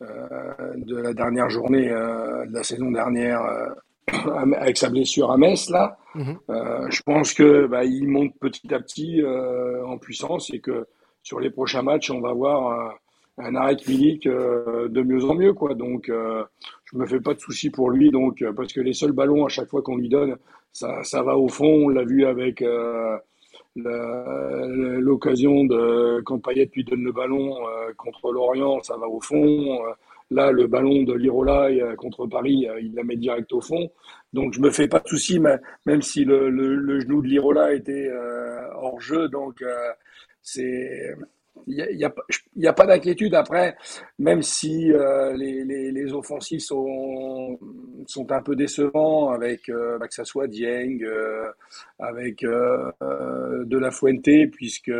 de 0.00 0.96
la 0.96 1.12
dernière 1.12 1.50
journée 1.50 1.90
euh, 1.90 2.46
de 2.46 2.54
la 2.54 2.62
saison 2.62 2.90
dernière 2.90 3.40
avec 4.58 4.76
sa 4.76 4.88
blessure 4.88 5.30
à 5.30 5.36
Metz 5.36 5.70
là, 5.70 5.96
mm 6.14 6.22
-hmm. 6.22 6.36
euh, 6.50 6.86
je 6.90 7.02
pense 7.02 7.34
que 7.34 7.66
bah, 7.66 7.84
il 7.84 8.08
monte 8.08 8.34
petit 8.40 8.72
à 8.74 8.80
petit 8.80 9.22
euh, 9.22 9.84
en 9.86 9.98
puissance 9.98 10.50
et 10.54 10.60
que 10.60 10.86
sur 11.22 11.38
les 11.40 11.50
prochains 11.50 11.82
matchs, 11.82 12.10
on 12.10 12.20
va 12.20 12.32
voir 12.32 12.58
un, 13.38 13.54
arrêt 13.54 13.76
Milik 13.88 14.26
euh, 14.26 14.88
de 14.88 15.02
mieux 15.02 15.22
en 15.30 15.34
mieux 15.34 15.54
quoi. 15.60 15.74
Donc 15.74 16.02
je 16.88 16.92
me 16.98 17.06
fais 17.06 17.20
pas 17.20 17.34
de 17.34 17.40
soucis 17.40 17.70
pour 17.70 17.88
lui 17.90 18.10
donc 18.10 18.34
parce 18.56 18.72
que 18.72 18.82
les 18.88 18.94
seuls 19.00 19.16
ballons 19.20 19.44
à 19.48 19.50
chaque 19.56 19.70
fois 19.72 19.82
qu'on 19.82 19.98
lui 20.02 20.08
donne, 20.08 20.32
ça, 20.72 20.90
ça 21.12 21.20
va 21.22 21.34
au 21.44 21.48
fond. 21.48 21.72
On 21.86 21.88
l'a 21.96 22.04
vu 22.12 22.20
avec 22.34 22.56
l'occasion 23.76 25.64
de 25.64 26.20
quand 26.24 26.38
Payet 26.38 26.70
lui 26.74 26.84
donne 26.84 27.04
le 27.04 27.12
ballon 27.12 27.56
contre 27.96 28.32
l'Orient, 28.32 28.82
ça 28.82 28.96
va 28.96 29.06
au 29.08 29.20
fond. 29.20 29.78
Là, 30.32 30.52
le 30.52 30.68
ballon 30.68 31.02
de 31.02 31.12
Lirola 31.14 31.68
contre 31.96 32.26
Paris, 32.26 32.66
il 32.80 32.94
la 32.94 33.02
met 33.02 33.16
direct 33.16 33.52
au 33.52 33.60
fond. 33.60 33.90
Donc, 34.32 34.52
je 34.52 34.60
me 34.60 34.70
fais 34.70 34.86
pas 34.86 35.00
de 35.00 35.08
soucis, 35.08 35.40
même 35.86 36.02
si 36.02 36.24
le, 36.24 36.50
le, 36.50 36.76
le 36.76 37.00
genou 37.00 37.20
de 37.20 37.26
Lirola 37.26 37.72
était 37.74 38.08
euh, 38.08 38.72
hors 38.74 39.00
jeu. 39.00 39.28
Donc, 39.28 39.60
euh, 39.62 39.92
c'est 40.42 41.14
il 41.66 41.96
n'y 41.96 42.04
a, 42.04 42.12
y 42.56 42.66
a, 42.66 42.72
pas 42.72 42.86
d'inquiétude 42.86 43.34
après, 43.34 43.76
même 44.18 44.42
si 44.42 44.92
euh, 44.92 45.32
les, 45.36 45.64
les, 45.64 46.12
offensifs 46.12 46.62
sont, 46.62 47.58
sont 48.06 48.30
un 48.32 48.42
peu 48.42 48.56
décevants 48.56 49.30
avec 49.30 49.68
euh, 49.68 49.98
que 49.98 50.14
ça 50.14 50.24
soit 50.24 50.46
Dieng, 50.46 50.98
euh, 51.02 51.50
avec 51.98 52.42
De 52.42 53.78
La 53.78 53.90
Fuente, 53.90 54.50
puisque 54.52 54.92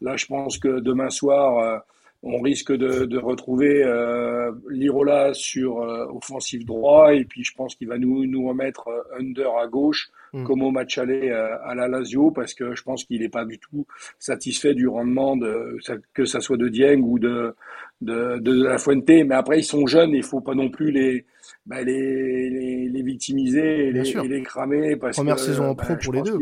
là 0.00 0.16
je 0.16 0.26
pense 0.26 0.58
que 0.58 0.80
demain 0.80 1.10
soir 1.10 1.82
on 2.22 2.40
risque 2.40 2.72
de, 2.72 3.04
de 3.04 3.18
retrouver 3.18 3.84
euh, 3.84 4.50
Lirola 4.70 5.34
sur 5.34 5.82
euh, 5.82 6.06
offensif 6.06 6.64
droit 6.64 7.14
et 7.14 7.24
puis 7.24 7.44
je 7.44 7.54
pense 7.54 7.76
qu'il 7.76 7.86
va 7.86 7.96
nous, 7.96 8.26
nous 8.26 8.48
remettre 8.48 8.88
euh, 8.88 9.20
under 9.20 9.56
à 9.56 9.68
gauche 9.68 10.10
mm. 10.32 10.44
comme 10.44 10.62
au 10.62 10.72
match 10.72 10.98
aller 10.98 11.30
euh, 11.30 11.56
à 11.64 11.76
la 11.76 11.86
Lazio 11.86 12.32
parce 12.32 12.54
que 12.54 12.74
je 12.74 12.82
pense 12.82 13.04
qu'il 13.04 13.20
n'est 13.20 13.28
pas 13.28 13.44
du 13.44 13.58
tout 13.60 13.86
satisfait 14.18 14.74
du 14.74 14.88
rendement 14.88 15.36
de 15.36 15.78
que 16.12 16.24
ça 16.24 16.40
soit 16.40 16.56
de 16.56 16.68
Dieng 16.68 17.02
ou 17.02 17.18
de 17.20 17.54
de, 18.00 18.38
de, 18.38 18.62
la 18.62 18.78
Fuente. 18.78 19.08
Mais 19.08 19.34
après 19.34 19.60
ils 19.60 19.64
sont 19.64 19.86
jeunes 19.86 20.12
il 20.12 20.24
faut 20.24 20.40
pas 20.40 20.54
non 20.54 20.70
plus 20.70 20.90
les 20.90 21.24
bah, 21.66 21.82
les, 21.82 22.50
les, 22.50 22.88
les, 22.88 23.02
victimiser 23.02 23.88
et 23.88 23.92
les, 23.92 24.16
et 24.16 24.28
les, 24.28 24.42
cramer 24.42 24.96
parce 24.96 25.16
première 25.16 25.36
que, 25.36 25.42
saison 25.42 25.70
en 25.70 25.74
bah, 25.74 25.84
pro 25.84 25.96
pour 25.96 26.12
les 26.12 26.22
deux 26.22 26.38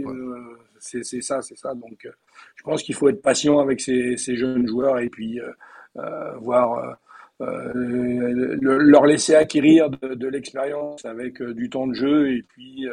c'est 0.86 1.20
ça 1.20 1.42
c'est 1.42 1.56
ça. 1.56 1.74
Donc 1.74 2.06
je 2.54 2.62
pense 2.62 2.82
qu'il 2.82 2.94
faut 2.94 3.08
être 3.08 3.22
patient 3.22 3.58
avec 3.58 3.80
ces, 3.80 4.16
ces 4.16 4.36
jeunes 4.36 4.66
joueurs 4.66 4.98
et 4.98 5.08
puis 5.08 5.40
euh, 5.40 5.50
euh, 5.96 6.32
voir 6.38 6.98
euh, 7.40 7.72
le, 7.74 8.56
leur 8.78 9.06
laisser 9.06 9.34
acquérir 9.34 9.90
de 9.90 10.28
l'expérience 10.28 11.04
avec 11.04 11.42
du 11.42 11.68
temps 11.68 11.86
de 11.86 11.94
jeu 11.94 12.30
et 12.30 12.42
puis 12.42 12.86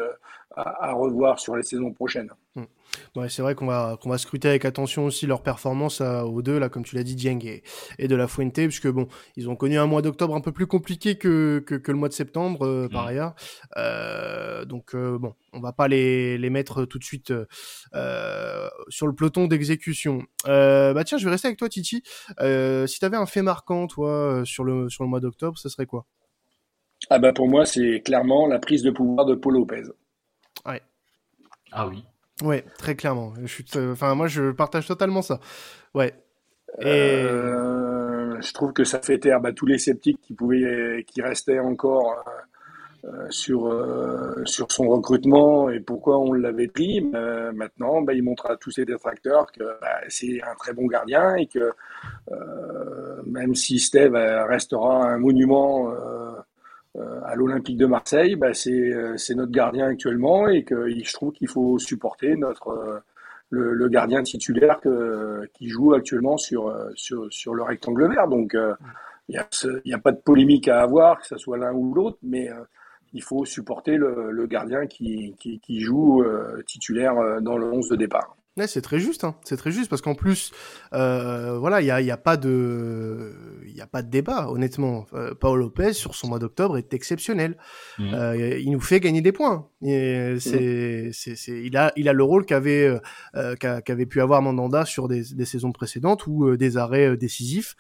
à, 0.56 0.90
à, 0.90 0.94
revoir 0.94 1.40
sur 1.40 1.56
les 1.56 1.64
saisons 1.64 1.92
prochaines. 1.92 2.30
Mmh. 2.56 2.64
Ouais, 3.16 3.30
c'est 3.30 3.42
vrai 3.42 3.56
qu'on 3.56 3.66
va 3.66 3.98
qu'on 4.00 4.10
va 4.10 4.18
scruter 4.18 4.48
avec 4.48 4.66
attention 4.66 5.06
aussi 5.06 5.26
leur 5.26 5.42
performance 5.42 6.02
à, 6.02 6.26
aux 6.26 6.42
deux 6.42 6.60
là, 6.60 6.70
comme 6.70 6.84
tu 6.84 6.96
l'as 6.96 7.04
dit, 7.04 7.16
Dieng 7.16 7.40
et, 7.44 7.64
et, 7.98 8.08
de 8.08 8.16
la 8.16 8.28
Fuente, 8.28 8.54
puisque 8.54 8.88
bon, 8.88 9.08
ils 9.36 9.50
ont 9.50 9.56
connu 9.56 9.78
un 9.78 9.88
mois 9.88 10.02
d'octobre 10.02 10.36
un 10.36 10.42
peu 10.42 10.52
plus 10.52 10.68
compliqué 10.68 11.18
que, 11.18 11.64
que, 11.66 11.76
que 11.76 11.92
le 11.92 11.98
mois 11.98 12.10
de 12.10 12.14
septembre 12.14 12.66
euh, 12.66 12.88
par 12.88 13.06
mmh. 13.06 13.08
ailleurs. 13.08 13.36
Euh, 13.78 14.66
donc 14.66 14.94
euh, 14.94 15.18
bon, 15.18 15.34
on 15.54 15.60
va 15.60 15.74
pas 15.74 15.88
les, 15.88 16.38
les 16.38 16.50
mettre 16.50 16.86
tout 16.86 17.00
de 17.00 17.04
suite 17.04 17.34
euh, 17.96 18.70
sur 18.90 19.08
le 19.08 19.14
peloton 19.14 19.48
d'exécution. 19.48 20.22
Euh, 20.48 20.94
bah 20.94 21.04
tiens, 21.04 21.18
je 21.18 21.26
vais 21.26 21.32
rester 21.32 21.48
avec 21.48 21.58
toi, 21.58 21.70
Titi. 21.70 22.04
Euh, 22.42 22.86
si 22.88 23.00
tu 23.00 23.06
avais 23.06 23.18
un 23.18 23.26
fait 23.26 23.42
marquant, 23.42 23.88
toi, 23.88 24.44
sur 24.46 24.64
le 24.64 24.90
sur 24.90 25.04
le 25.04 25.10
mois 25.10 25.20
d'octobre, 25.20 25.58
ce 25.58 25.70
serait 25.70 25.88
quoi? 25.88 26.06
Ah 27.10 27.20
bah 27.20 27.34
pour 27.34 27.48
moi, 27.50 27.66
c'est 27.66 28.02
clairement 28.02 28.48
la 28.48 28.60
prise 28.60 28.84
de 28.84 28.92
pouvoir 28.92 29.26
de 29.26 29.36
Paul 29.36 29.56
Lopez. 29.56 29.84
Ah 31.74 31.88
oui. 31.88 32.06
Ouais, 32.42 32.64
très 32.78 32.96
clairement. 32.96 33.34
Je 33.42 33.48
suis, 33.48 33.66
enfin, 33.76 34.16
moi, 34.16 34.28
je 34.28 34.52
partage 34.52 34.88
totalement 34.88 35.22
ça. 35.22 35.40
Ouais. 35.94 36.14
Euh, 36.84 38.42
je 38.42 38.54
trouve 38.54 38.74
que 38.74 38.84
ça 38.84 39.00
fait 39.00 39.20
taire 39.20 39.40
bah, 39.40 39.54
tous 39.54 39.66
les 39.66 39.78
sceptiques 39.78 40.20
qui 40.22 40.34
pouvaient, 40.34 41.06
qui 41.08 41.22
restaient 41.22 41.60
encore 41.60 42.24
euh, 43.06 43.28
sur 43.30 43.68
euh, 43.68 44.44
sur 44.46 44.72
son 44.72 44.88
recrutement 44.88 45.70
et 45.70 45.80
pourquoi 45.80 46.18
on 46.18 46.34
l'avait 46.34 46.68
pris. 46.68 47.02
maintenant, 47.54 48.02
bah, 48.02 48.14
il 48.14 48.24
montre 48.24 48.50
à 48.50 48.58
tous 48.58 48.72
ses 48.72 48.86
détracteurs 48.86 49.52
que 49.52 49.64
bah, 49.82 50.02
c'est 50.10 50.42
un 50.42 50.56
très 50.56 50.74
bon 50.74 50.88
gardien 50.88 51.36
et 51.36 51.48
que 51.48 51.72
même 53.26 53.54
si 53.56 53.80
Steve 53.80 54.16
restera 54.16 55.06
un 55.06 55.18
monument 55.18 55.94
à 56.96 57.36
l'Olympique 57.36 57.78
de 57.78 57.86
Marseille, 57.86 58.36
bah, 58.36 58.54
c'est 58.54 58.94
c'est 59.18 59.36
notre 59.36 59.52
gardien 59.52 59.88
actuellement 59.88 60.48
et 60.48 60.64
que 60.64 60.90
je 60.90 61.14
trouve 61.14 61.32
qu'il 61.34 61.48
faut 61.48 61.80
supporter 61.80 62.36
notre 62.36 63.04
le, 63.50 63.88
gardien 63.88 64.24
titulaire 64.24 64.80
qui 65.54 65.70
joue 65.70 65.94
actuellement 65.94 66.38
sur, 66.38 66.74
sur, 66.96 67.28
sur 67.32 67.54
le 67.54 67.64
rectangle 67.64 68.08
vert. 68.10 68.28
Donc, 68.28 68.56
euh, 68.56 68.74
il 69.30 69.42
n'y 69.86 69.94
a, 69.94 69.98
pas 70.00 70.12
de 70.12 70.20
polémique 70.20 70.68
à 70.68 70.82
avoir, 70.82 71.20
que 71.20 71.28
ce 71.28 71.38
soit 71.38 71.58
l'un 71.58 71.74
ou 71.74 71.94
l'autre, 71.94 72.18
mais 72.24 72.50
euh, 72.50 72.64
il 73.14 73.24
faut 73.24 73.46
supporter 73.46 73.96
le, 73.96 74.46
gardien 74.48 74.86
qui, 74.88 75.36
qui, 75.40 75.82
joue 75.82 76.24
euh, 76.24 76.62
titulaire 76.68 77.42
dans 77.42 77.58
le 77.58 77.72
11 77.72 77.90
de 77.90 77.96
départ. 77.96 78.36
Ouais, 78.58 78.68
c'est 78.68 78.82
très 78.82 79.00
juste, 79.00 79.24
hein. 79.24 79.36
c'est 79.44 79.58
très 79.58 79.72
juste 79.72 79.90
parce 79.90 80.02
qu'en 80.04 80.14
plus, 80.14 80.52
euh, 80.94 81.58
voilà, 81.58 81.82
il 81.82 81.88
y 81.88 81.92
a, 81.92 82.02
y 82.02 82.12
a, 82.12 82.18
pas 82.18 82.38
de, 82.38 83.34
il 83.74 83.80
y 83.80 83.82
a 83.82 83.88
pas 83.88 84.04
de 84.04 84.10
débat, 84.10 84.50
honnêtement. 84.50 85.06
Euh, 85.14 85.34
Paolo 85.34 85.64
Lopez 85.64 85.94
sur 85.94 86.14
son 86.14 86.28
mois 86.28 86.40
d'octobre 86.40 86.78
est 86.78 86.94
exceptionnel. 86.94 87.58
Mmh. 87.98 88.14
Euh, 88.14 88.60
il 88.60 88.72
nous 88.72 88.80
fait 88.80 89.00
gagner 89.00 89.22
des 89.22 89.32
points. 89.32 89.68
Et 89.82 90.36
c'est, 90.40 91.08
mmh. 91.08 91.12
c'est, 91.14 91.36
c'est, 91.36 91.64
il 91.64 91.76
a, 91.76 91.92
il 91.96 92.08
a 92.08 92.14
le 92.14 92.24
rôle 92.24 92.46
qu'avait, 92.46 93.00
euh, 93.36 93.56
qu'avait 93.56 94.06
pu 94.06 94.22
avoir 94.22 94.42
Mandanda 94.42 94.86
sur 94.86 95.08
des, 95.08 95.24
des 95.34 95.46
saisons 95.46 95.72
précédentes 95.72 96.28
ou 96.28 96.48
euh, 96.48 96.58
des 96.58 96.78
arrêts 96.78 97.10
euh, 97.10 97.18
décisifs, 97.18 97.76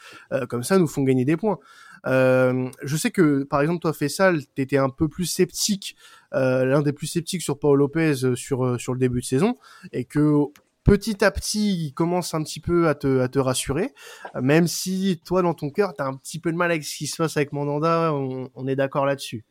comme 0.49 0.63
ça, 0.63 0.79
nous 0.79 0.87
font 0.87 1.03
gagner 1.03 1.25
des 1.25 1.37
points. 1.37 1.59
Euh, 2.05 2.69
je 2.83 2.97
sais 2.97 3.11
que, 3.11 3.43
par 3.43 3.61
exemple, 3.61 3.79
toi, 3.79 3.93
Fessal, 3.93 4.45
t'étais 4.55 4.77
un 4.77 4.89
peu 4.89 5.07
plus 5.07 5.25
sceptique, 5.25 5.95
euh, 6.33 6.65
l'un 6.65 6.81
des 6.81 6.91
plus 6.91 7.07
sceptiques 7.07 7.41
sur 7.41 7.59
Paul 7.59 7.79
Lopez 7.79 8.25
euh, 8.25 8.35
sur 8.35 8.65
euh, 8.65 8.77
sur 8.77 8.93
le 8.93 8.99
début 8.99 9.21
de 9.21 9.25
saison, 9.25 9.55
et 9.93 10.03
que 10.03 10.35
petit 10.84 11.23
à 11.23 11.31
petit, 11.31 11.88
il 11.88 11.93
commence 11.93 12.34
un 12.34 12.43
petit 12.43 12.59
peu 12.59 12.88
à 12.88 12.95
te, 12.95 13.19
à 13.19 13.27
te 13.27 13.39
rassurer, 13.39 13.93
même 14.41 14.67
si 14.67 15.21
toi, 15.25 15.41
dans 15.41 15.53
ton 15.53 15.69
cœur, 15.69 15.93
t'as 15.93 16.05
un 16.05 16.15
petit 16.15 16.39
peu 16.39 16.51
de 16.51 16.57
mal 16.57 16.71
avec 16.71 16.84
ce 16.84 16.97
qui 16.97 17.07
se 17.07 17.17
passe 17.17 17.38
avec 17.38 17.53
Mandanda, 17.53 18.13
on, 18.13 18.67
est 18.67 18.75
d'accord 18.75 19.05
là-dessus. 19.05 19.45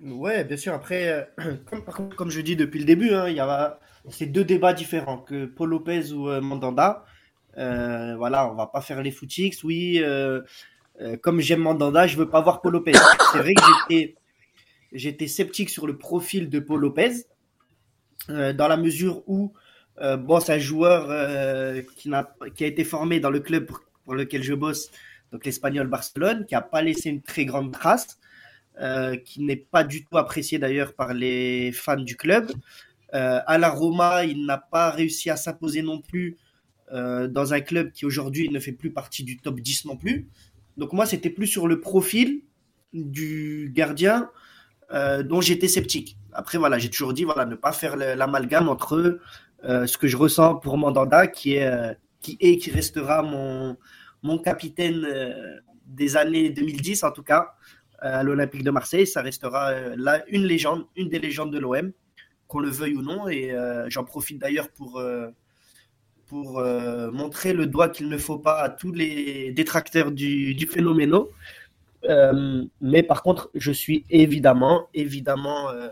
Ouais, 0.00 0.44
bien 0.44 0.56
sûr. 0.56 0.74
Après, 0.74 1.28
comme, 1.66 2.14
comme 2.14 2.30
je 2.30 2.40
dis 2.40 2.56
depuis 2.56 2.80
le 2.80 2.86
début, 2.86 3.14
hein, 3.14 3.28
il 3.28 3.36
y 3.36 3.40
a 3.40 3.78
ces 4.10 4.26
deux 4.26 4.44
débats 4.44 4.72
différents, 4.72 5.18
que 5.18 5.46
Paul 5.46 5.70
Lopez 5.70 6.12
ou 6.12 6.28
Mandanda. 6.40 7.04
Euh, 7.58 8.16
voilà, 8.16 8.50
on 8.50 8.54
va 8.54 8.66
pas 8.66 8.80
faire 8.80 9.02
les 9.02 9.10
footix. 9.10 9.62
Oui, 9.62 10.00
euh, 10.02 10.40
euh, 11.00 11.16
comme 11.16 11.40
j'aime 11.40 11.60
Mandanda, 11.60 12.06
je 12.06 12.16
veux 12.16 12.28
pas 12.28 12.40
voir 12.40 12.60
Paul 12.60 12.72
Lopez. 12.72 12.92
C'est 13.32 13.38
vrai 13.38 13.54
que 13.54 13.62
j'étais, 13.88 14.14
j'étais 14.92 15.26
sceptique 15.26 15.70
sur 15.70 15.86
le 15.86 15.96
profil 15.96 16.48
de 16.48 16.60
Paul 16.60 16.80
Lopez, 16.80 17.12
euh, 18.30 18.52
dans 18.52 18.68
la 18.68 18.76
mesure 18.76 19.22
où, 19.26 19.52
euh, 20.00 20.16
bon, 20.16 20.40
c'est 20.40 20.54
un 20.54 20.58
joueur 20.58 21.06
euh, 21.08 21.82
qui, 21.96 22.08
n'a, 22.08 22.34
a 22.40 22.64
été 22.64 22.84
formé 22.84 23.20
dans 23.20 23.30
le 23.30 23.40
club 23.40 23.66
pour, 24.04 24.14
lequel 24.14 24.42
je 24.42 24.52
bosse, 24.52 24.90
donc 25.32 25.44
l'Espagnol 25.44 25.86
Barcelone, 25.86 26.44
qui 26.46 26.54
a 26.54 26.60
pas 26.60 26.82
laissé 26.82 27.08
une 27.08 27.22
très 27.22 27.44
grande 27.44 27.72
trace, 27.72 28.18
euh, 28.80 29.16
qui 29.16 29.42
n'est 29.42 29.56
pas 29.56 29.84
du 29.84 30.04
tout 30.04 30.18
apprécié 30.18 30.58
d'ailleurs 30.58 30.94
par 30.94 31.14
les 31.14 31.72
fans 31.72 31.96
du 31.96 32.16
club. 32.16 32.52
à 33.12 33.58
la 33.58 33.70
Roma, 33.70 34.24
il 34.24 34.44
n'a 34.44 34.58
pas 34.58 34.90
réussi 34.90 35.30
à 35.30 35.36
s'imposer 35.36 35.82
non 35.82 36.00
plus 36.00 36.36
dans 36.90 37.54
un 37.54 37.60
club 37.60 37.92
qui 37.92 38.04
aujourd'hui 38.04 38.48
ne 38.50 38.58
fait 38.58 38.72
plus 38.72 38.90
partie 38.90 39.24
du 39.24 39.38
top 39.38 39.60
10 39.60 39.84
non 39.86 39.96
plus. 39.96 40.28
Donc 40.76 40.92
moi, 40.92 41.06
c'était 41.06 41.30
plus 41.30 41.46
sur 41.46 41.68
le 41.68 41.80
profil 41.80 42.42
du 42.92 43.70
gardien 43.74 44.30
euh, 44.92 45.22
dont 45.22 45.40
j'étais 45.40 45.68
sceptique. 45.68 46.16
Après, 46.32 46.58
voilà, 46.58 46.78
j'ai 46.78 46.90
toujours 46.90 47.12
dit, 47.12 47.24
voilà, 47.24 47.46
ne 47.46 47.54
pas 47.54 47.72
faire 47.72 47.96
l'amalgame 47.96 48.68
entre 48.68 48.96
euh, 48.96 49.20
ce 49.66 49.98
que 49.98 50.06
je 50.06 50.16
ressens 50.16 50.56
pour 50.56 50.78
Mandanda, 50.78 51.26
qui 51.26 51.54
est, 51.54 51.66
euh, 51.66 51.92
qui 52.20 52.36
est, 52.40 52.58
qui 52.58 52.70
restera 52.70 53.22
mon, 53.22 53.76
mon 54.22 54.38
capitaine 54.38 55.04
euh, 55.04 55.58
des 55.86 56.16
années 56.16 56.50
2010, 56.50 57.04
en 57.04 57.10
tout 57.12 57.22
cas, 57.22 57.54
euh, 58.02 58.20
à 58.20 58.22
l'Olympique 58.22 58.64
de 58.64 58.70
Marseille. 58.70 59.06
Ça 59.06 59.22
restera 59.22 59.70
euh, 59.70 59.94
là 59.96 60.24
une 60.28 60.44
légende, 60.44 60.86
une 60.96 61.08
des 61.08 61.18
légendes 61.18 61.52
de 61.52 61.58
l'OM, 61.58 61.92
qu'on 62.48 62.60
le 62.60 62.70
veuille 62.70 62.96
ou 62.96 63.02
non. 63.02 63.28
Et 63.28 63.54
j'en 63.88 64.04
profite 64.04 64.38
d'ailleurs 64.40 64.68
pour 64.70 65.00
pour 66.26 66.58
euh, 66.58 67.10
montrer 67.10 67.52
le 67.52 67.66
doigt 67.66 67.88
qu'il 67.88 68.08
ne 68.08 68.18
faut 68.18 68.38
pas 68.38 68.60
à 68.60 68.68
tous 68.68 68.92
les 68.92 69.52
détracteurs 69.52 70.10
du, 70.10 70.54
du 70.54 70.66
phénoméno. 70.66 71.30
Euh, 72.08 72.64
mais 72.80 73.02
par 73.02 73.22
contre, 73.22 73.50
je 73.54 73.72
suis 73.72 74.04
évidemment, 74.10 74.88
évidemment 74.94 75.70
euh, 75.70 75.88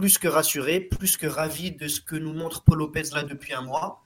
plus 0.00 0.16
que 0.16 0.28
rassuré, 0.28 0.80
plus 0.80 1.18
que 1.18 1.26
ravi 1.26 1.72
de 1.72 1.86
ce 1.86 2.00
que 2.00 2.16
nous 2.16 2.32
montre 2.32 2.62
Paul 2.62 2.78
Lopez 2.78 3.02
là 3.14 3.22
depuis 3.22 3.52
un 3.52 3.60
mois. 3.60 4.00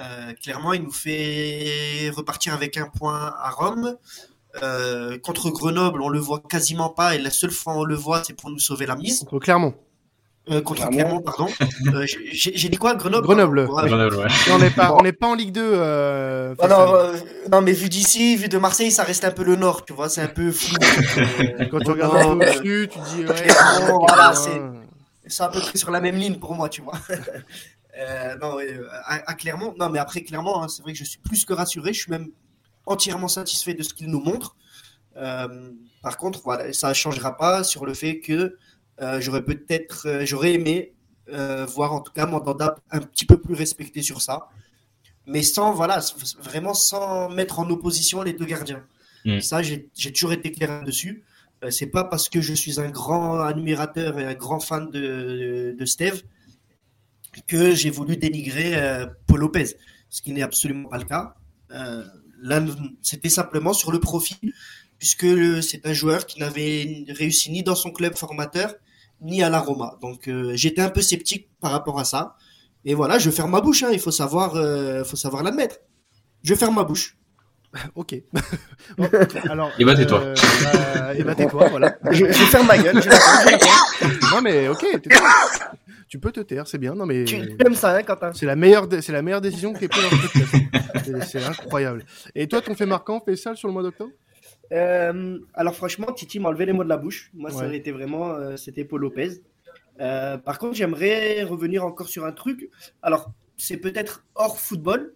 Euh, 0.00 0.32
clairement, 0.40 0.72
il 0.72 0.84
nous 0.84 0.92
fait 0.92 2.10
repartir 2.14 2.54
avec 2.54 2.76
un 2.76 2.86
point 2.86 3.34
à 3.42 3.50
Rome. 3.50 3.96
Euh, 4.62 5.18
contre 5.18 5.50
Grenoble, 5.50 6.00
on 6.00 6.08
le 6.08 6.20
voit 6.20 6.40
quasiment 6.48 6.90
pas 6.90 7.16
et 7.16 7.18
la 7.18 7.30
seule 7.30 7.50
fois 7.50 7.74
où 7.74 7.80
on 7.80 7.84
le 7.84 7.96
voit, 7.96 8.22
c'est 8.22 8.34
pour 8.34 8.50
nous 8.50 8.60
sauver 8.60 8.86
la 8.86 8.94
mise. 8.94 9.20
Contre 9.20 9.40
Clermont. 9.40 9.74
Euh, 10.50 10.60
contre 10.60 10.88
Clermont, 10.88 11.20
pardon. 11.20 11.48
Euh, 11.94 12.06
j'ai 12.06 12.68
dit 12.68 12.76
quoi 12.76 12.94
Grenoble? 12.94 13.26
Grenoble. 13.26 13.60
Ouais. 13.68 13.88
Grenoble, 13.88 14.16
ouais. 14.16 14.26
on 14.52 14.58
n'est 14.58 14.70
pas, 14.70 14.94
on 14.94 15.02
n'est 15.02 15.12
pas 15.12 15.26
en 15.26 15.34
Ligue 15.34 15.52
2. 15.52 15.60
Euh, 15.62 16.54
Ah 16.60 16.68
non, 16.68 16.94
euh, 16.94 17.16
non, 17.50 17.60
mais 17.60 17.72
vu 17.72 17.88
d'ici, 17.88 18.36
vu 18.36 18.48
de 18.48 18.58
Marseille, 18.58 18.92
ça 18.92 19.02
reste 19.02 19.24
un 19.24 19.30
peu 19.32 19.42
le 19.42 19.56
nord, 19.56 19.84
tu 19.84 19.92
vois, 19.92 20.08
c'est 20.08 20.20
un 20.20 20.28
peu 20.28 20.52
flou. 20.52 20.76
Euh, 21.18 21.66
Quand 21.70 21.80
tu 21.80 21.90
regardes 21.90 22.14
au-dessus, 22.30 22.88
tu 22.90 22.98
dis 23.10 23.24
ouais. 23.26 23.90
Ok, 23.90 24.04
voilà, 24.08 24.32
c'est- 24.34 24.60
c'est 25.26 25.42
à 25.42 25.48
peu 25.48 25.60
près 25.60 25.78
sur 25.78 25.90
la 25.90 26.00
même 26.00 26.16
ligne 26.16 26.38
pour 26.38 26.54
moi, 26.54 26.68
tu 26.68 26.82
vois. 26.82 26.98
Euh, 27.98 28.36
non, 28.38 28.58
euh, 28.58 28.88
à, 29.04 29.30
à 29.30 29.34
Clermont, 29.34 29.74
non, 29.78 29.90
mais 29.90 29.98
après 29.98 30.22
Clermont, 30.22 30.62
hein, 30.62 30.68
c'est 30.68 30.82
vrai 30.82 30.92
que 30.92 30.98
je 30.98 31.04
suis 31.04 31.18
plus 31.18 31.44
que 31.44 31.52
rassuré, 31.52 31.92
je 31.92 32.00
suis 32.00 32.10
même 32.10 32.30
entièrement 32.86 33.28
satisfait 33.28 33.74
de 33.74 33.82
ce 33.82 33.92
qu'il 33.92 34.06
nous 34.06 34.20
montre. 34.20 34.56
Euh, 35.16 35.72
par 36.02 36.16
contre, 36.16 36.40
voilà, 36.42 36.72
ça 36.72 36.88
ne 36.88 36.94
changera 36.94 37.36
pas 37.36 37.64
sur 37.64 37.84
le 37.84 37.92
fait 37.92 38.20
que 38.20 38.56
euh, 39.00 39.20
j'aurais 39.20 39.44
peut-être, 39.44 40.22
j'aurais 40.24 40.54
aimé 40.54 40.94
voir 41.28 41.92
en 41.92 42.00
tout 42.00 42.12
cas 42.12 42.26
Mandanda 42.26 42.76
un 42.90 43.00
petit 43.00 43.24
peu 43.24 43.38
plus 43.38 43.54
respecté 43.54 44.02
sur 44.02 44.22
ça, 44.22 44.48
mais 45.26 45.42
sans, 45.42 45.72
voilà, 45.72 46.00
vraiment 46.40 46.74
sans 46.74 47.28
mettre 47.28 47.58
en 47.58 47.68
opposition 47.70 48.22
les 48.22 48.32
deux 48.32 48.46
gardiens. 48.46 48.84
Mm. 49.24 49.40
Ça, 49.40 49.62
j'ai 49.62 49.88
j'ai 49.94 50.12
toujours 50.12 50.32
été 50.32 50.50
clair 50.50 50.82
dessus. 50.82 51.24
Euh, 51.62 51.70
c'est 51.70 51.86
pas 51.86 52.04
parce 52.04 52.28
que 52.28 52.40
je 52.40 52.54
suis 52.54 52.80
un 52.80 52.90
grand 52.90 53.40
admirateur 53.40 54.18
et 54.18 54.24
un 54.24 54.34
grand 54.34 54.60
fan 54.60 54.90
de, 54.90 55.84
Steve 55.84 56.22
que 57.46 57.74
j'ai 57.74 57.90
voulu 57.90 58.16
dénigrer 58.16 58.76
euh, 58.76 59.06
Paul 59.26 59.40
Lopez, 59.40 59.76
ce 60.10 60.22
qui 60.22 60.32
n'est 60.32 60.42
absolument 60.42 60.88
pas 60.88 60.98
le 60.98 61.04
cas. 61.04 61.34
Euh, 61.70 62.04
là, 62.42 62.62
c'était 63.00 63.30
simplement 63.30 63.72
sur 63.72 63.90
le 63.92 64.00
profil, 64.00 64.52
puisque 64.98 65.62
c'est 65.62 65.86
un 65.86 65.92
joueur 65.92 66.26
qui 66.26 66.40
n'avait 66.40 67.06
réussi 67.08 67.50
ni 67.50 67.62
dans 67.62 67.74
son 67.74 67.90
club 67.90 68.16
formateur, 68.16 68.74
ni 69.20 69.42
à 69.42 69.48
la 69.48 69.60
Roma. 69.60 69.98
Donc 70.02 70.28
j'étais 70.54 70.82
un 70.82 70.90
peu 70.90 71.00
sceptique 71.00 71.48
par 71.60 71.70
rapport 71.70 71.98
à 71.98 72.04
ça. 72.04 72.36
Et 72.84 72.94
voilà, 72.94 73.18
je 73.18 73.30
ferme 73.30 73.52
ma 73.52 73.60
bouche, 73.60 73.84
hein, 73.84 73.90
il 73.92 74.00
faut 74.00 74.10
savoir, 74.10 74.52
faut 75.06 75.16
savoir 75.16 75.42
l'admettre. 75.42 75.78
Je 76.42 76.54
ferme 76.54 76.74
ma 76.74 76.84
bouche. 76.84 77.16
Ok. 77.94 78.14
Bon, 78.98 79.08
alors. 79.50 79.70
Et 79.78 79.84
bah, 79.84 79.94
tais-toi. 79.94 80.20
euh, 80.20 80.34
bah, 80.64 81.14
et 81.14 81.22
bah, 81.24 81.34
tais-toi, 81.34 81.68
voilà. 81.68 81.96
Je, 82.10 82.26
je 82.26 82.32
ferme 82.32 82.66
ma 82.66 82.76
gueule. 82.78 83.00
Je. 83.02 84.34
Non 84.34 84.42
mais 84.42 84.68
ok. 84.68 84.84
Tu 86.08 86.18
peux 86.18 86.30
te 86.32 86.40
taire, 86.40 86.66
c'est 86.66 86.78
bien. 86.78 86.94
Non 86.94 87.06
mais. 87.06 87.24
tu 87.24 87.36
aimes 87.64 87.74
ça, 87.74 87.96
hein, 87.96 88.02
Quentin 88.02 88.32
C'est 88.34 88.44
la 88.46 88.56
meilleure, 88.56 88.86
dé- 88.88 89.00
c'est 89.00 89.12
la 89.12 89.22
meilleure 89.22 89.40
décision 89.40 89.72
qui 89.72 89.84
est 89.84 89.88
prise 89.88 90.02
dans 90.02 90.10
podcast. 90.10 90.54
C'est- 91.04 91.20
C'est 91.24 91.44
incroyable. 91.44 92.04
Et 92.34 92.46
toi, 92.46 92.60
ton 92.60 92.74
fait 92.74 92.86
marquant, 92.86 93.20
fait 93.24 93.36
ça 93.36 93.54
sur 93.54 93.68
le 93.68 93.74
mois 93.74 93.82
d'octobre? 93.82 94.12
Euh, 94.72 95.38
alors 95.54 95.74
franchement, 95.74 96.12
Titi 96.12 96.38
m'a 96.40 96.48
enlevé 96.50 96.66
les 96.66 96.72
mots 96.72 96.84
de 96.84 96.88
la 96.88 96.96
bouche. 96.96 97.30
Moi, 97.34 97.50
ça 97.50 97.58
Ouais. 97.58 97.70
a 97.70 97.74
été 97.74 97.92
vraiment, 97.92 98.30
euh, 98.34 98.56
c'était 98.56 98.84
Paul 98.84 99.00
Lopez. 99.02 99.40
Euh, 100.00 100.36
par 100.38 100.58
contre, 100.58 100.74
j'aimerais 100.74 101.42
revenir 101.42 101.84
encore 101.84 102.08
sur 102.08 102.24
un 102.24 102.32
truc. 102.32 102.68
Alors, 103.02 103.30
c'est 103.56 103.76
peut-être 103.76 104.24
hors 104.34 104.58
football, 104.58 105.12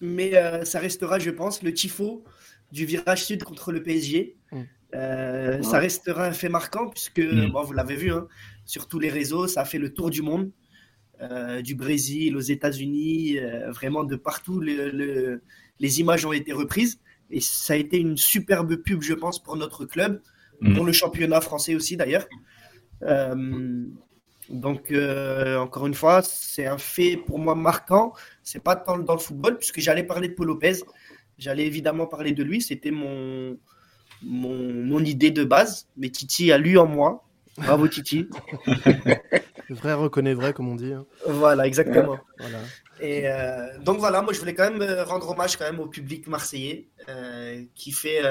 mais 0.00 0.36
euh, 0.36 0.64
ça 0.64 0.78
restera, 0.78 1.18
je 1.18 1.30
pense, 1.30 1.62
le 1.62 1.72
tifo 1.72 2.24
du 2.72 2.84
virage 2.84 3.24
sud 3.24 3.42
contre 3.44 3.72
le 3.72 3.82
PSG. 3.82 4.36
Mm. 4.52 4.60
Euh, 4.94 5.62
Ça 5.62 5.78
restera 5.78 6.26
un 6.26 6.32
fait 6.32 6.48
marquant 6.48 6.88
puisque, 6.88 7.18
Mm. 7.20 7.50
bon, 7.50 7.62
vous 7.64 7.72
l'avez 7.72 7.96
vu, 7.96 8.12
hein, 8.12 8.26
sur 8.64 8.88
tous 8.88 8.98
les 8.98 9.08
réseaux, 9.10 9.46
ça 9.46 9.62
a 9.62 9.64
fait 9.64 9.78
le 9.78 9.92
tour 9.92 10.10
du 10.10 10.22
monde. 10.22 10.50
Euh, 11.22 11.62
du 11.62 11.74
Brésil 11.74 12.36
aux 12.36 12.40
États-Unis, 12.40 13.38
vraiment 13.70 14.04
de 14.04 14.16
partout, 14.16 14.60
le- 14.60 14.90
le- 14.90 15.42
les 15.80 16.00
images 16.00 16.26
ont 16.26 16.32
été 16.32 16.52
reprises. 16.52 16.98
Et 17.30 17.40
ça 17.40 17.72
a 17.72 17.76
été 17.76 17.96
une 17.98 18.16
superbe 18.18 18.76
pub, 18.76 19.00
je 19.02 19.14
pense, 19.14 19.42
pour 19.42 19.56
notre 19.56 19.86
club, 19.86 20.20
Mm. 20.60 20.74
pour 20.74 20.84
le 20.84 20.92
championnat 20.92 21.40
français 21.40 21.74
aussi 21.74 21.96
d'ailleurs. 21.96 22.26
Donc, 24.48 24.90
euh, 24.90 25.58
encore 25.58 25.86
une 25.86 25.94
fois, 25.94 26.22
c'est 26.22 26.66
un 26.66 26.78
fait 26.78 27.16
pour 27.16 27.38
moi 27.38 27.54
marquant. 27.54 28.12
C'est 28.42 28.62
pas 28.62 28.76
tant 28.76 28.98
dans 28.98 29.14
le 29.14 29.20
football, 29.20 29.58
puisque 29.58 29.80
j'allais 29.80 30.04
parler 30.04 30.28
de 30.28 30.34
Paul 30.34 30.46
Lopez. 30.46 30.82
J'allais 31.38 31.66
évidemment 31.66 32.06
parler 32.06 32.32
de 32.32 32.42
lui. 32.42 32.62
C'était 32.62 32.90
mon, 32.90 33.58
mon, 34.22 35.04
idée 35.04 35.30
de 35.30 35.44
base. 35.44 35.88
Mais 35.96 36.10
Titi 36.10 36.52
a 36.52 36.58
lu 36.58 36.78
en 36.78 36.86
moi. 36.86 37.24
Bravo 37.58 37.88
Titi. 37.88 38.28
vrai 39.70 39.94
reconnaît 39.94 40.34
vrai, 40.34 40.52
comme 40.52 40.68
on 40.68 40.76
dit. 40.76 40.92
Hein. 40.92 41.06
Voilà, 41.26 41.66
exactement. 41.66 42.18
Voilà. 42.38 42.58
Et 43.00 43.28
euh, 43.28 43.78
donc 43.80 43.98
voilà, 43.98 44.22
moi 44.22 44.32
je 44.32 44.38
voulais 44.38 44.54
quand 44.54 44.70
même 44.70 44.80
euh, 44.80 45.04
rendre 45.04 45.30
hommage 45.30 45.56
quand 45.56 45.64
même 45.64 45.80
au 45.80 45.86
public 45.86 46.26
marseillais 46.28 46.88
euh, 47.08 47.62
qui 47.74 47.92
fait, 47.92 48.22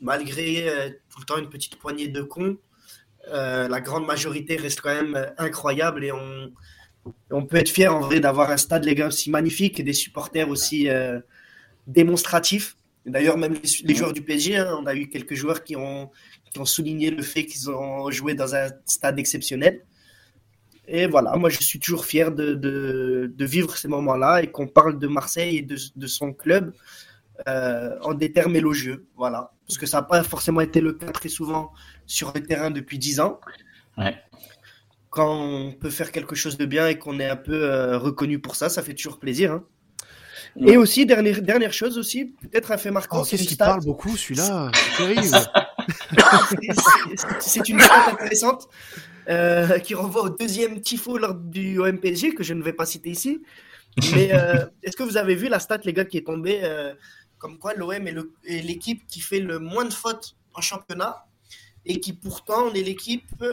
malgré 0.00 0.94
tout 1.10 1.20
le 1.20 1.24
temps 1.24 1.38
une 1.38 1.50
petite 1.50 1.76
poignée 1.76 2.08
de 2.08 2.22
cons, 2.22 2.56
la 3.32 3.80
grande 3.80 4.06
majorité 4.06 4.56
reste 4.56 4.80
quand 4.80 4.94
même 4.94 5.32
incroyable 5.38 6.04
et 6.04 6.12
on, 7.30 7.46
peut 7.46 7.56
être 7.56 7.68
fier 7.68 7.94
en 7.94 8.00
vrai 8.00 8.20
d'avoir 8.20 8.50
un 8.50 8.56
stade 8.56 8.84
les 8.84 8.94
gars 8.94 9.08
aussi 9.08 9.30
magnifique 9.30 9.80
et 9.80 9.82
des 9.82 9.92
supporters 9.92 10.48
aussi 10.48 10.88
démonstratifs. 11.86 12.76
D'ailleurs 13.06 13.36
même 13.36 13.54
les, 13.84 13.94
joueurs 13.94 14.12
du 14.12 14.22
PSG, 14.22 14.56
hein, 14.56 14.78
on 14.80 14.86
a 14.86 14.94
eu 14.94 15.08
quelques 15.08 15.34
joueurs 15.34 15.62
qui 15.64 15.76
ont, 15.76 16.10
souligné 16.64 17.10
le 17.10 17.22
fait 17.22 17.44
qu'ils 17.44 17.68
ont 17.70 18.10
joué 18.10 18.34
dans 18.34 18.54
un 18.54 18.68
stade 18.86 19.18
exceptionnel. 19.18 19.84
Et 20.86 21.06
voilà, 21.06 21.34
moi 21.36 21.50
je 21.50 21.60
suis 21.62 21.80
toujours 21.80 22.04
fier 22.04 22.30
de, 22.30 23.32
vivre 23.40 23.76
ces 23.76 23.88
moments-là 23.88 24.42
et 24.42 24.46
qu'on 24.46 24.68
parle 24.68 24.98
de 24.98 25.06
Marseille 25.06 25.58
et 25.58 25.62
de 25.62 26.06
son 26.06 26.32
club 26.32 26.72
euh, 27.48 27.96
en 28.02 28.14
des 28.14 28.32
termes 28.32 28.56
élogieux. 28.56 29.06
Voilà. 29.16 29.52
Parce 29.66 29.78
que 29.78 29.86
ça 29.86 29.98
n'a 29.98 30.02
pas 30.02 30.22
forcément 30.22 30.60
été 30.60 30.80
le 30.80 30.92
cas 30.92 31.10
très 31.10 31.28
souvent 31.28 31.72
sur 32.06 32.32
le 32.34 32.42
terrain 32.42 32.70
depuis 32.70 32.98
dix 32.98 33.20
ans. 33.20 33.40
Ouais. 33.98 34.16
Quand 35.10 35.32
on 35.32 35.72
peut 35.72 35.90
faire 35.90 36.12
quelque 36.12 36.34
chose 36.34 36.56
de 36.56 36.66
bien 36.66 36.88
et 36.88 36.98
qu'on 36.98 37.20
est 37.20 37.28
un 37.28 37.36
peu 37.36 37.64
euh, 37.64 37.98
reconnu 37.98 38.40
pour 38.40 38.56
ça, 38.56 38.68
ça 38.68 38.82
fait 38.82 38.94
toujours 38.94 39.18
plaisir. 39.18 39.52
Hein. 39.52 39.64
Et 40.56 40.76
aussi, 40.76 41.04
dernière, 41.06 41.42
dernière 41.42 41.72
chose 41.72 41.98
aussi, 41.98 42.26
peut-être 42.26 42.70
un 42.70 42.76
fait 42.76 42.92
marquant. 42.92 43.22
Oh, 43.22 43.26
Qu'est-ce 43.28 43.44
qu'il 43.44 43.56
parle 43.56 43.84
beaucoup 43.84 44.16
celui-là 44.16 44.70
C'est 44.74 44.96
terrible. 44.96 45.36
c'est 47.40 47.68
une 47.68 47.80
stat 47.80 48.10
intéressante. 48.12 48.68
Euh, 49.30 49.78
qui 49.78 49.94
renvoie 49.94 50.24
au 50.24 50.28
deuxième 50.28 50.82
tifo 50.82 51.16
lors 51.16 51.34
du 51.34 51.78
OMPG, 51.78 52.34
que 52.34 52.42
je 52.42 52.52
ne 52.52 52.62
vais 52.62 52.74
pas 52.74 52.84
citer 52.84 53.08
ici. 53.08 53.40
Mais 54.14 54.34
euh, 54.34 54.66
est-ce 54.82 54.96
que 54.96 55.02
vous 55.02 55.16
avez 55.16 55.34
vu 55.34 55.48
la 55.48 55.60
stat, 55.60 55.78
les 55.84 55.94
gars, 55.94 56.04
qui 56.04 56.18
est 56.18 56.26
tombée 56.26 56.60
euh, 56.62 56.92
comme 57.44 57.58
quoi 57.58 57.74
l'OM 57.74 57.92
est 57.92 58.62
l'équipe 58.62 59.06
qui 59.06 59.20
fait 59.20 59.40
le 59.40 59.58
moins 59.58 59.84
de 59.84 59.92
fautes 59.92 60.34
en 60.54 60.62
championnat 60.62 61.26
et 61.84 62.00
qui 62.00 62.14
pourtant 62.14 62.72
est 62.72 62.80
l'équipe 62.80 63.44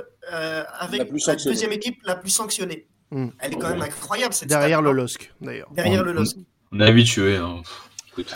avec 0.80 1.12
la, 1.28 1.36
deuxième 1.36 1.74
équipe 1.74 1.98
la 2.06 2.16
plus 2.16 2.30
sanctionnée. 2.30 2.88
Hmm. 3.12 3.28
Elle 3.39 3.52
est 3.52 3.58
quand 3.58 3.70
même 3.70 3.82
incroyable 3.82 4.34
cette 4.34 4.48
Derrière 4.48 4.82
le 4.82 4.94
LOSC, 4.94 5.34
d'ailleurs. 5.42 5.70
Derrière 5.74 6.06
le 6.06 6.14
LOSC. 6.14 6.38
On 6.72 6.80
est 6.80 6.86
habitué. 6.86 7.36
Hein. 7.36 7.64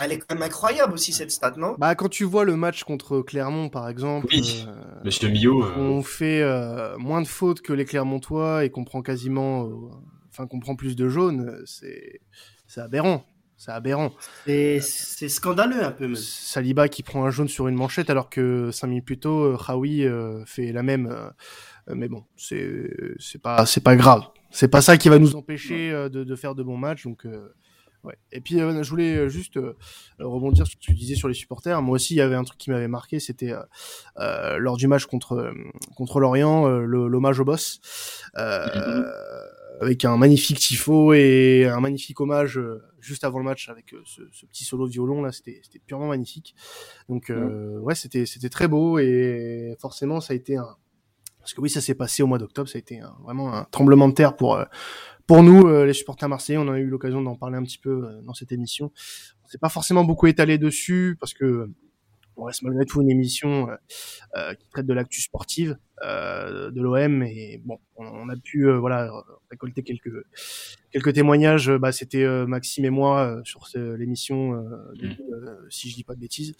Elle 0.02 0.12
est 0.12 0.18
quand 0.18 0.34
même 0.34 0.42
incroyable 0.42 0.92
aussi 0.92 1.14
cette 1.14 1.30
stat, 1.30 1.54
non? 1.56 1.74
Bah 1.78 1.94
quand 1.94 2.10
tu 2.10 2.24
vois 2.24 2.44
le 2.44 2.54
match 2.54 2.84
contre 2.84 3.22
Clermont 3.22 3.70
par 3.70 3.88
exemple, 3.88 4.26
oui. 4.30 4.66
Monsieur 5.04 5.30
Millot, 5.30 5.64
euh, 5.64 5.78
on 5.78 6.02
fait 6.02 6.42
euh, 6.42 6.98
moins 6.98 7.22
de 7.22 7.26
fautes 7.26 7.62
que 7.62 7.72
les 7.72 7.86
Clermontois 7.86 8.66
et 8.66 8.70
qu'on 8.70 8.84
prend 8.84 9.00
quasiment, 9.00 9.64
euh, 9.64 9.70
enfin 10.28 10.46
qu'on 10.46 10.60
prend 10.60 10.76
plus 10.76 10.96
de 10.96 11.08
jaunes, 11.08 11.62
c'est 11.64 12.20
c'est 12.66 12.82
aberrant. 12.82 13.24
C'est 13.56 13.70
aberrant. 13.70 14.12
C'est 14.46 15.28
scandaleux 15.28 15.82
un 15.82 15.92
peu. 15.92 16.14
Saliba 16.14 16.88
qui 16.88 17.02
prend 17.02 17.24
un 17.24 17.30
jaune 17.30 17.48
sur 17.48 17.68
une 17.68 17.74
manchette 17.74 18.10
alors 18.10 18.28
que 18.28 18.70
5 18.70 18.86
minutes 18.86 19.04
plus 19.04 19.18
tôt, 19.18 19.56
Khaoui 19.56 20.06
fait 20.46 20.72
la 20.72 20.82
même. 20.82 21.32
mais 21.88 22.08
bon, 22.08 22.24
c'est 22.36 22.90
pas 23.42 23.64
pas 23.82 23.96
grave. 23.96 24.22
C'est 24.50 24.68
pas 24.68 24.80
ça 24.80 24.96
qui 24.96 25.08
va 25.08 25.18
nous 25.18 25.36
empêcher 25.36 25.90
de, 25.90 26.08
de, 26.08 26.36
faire 26.36 26.54
de 26.54 26.62
bons 26.62 26.78
matchs. 26.78 27.04
Donc 27.04 27.26
et 28.32 28.40
puis 28.40 28.60
euh, 28.60 28.82
je 28.82 28.90
voulais 28.90 29.16
euh, 29.16 29.28
juste 29.28 29.56
euh, 29.56 29.76
rebondir 30.18 30.66
sur 30.66 30.72
ce 30.72 30.76
que 30.76 30.80
tu 30.80 30.94
disais 30.94 31.14
sur 31.14 31.28
les 31.28 31.34
supporters. 31.34 31.80
Moi 31.82 31.96
aussi, 31.96 32.14
il 32.14 32.18
y 32.18 32.20
avait 32.20 32.34
un 32.34 32.44
truc 32.44 32.58
qui 32.58 32.70
m'avait 32.70 32.88
marqué, 32.88 33.20
c'était 33.20 33.52
lors 34.16 34.76
du 34.76 34.86
match 34.86 35.06
contre 35.06 35.52
contre 35.96 36.20
Lorient, 36.20 36.66
l'hommage 36.68 37.40
au 37.40 37.44
boss, 37.44 37.80
mm-hmm. 38.34 39.04
Avec 39.80 40.04
un 40.04 40.16
magnifique 40.16 40.58
tifo 40.58 41.12
et 41.12 41.66
un 41.66 41.80
magnifique 41.80 42.20
hommage 42.20 42.60
juste 43.00 43.24
avant 43.24 43.38
le 43.38 43.44
match 43.44 43.68
avec 43.68 43.94
ce, 44.04 44.22
petit 44.46 44.64
solo 44.64 44.86
de 44.86 44.92
violon 44.92 45.22
là. 45.22 45.32
C'était 45.32 45.60
purement 45.86 46.08
magnifique. 46.08 46.54
Donc 47.08 47.30
mm. 47.30 47.82
ouais, 47.82 47.94
c'était 47.94 48.26
c'était 48.26 48.48
très 48.48 48.68
beau 48.68 48.98
et 48.98 49.76
forcément 49.80 50.20
ça 50.20 50.32
a 50.32 50.36
été 50.36 50.56
un 50.56 50.76
parce 51.40 51.54
que 51.54 51.60
oui, 51.60 51.70
ça 51.70 51.80
s'est 51.80 51.94
passé 51.94 52.24
au 52.24 52.26
mois 52.26 52.38
d'octobre, 52.38 52.68
ça 52.68 52.76
a 52.76 52.80
été 52.80 53.00
vraiment 53.22 53.54
un 53.54 53.64
tremblement 53.70 54.08
de 54.08 54.14
terre 54.14 54.34
pour 54.34 54.58
pour 55.26 55.42
nous, 55.42 55.66
euh, 55.66 55.84
les 55.84 55.92
supporters 55.92 56.28
marseillais, 56.28 56.58
on 56.58 56.68
a 56.68 56.78
eu 56.78 56.86
l'occasion 56.86 57.20
d'en 57.20 57.34
parler 57.34 57.56
un 57.56 57.64
petit 57.64 57.78
peu 57.78 58.04
euh, 58.04 58.22
dans 58.22 58.34
cette 58.34 58.52
émission. 58.52 58.92
On 59.44 59.48
s'est 59.48 59.58
pas 59.58 59.68
forcément 59.68 60.04
beaucoup 60.04 60.28
étalé 60.28 60.56
dessus 60.56 61.16
parce 61.18 61.34
que 61.34 61.68
on 62.36 62.44
reste 62.44 62.62
malgré 62.62 62.84
tout 62.84 63.02
une 63.02 63.10
émission 63.10 63.68
euh, 64.36 64.54
qui 64.54 64.68
traite 64.68 64.86
de 64.86 64.92
l'actu 64.92 65.20
sportive 65.20 65.76
de 66.02 66.80
l'OM 66.80 67.22
et 67.22 67.60
bon, 67.64 67.78
on, 67.96 68.28
a 68.28 68.36
pu 68.36 68.70
voilà 68.70 69.10
récolter 69.50 69.82
quelques 69.82 70.12
quelques 70.90 71.14
témoignages. 71.14 71.72
Bah, 71.72 71.90
c'était 71.90 72.26
Maxime 72.46 72.84
et 72.84 72.90
moi 72.90 73.40
sur 73.44 73.66
l'émission, 73.74 74.52
mmh. 74.52 75.16
si 75.70 75.88
je 75.88 75.94
dis 75.94 76.04
pas 76.04 76.14
de 76.14 76.20
bêtises. 76.20 76.54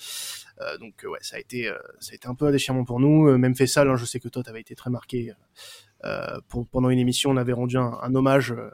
donc 0.81 1.05
ouais, 1.05 1.19
ça 1.21 1.37
a 1.37 1.39
été 1.39 1.71
ça 2.01 2.13
a 2.13 2.15
été 2.15 2.27
un 2.27 2.35
peu 2.35 2.47
un 2.47 2.51
déchirement 2.51 2.85
pour 2.85 2.99
nous. 2.99 3.37
Même 3.37 3.55
fait 3.55 3.67
ça, 3.67 3.83
hein, 3.83 3.97
je 3.97 4.07
sais 4.07 4.21
que 4.21 4.29
toi, 4.29 4.43
tu 4.43 4.49
avais 4.49 4.63
été 4.63 4.75
très 4.75 4.89
marqué 4.89 5.35
euh, 6.05 6.39
pour, 6.49 6.67
pendant 6.69 6.91
une 6.91 6.99
émission, 6.99 7.31
on 7.31 7.37
avait 7.37 7.53
rendu 7.53 7.77
un, 7.77 8.15
hommage 8.15 8.53
euh, 8.53 8.71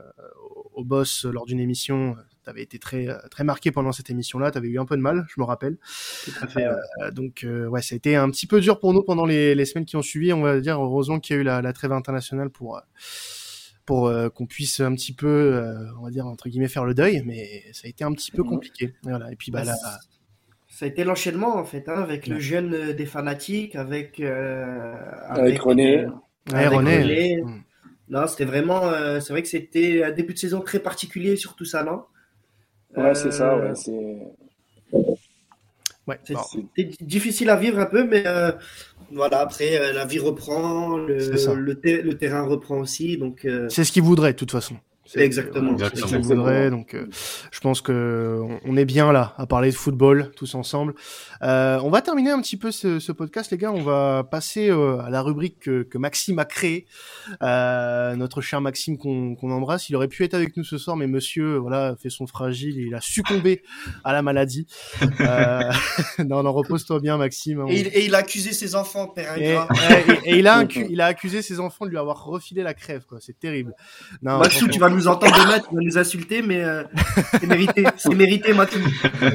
au, 0.74 0.84
boss 0.84 1.24
lors 1.24 1.46
d'une 1.46 1.60
émission. 1.60 2.16
Tu 2.44 2.50
avais 2.50 2.62
été 2.62 2.78
très, 2.78 3.08
très 3.30 3.44
marqué 3.44 3.70
pendant 3.70 3.92
cette 3.92 4.10
émission-là. 4.10 4.50
Tu 4.50 4.58
avais 4.58 4.68
eu 4.68 4.78
un 4.78 4.84
peu 4.84 4.96
de 4.96 5.02
mal, 5.02 5.26
je 5.28 5.40
me 5.40 5.44
rappelle. 5.44 5.76
Euh, 6.56 7.10
donc, 7.10 7.46
ouais, 7.46 7.82
ça 7.82 7.94
a 7.94 7.96
été 7.96 8.16
un 8.16 8.30
petit 8.30 8.46
peu 8.46 8.60
dur 8.60 8.78
pour 8.78 8.92
nous 8.92 9.02
pendant 9.02 9.26
les, 9.26 9.54
les 9.54 9.64
semaines 9.64 9.84
qui 9.84 9.96
ont 9.96 10.02
suivi. 10.02 10.32
On 10.32 10.42
va 10.42 10.60
dire, 10.60 10.82
heureusement 10.82 11.20
qu'il 11.20 11.36
y 11.36 11.38
a 11.38 11.42
eu 11.42 11.44
la, 11.44 11.62
la 11.62 11.72
trêve 11.72 11.92
internationale 11.92 12.50
pour 12.50 12.80
pour 13.84 14.12
qu'on 14.34 14.46
puisse 14.46 14.78
un 14.80 14.94
petit 14.94 15.12
peu, 15.12 15.62
on 15.98 16.04
va 16.04 16.10
dire 16.10 16.26
entre 16.26 16.48
guillemets, 16.48 16.68
faire 16.68 16.84
le 16.84 16.94
deuil, 16.94 17.22
mais 17.26 17.64
ça 17.72 17.82
a 17.86 17.88
été 17.88 18.04
un 18.04 18.12
petit 18.12 18.30
peu 18.30 18.44
compliqué. 18.44 18.94
Voilà. 19.02 19.32
Et 19.32 19.36
puis 19.36 19.50
bah, 19.50 19.64
là, 19.64 19.74
ça 20.68 20.84
a 20.84 20.88
été 20.88 21.04
l'enchaînement 21.04 21.56
en 21.56 21.64
fait, 21.64 21.88
hein, 21.88 22.00
avec 22.00 22.26
le 22.26 22.38
jeune 22.38 22.92
des 22.92 23.06
fanatiques, 23.06 23.76
avec 23.76 24.20
avec, 24.20 25.60
René. 25.60 26.06
Ouais, 26.50 27.40
hmm. 27.42 27.62
Non, 28.08 28.26
c'était 28.26 28.44
vraiment. 28.44 28.88
Euh, 28.88 29.20
c'est 29.20 29.32
vrai 29.32 29.42
que 29.42 29.48
c'était 29.48 30.02
un 30.04 30.10
début 30.10 30.34
de 30.34 30.38
saison 30.38 30.60
très 30.60 30.80
particulier 30.80 31.36
sur 31.36 31.54
tout 31.54 31.64
ça, 31.64 31.84
non? 31.84 32.02
Ouais, 32.96 33.14
c'est 33.14 33.32
ça, 33.32 33.56
ouais. 33.56 33.74
C'est. 33.74 34.18
Ouais, 36.06 36.18
C'était 36.24 36.90
difficile 37.00 37.48
à 37.48 37.56
vivre 37.56 37.78
un 37.78 37.86
peu, 37.86 38.04
mais 38.04 38.24
euh, 38.26 38.50
voilà, 39.12 39.40
après, 39.40 39.78
euh, 39.78 39.92
la 39.92 40.04
vie 40.04 40.18
reprend, 40.18 40.96
le, 40.96 41.16
le, 41.16 42.02
le, 42.02 42.18
terrain 42.18 42.42
reprend 42.42 42.78
aussi. 42.78 43.16
donc. 43.16 43.46
C'est 43.68 43.84
ce 43.84 43.92
qu'il 43.92 44.02
voudrait, 44.02 44.32
de 44.32 44.38
toute 44.38 44.50
façon. 44.50 44.76
Exactement. 45.16 45.72
Exactement. 45.72 46.70
donc, 46.70 46.94
euh, 46.94 47.06
je 47.50 47.60
pense 47.60 47.80
que 47.80 48.40
on 48.64 48.76
est 48.76 48.84
bien 48.84 49.12
là 49.12 49.34
à 49.36 49.46
parler 49.46 49.70
de 49.70 49.76
football 49.76 50.30
tous 50.36 50.54
ensemble. 50.54 50.94
Euh, 51.42 51.80
on 51.82 51.90
va 51.90 52.02
terminer 52.02 52.30
un 52.30 52.40
petit 52.40 52.56
peu 52.56 52.70
ce, 52.70 53.00
ce, 53.00 53.12
podcast, 53.12 53.50
les 53.50 53.58
gars. 53.58 53.72
On 53.72 53.82
va 53.82 54.24
passer 54.30 54.70
euh, 54.70 55.00
à 55.00 55.10
la 55.10 55.22
rubrique 55.22 55.58
que, 55.60 55.82
que 55.82 55.98
Maxime 55.98 56.38
a 56.38 56.44
créée. 56.44 56.86
Euh, 57.42 58.14
notre 58.16 58.40
cher 58.40 58.60
Maxime 58.60 58.96
qu'on 58.96 59.50
embrasse. 59.50 59.88
Il 59.88 59.96
aurait 59.96 60.08
pu 60.08 60.24
être 60.24 60.34
avec 60.34 60.56
nous 60.56 60.64
ce 60.64 60.78
soir, 60.78 60.96
mais 60.96 61.06
Monsieur, 61.06 61.56
voilà, 61.56 61.96
fait 62.00 62.10
son 62.10 62.26
fragile. 62.26 62.78
Il 62.78 62.94
a 62.94 63.00
succombé 63.00 63.62
à 64.04 64.12
la 64.12 64.22
maladie. 64.22 64.66
non, 66.18 66.42
non, 66.42 66.52
repose-toi 66.52 67.00
bien, 67.00 67.16
Maxime. 67.16 67.64
Et, 67.68 67.80
il, 67.80 67.86
et, 67.88 68.04
il, 68.06 68.14
a 68.14 68.18
accusé 68.18 68.52
ses 68.52 68.74
enfants, 68.74 69.08
père 69.08 69.36
et, 69.36 69.56
et, 70.24 70.38
il 70.38 70.46
a 70.46 70.64
il 70.88 71.00
a 71.00 71.06
accusé 71.06 71.42
ses 71.42 71.58
enfants 71.60 71.86
de 71.86 71.90
lui 71.90 71.98
avoir 71.98 72.24
refilé 72.24 72.62
la 72.62 72.74
crève. 72.74 73.04
quoi. 73.04 73.18
C'est 73.20 73.38
terrible. 73.38 73.74
Non, 74.22 74.40
tu 74.42 74.78
vas 74.78 74.90
nous 74.90 75.01
entendre 75.08 75.34
demain, 75.34 75.58
tu 75.58 75.74
vas 75.74 75.80
nous 75.80 75.98
insulter, 75.98 76.42
mais 76.42 76.62
euh, 76.62 76.82
c'est 77.32 77.46
mérité, 77.46 77.84
c'est 77.96 78.14
mérité 78.14 78.52
maintenant. 78.52 78.88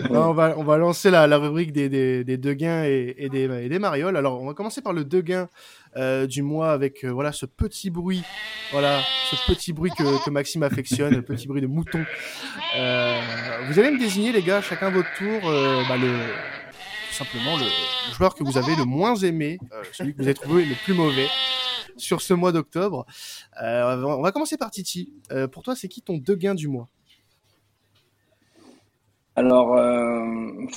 on 0.10 0.34
va, 0.34 0.56
on 0.58 0.64
va 0.64 0.78
lancer 0.78 1.10
la, 1.10 1.26
rubrique 1.38 1.72
des, 1.72 1.90
des, 1.90 2.24
des 2.24 2.38
Deguins 2.38 2.84
et, 2.84 3.30
des, 3.32 3.70
des 3.70 3.80
marioles. 3.80 4.18
Alors, 4.18 4.42
on 4.42 4.48
va 4.48 4.54
commencer 4.54 4.82
par 4.82 4.94
le 4.94 5.04
Deguin 5.04 5.48
euh, 5.96 6.28
du 6.28 6.42
mois 6.42 6.72
avec 6.72 7.04
euh, 7.04 7.10
voilà 7.10 7.32
ce 7.32 7.46
petit 7.46 7.90
bruit, 7.90 8.24
voilà 8.72 9.02
ce 9.32 9.36
petit 9.52 9.74
bruit 9.74 9.92
que, 9.92 10.26
que 10.26 10.30
Maxime 10.30 10.64
affectionne, 10.64 11.16
le 11.16 11.22
petit 11.22 11.48
bruit 11.48 11.62
de 11.62 11.68
mouton. 11.68 12.04
Vous 12.74 13.80
allez 13.80 13.92
me 13.92 14.00
désigner 14.00 14.32
les 14.32 14.44
gars, 14.44 14.62
chacun 14.62 14.90
votre 14.90 15.10
tour, 15.18 15.42
bah, 15.90 15.96
tout 15.98 17.14
simplement 17.14 17.58
le, 17.58 17.64
le, 17.64 18.14
joueur 18.14 18.36
que 18.36 18.44
vous 18.44 18.58
avez 18.58 18.76
le 18.76 18.86
moins 18.86 19.16
aimé, 19.16 19.58
celui 19.92 20.14
que 20.14 20.18
vous 20.18 20.26
avez 20.26 20.34
trouvé 20.36 20.66
le 20.66 20.76
plus 20.84 20.94
mauvais 20.94 21.28
sur 21.98 22.22
ce 22.22 22.34
mois 22.34 22.52
d'octobre. 22.52 23.06
Euh, 23.62 24.02
on 24.04 24.22
va 24.22 24.32
commencer 24.32 24.58
par 24.58 24.72
Titi. 24.72 25.14
Euh, 25.32 25.48
pour 25.48 25.64
toi, 25.64 25.76
c'est 25.76 25.88
qui 25.88 26.02
ton 26.02 26.18
deux 26.18 26.36
gains 26.36 26.56
du 26.56 26.68
mois? 26.68 26.88
Alors, 29.36 29.78
euh, 29.78 30.26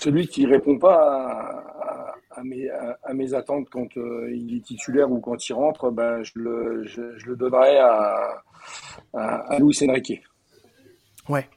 celui 0.00 0.26
qui 0.26 0.44
répond 0.44 0.78
pas 0.78 2.14
à, 2.30 2.42
mes, 2.44 2.68
à, 2.70 3.14
mes, 3.14 3.32
attentes 3.32 3.68
quand 3.70 3.88
il 3.96 4.56
est 4.56 4.64
titulaire 4.64 5.10
ou 5.10 5.20
quand 5.20 5.48
il 5.48 5.54
rentre, 5.54 5.90
ben, 5.90 6.22
je, 6.22 6.32
le, 6.34 6.84
je, 6.84 7.00
le 7.26 7.36
donnerai 7.36 7.78
à, 7.78 8.42
à, 9.14 9.58
Luis 9.58 9.78
Enrique. 9.88 10.22
Ouais. 11.28 11.48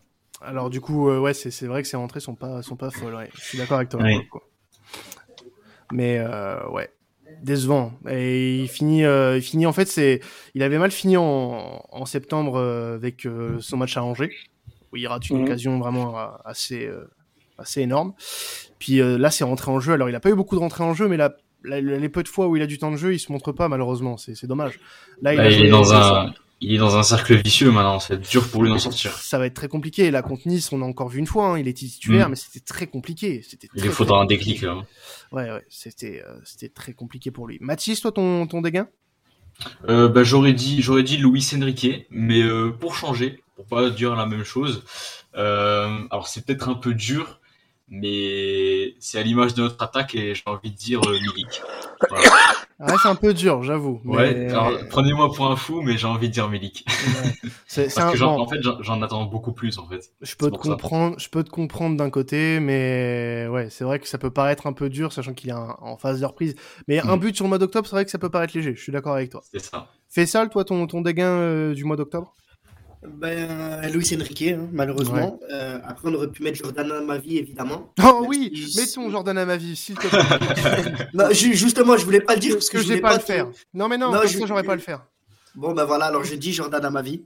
Alors 0.42 0.70
du 0.70 0.82
coup, 0.82 1.10
euh, 1.10 1.20
ouais, 1.20 1.34
c'est 1.34 1.68
vrai 1.68 1.82
que 1.82 1.88
ses 1.88 1.98
rentrées 1.98 2.20
sont 2.20 2.36
pas 2.36 2.62
sont 2.62 2.76
pas 2.76 2.92
folles. 2.92 3.16
Ouais. 3.16 3.30
Je 3.34 3.42
suis 3.42 3.58
d'accord 3.58 3.78
avec 3.78 3.90
toi. 3.90 4.02
Mais 5.92 6.18
euh, 6.20 6.68
ouais, 6.70 6.92
décevant. 7.42 7.94
Et 8.10 8.58
il 8.58 8.68
finit, 8.68 9.04
euh, 9.06 9.38
il 9.38 9.42
finit 9.42 9.66
en 9.66 9.74
fait, 9.74 9.88
c'est, 9.88 10.22
il 10.54 10.64
avait 10.64 10.78
mal 10.78 10.92
fini 10.92 11.18
en, 11.18 11.82
en 11.90 12.06
septembre 12.06 12.58
euh, 12.58 12.96
avec 12.96 13.26
euh, 13.26 13.58
son 13.60 13.78
match 13.78 13.98
à 13.98 14.04
Angers 14.04 14.32
où 14.92 14.98
il 14.98 15.08
rate 15.08 15.30
une 15.30 15.38
mhm. 15.38 15.44
occasion 15.44 15.80
vraiment 15.80 16.16
assez 16.46 16.88
assez 17.58 17.82
énorme. 17.82 18.14
Puis 18.78 19.00
là, 19.00 19.32
c'est 19.32 19.44
rentré 19.44 19.72
en 19.72 19.80
jeu. 19.80 19.94
Alors, 19.94 20.08
il 20.08 20.16
a 20.16 20.20
pas 20.20 20.30
eu 20.30 20.36
beaucoup 20.36 20.56
de 20.56 20.60
rentrées 20.60 20.84
en 20.84 20.94
jeu, 20.94 21.08
mais 21.08 21.18
là, 21.18 21.36
les 21.64 22.10
peu 22.10 22.22
de 22.22 22.28
fois 22.28 22.48
où 22.48 22.56
il 22.56 22.62
a 22.62 22.68
du 22.68 22.78
temps 22.78 22.92
de 22.92 22.98
jeu, 22.98 23.14
il 23.14 23.20
se 23.20 23.32
montre 23.32 23.52
pas 23.52 23.68
malheureusement. 23.68 24.18
C'est 24.18 24.46
dommage. 24.46 24.80
Là, 25.24 25.34
il, 25.34 25.38
bah, 25.38 25.50
est 25.50 25.70
dans 25.70 25.94
un, 25.94 26.32
il 26.64 26.76
est 26.76 26.78
dans 26.78 26.98
un 26.98 27.04
cercle 27.04 27.36
vicieux 27.36 27.72
maintenant. 27.72 28.00
C'est 28.00 28.20
dur 28.20 28.48
pour 28.50 28.64
lui 28.64 28.70
d'en 28.70 28.80
sortir. 28.80 29.12
Ça 29.12 29.38
va 29.38 29.46
être 29.46 29.54
très 29.54 29.68
compliqué. 29.68 30.12
Là, 30.12 30.22
contre 30.22 30.48
Nice, 30.48 30.72
on 30.72 30.82
a 30.82 30.86
encore 30.86 31.10
vu 31.10 31.20
une 31.20 31.28
fois. 31.28 31.50
Hein, 31.50 31.60
il 31.60 31.68
était 31.68 31.86
titulaire, 31.86 32.28
mm. 32.28 32.32
mais 32.32 32.36
c'était 32.36 32.60
très 32.60 32.88
compliqué. 32.88 33.42
C'était. 33.48 33.68
Il 33.76 33.90
faudra 33.90 34.22
un 34.22 34.26
déclic 34.26 34.62
là. 34.62 34.72
Hein. 34.72 34.86
Ouais, 35.32 35.52
ouais. 35.52 35.66
C'était, 35.70 36.24
euh, 36.26 36.40
c'était 36.44 36.70
très 36.70 36.94
compliqué 36.94 37.32
pour 37.32 37.48
lui. 37.48 37.58
Mathis, 37.62 38.02
toi, 38.02 38.12
ton, 38.12 38.48
ton 38.48 38.62
dégain? 38.62 38.88
Euh, 39.90 40.08
bah, 40.08 40.24
j'aurais 40.24 40.54
dit, 40.54 40.82
j'aurais 40.82 41.04
dit 41.04 41.18
Luis 41.18 41.48
Enrique, 41.56 42.08
mais 42.10 42.42
euh, 42.42 42.72
pour 42.72 42.96
changer, 42.96 43.44
pour 43.56 43.66
pas 43.66 43.90
dire 43.90 44.16
la 44.16 44.26
même 44.26 44.44
chose. 44.44 44.84
Euh, 45.36 46.00
alors 46.12 46.28
c'est 46.28 46.46
peut-être 46.46 46.70
un 46.70 46.76
peu 46.76 46.94
dur, 46.94 47.40
mais 47.88 48.96
c'est 49.00 49.20
à 49.20 49.24
l'image 49.24 49.54
de 49.54 49.64
notre 49.64 49.82
attaque 49.84 50.16
et 50.16 50.36
j'ai 50.36 50.44
envie 50.46 50.72
de 50.72 50.76
dire 50.76 51.02
euh, 51.08 51.14
Milik. 51.14 51.62
Voilà. 52.10 52.30
Ouais, 52.80 52.94
c'est 53.02 53.08
un 53.08 53.16
peu 53.16 53.34
dur, 53.34 53.64
j'avoue. 53.64 54.02
Ouais, 54.06 54.48
prenez-moi 54.90 55.32
pour 55.34 55.48
un 55.48 55.56
fou, 55.56 55.82
mais 55.82 55.98
j'ai 55.98 56.08
envie 56.08 56.28
de 56.28 56.34
dire 56.34 56.50
Milik. 56.50 56.86
Parce 57.76 57.94
que 57.96 58.24
en 58.24 58.48
fait, 58.48 58.60
j'en 58.82 59.02
attends 59.02 59.26
beaucoup 59.26 59.52
plus, 59.52 59.78
en 59.78 59.88
fait. 59.88 60.12
Je 60.22 60.36
peux 60.36 60.52
te 60.52 60.58
comprendre, 60.58 61.18
je 61.20 61.30
peux 61.30 61.44
te 61.44 61.50
comprendre 61.50 61.98
d'un 61.98 62.10
côté, 62.10 62.60
mais 62.60 63.48
ouais, 63.50 63.70
c'est 63.70 63.84
vrai 63.84 64.00
que 64.00 64.08
ça 64.08 64.18
peut 64.18 64.32
paraître 64.32 64.68
un 64.68 64.74
peu 64.74 64.90
dur, 64.90 65.14
sachant 65.14 65.34
qu'il 65.34 65.50
est 65.50 65.54
en 65.54 65.98
phase 65.98 66.20
de 66.20 66.26
reprise. 66.26 66.56
Mais 66.88 67.00
un 67.00 67.16
mm. 67.16 67.20
but 67.20 67.36
sur 67.36 67.46
le 67.46 67.50
mois 67.50 67.60
d'octobre, 67.60 67.88
c'est 67.88 67.96
vrai 67.96 68.06
que 68.06 68.12
ça 68.12 68.20
peut 68.20 68.30
paraître 68.30 68.56
léger. 68.56 68.76
Je 68.76 68.82
suis 68.82 68.92
d'accord 68.92 69.14
avec 69.16 69.30
toi. 69.30 69.42
C'est 69.52 69.64
ça. 69.64 69.88
Fais 70.10 70.26
ça, 70.26 70.46
toi, 70.48 70.64
ton, 70.64 70.86
ton 70.86 71.02
dégain 71.02 71.26
euh, 71.26 71.74
du 71.74 71.86
mois 71.86 71.96
d'octobre? 71.96 72.36
Ben, 73.08 73.90
Luis 73.92 74.10
Enrique, 74.16 74.44
hein, 74.44 74.68
malheureusement. 74.72 75.40
Euh, 75.52 75.80
après, 75.86 76.10
on 76.10 76.14
aurait 76.14 76.32
pu 76.32 76.44
mettre 76.44 76.58
Jordan 76.58 76.92
à 76.92 77.02
ma 77.02 77.18
vie, 77.18 77.38
évidemment. 77.38 77.94
Oh 78.04 78.26
oui, 78.28 78.52
mettons 78.76 79.10
Jordan 79.10 79.38
à 79.38 79.46
ma 79.46 79.58
vie, 79.58 79.76
s'il 79.76 79.96
te 79.96 80.08
plaît. 80.08 81.08
non, 81.14 81.32
justement, 81.32 81.98
je 81.98 82.06
voulais 82.06 82.22
pas 82.22 82.36
le 82.36 82.40
dire 82.40 82.54
parce 82.54 82.70
que, 82.70 82.80
je, 82.80 82.94
je 82.94 83.00
pas, 83.00 83.14
le 83.14 83.20
faire. 83.20 83.50
Non, 83.74 83.88
mais 83.88 83.98
non, 83.98 84.12
non 84.12 84.22
je 84.26 84.46
j'aurais 84.46 84.64
pas 84.64 84.76
le 84.76 84.82
faire. 84.82 85.06
Bon, 85.56 85.74
ben 85.74 85.86
voilà, 85.86 86.06
alors 86.06 86.24
je 86.24 86.34
dis 86.34 86.52
Jordan 86.52 86.84
à 86.84 86.90
ma 86.90 87.04
vie. 87.04 87.26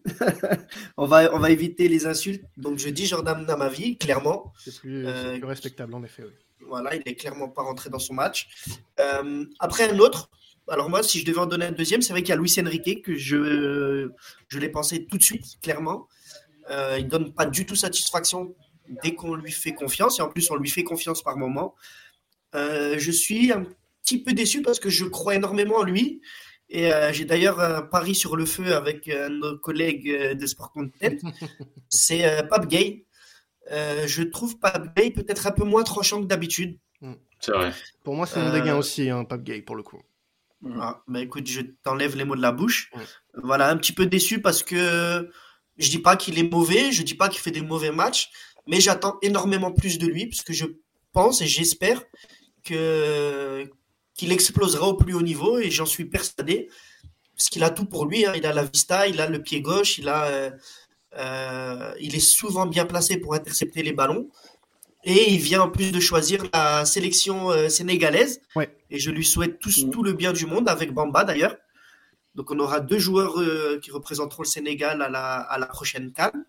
on, 0.98 1.06
va, 1.06 1.34
on 1.34 1.40
va 1.40 1.50
éviter 1.50 1.88
les 1.88 2.06
insultes. 2.06 2.44
Donc, 2.58 2.78
je 2.78 2.90
dis 2.90 3.06
Jordan 3.06 3.46
à 3.50 3.56
ma 3.56 3.70
vie, 3.70 3.98
clairement. 3.98 4.52
C'est 4.58 4.78
plus, 4.80 5.08
euh, 5.08 5.38
plus, 5.38 5.46
respectable, 5.46 5.94
en 5.96 6.04
effet. 6.04 6.24
Oui. 6.24 6.68
Voilà, 6.68 6.96
il 6.96 7.04
est 7.06 7.16
clairement 7.16 7.48
pas 7.48 7.62
rentré 7.62 7.90
dans 7.90 8.00
son 8.00 8.14
match. 8.14 8.50
Euh, 9.00 9.46
après, 9.60 9.90
un 9.90 10.00
autre, 10.00 10.30
alors 10.70 10.90
moi, 10.90 11.04
si 11.04 11.20
je 11.20 11.26
devais 11.26 11.40
en 11.40 11.46
donner 11.46 11.66
un 11.66 11.72
deuxième, 11.72 12.02
c'est 12.02 12.14
vrai 12.14 12.22
qu'il 12.22 12.30
y 12.30 12.34
a 12.34 12.36
Luis 12.36 12.54
Enrique 12.60 13.04
que 13.04 13.16
je, 13.16 14.10
je 14.48 14.60
l'ai 14.60 14.70
pensé 14.70 15.06
tout 15.06 15.18
de 15.18 15.24
suite, 15.24 15.60
clairement. 15.62 16.08
Euh, 16.70 16.98
il 17.00 17.08
donne 17.08 17.34
pas 17.34 17.46
du 17.46 17.66
tout 17.66 17.76
satisfaction 17.76 18.56
dès 19.04 19.14
qu'on 19.14 19.36
lui 19.36 19.52
fait 19.52 19.74
confiance, 19.74 20.20
et 20.20 20.22
en 20.22 20.30
plus 20.30 20.50
on 20.52 20.56
lui 20.56 20.70
fait 20.70 20.84
confiance 20.84 21.22
par 21.22 21.38
moment. 21.38 21.76
Euh, 22.56 22.96
je 22.98 23.12
suis 23.12 23.52
un 23.52 23.66
petit 24.04 24.22
peu 24.22 24.34
déçu 24.34 24.62
parce 24.62 24.80
que 24.80 24.90
je 24.90 25.06
crois 25.06 25.36
énormément 25.36 25.78
en 25.78 25.84
lui. 25.84 26.22
Et 26.70 26.92
euh, 26.92 27.14
j'ai 27.14 27.24
d'ailleurs 27.24 27.62
un 27.62 27.82
pari 27.82 28.14
sur 28.14 28.36
le 28.36 28.46
feu 28.46 28.76
avec 28.76 29.08
nos 29.08 29.58
collègues 29.58 30.34
de 30.34 30.46
Sport 30.46 30.72
Content. 30.72 31.16
C'est 31.90 32.46
Pap 32.50 32.68
Gay. 32.68 33.06
je 33.70 34.24
trouve 34.24 34.60
Pap 34.60 34.94
Gay 34.96 35.12
peut-être 35.12 35.48
un 35.48 35.52
peu 35.52 35.64
moins 35.64 35.84
tranchant 35.84 36.22
que 36.22 36.28
d'habitude. 36.28 36.78
C'est 37.40 37.52
vrai. 37.52 37.72
Pour 38.04 38.16
moi, 38.16 38.26
c'est 38.26 38.42
mon 38.42 38.52
dégain 38.52 38.76
aussi, 38.76 39.10
hein, 39.10 39.24
Pap 39.24 39.44
Gay, 39.44 39.62
pour 39.62 39.76
le 39.76 39.84
coup. 39.84 40.02
Ah, 40.80 41.02
bah 41.08 41.22
écoute, 41.22 41.48
je 41.48 41.62
t'enlève 41.84 42.16
les 42.16 42.26
mots 42.26 42.36
de 42.36 42.42
la 42.42 42.52
bouche. 42.52 42.92
Voilà, 43.36 43.70
un 43.70 43.78
petit 43.78 43.94
peu 43.94 44.06
déçu 44.06 44.42
parce 44.42 44.64
que 44.64 45.30
je 45.78 45.90
dis 45.90 46.00
pas 46.00 46.16
qu'il 46.16 46.40
est 46.40 46.50
mauvais, 46.52 46.92
je 46.92 47.04
dis 47.04 47.16
pas 47.16 47.30
qu'il 47.30 47.40
fait 47.40 47.52
des 47.52 47.62
mauvais 47.62 47.92
matchs, 47.92 48.30
mais 48.68 48.82
j'attends 48.82 49.18
énormément 49.22 49.72
plus 49.72 50.00
de 50.00 50.08
lui 50.08 50.28
parce 50.28 50.42
que 50.42 50.54
je 50.54 50.66
pense 51.14 51.42
et 51.42 51.48
j'espère 51.48 52.04
que 52.64 53.70
qu'il 54.16 54.32
explosera 54.32 54.88
au 54.88 54.96
plus 54.96 55.14
haut 55.14 55.22
niveau 55.22 55.60
et 55.60 55.70
j'en 55.70 55.86
suis 55.86 56.06
persuadé 56.06 56.70
parce 57.36 57.50
qu'il 57.50 57.64
a 57.64 57.70
tout 57.70 57.86
pour 57.86 58.08
lui. 58.08 58.26
Hein. 58.26 58.34
Il 58.36 58.46
a 58.48 58.54
la 58.54 58.64
vista, 58.64 59.08
il 59.08 59.22
a 59.22 59.30
le 59.30 59.42
pied 59.42 59.62
gauche, 59.62 60.00
il 60.00 60.10
a, 60.10 60.26
euh, 60.26 60.52
euh, 61.18 61.94
il 62.00 62.16
est 62.16 62.20
souvent 62.20 62.66
bien 62.66 62.86
placé 62.86 63.18
pour 63.18 63.36
intercepter 63.36 63.84
les 63.84 63.94
ballons. 63.94 64.28
Et 65.10 65.32
il 65.34 65.40
vient 65.40 65.62
en 65.62 65.70
plus 65.70 65.94
de 65.94 66.02
choisir 66.02 66.44
la 66.54 66.84
sélection 66.84 67.50
euh, 67.50 67.70
sénégalaise. 67.70 68.42
Ouais. 68.58 68.70
Et 68.90 69.00
je 69.00 69.10
lui 69.10 69.24
souhaite 69.24 69.58
tous, 69.58 69.86
mm. 69.86 69.90
tout 69.90 70.04
le 70.04 70.12
bien 70.12 70.34
du 70.34 70.46
monde, 70.46 70.68
avec 70.68 70.94
Bamba 70.94 71.24
d'ailleurs. 71.24 71.56
Donc 72.36 72.52
on 72.52 72.60
aura 72.60 72.82
deux 72.82 73.00
joueurs 73.00 73.40
euh, 73.40 73.80
qui 73.82 73.90
représenteront 73.90 74.44
le 74.44 74.48
Sénégal 74.48 75.02
à 75.02 75.08
la, 75.08 75.38
à 75.38 75.58
la 75.58 75.66
prochaine 75.66 76.12
Cannes. 76.12 76.46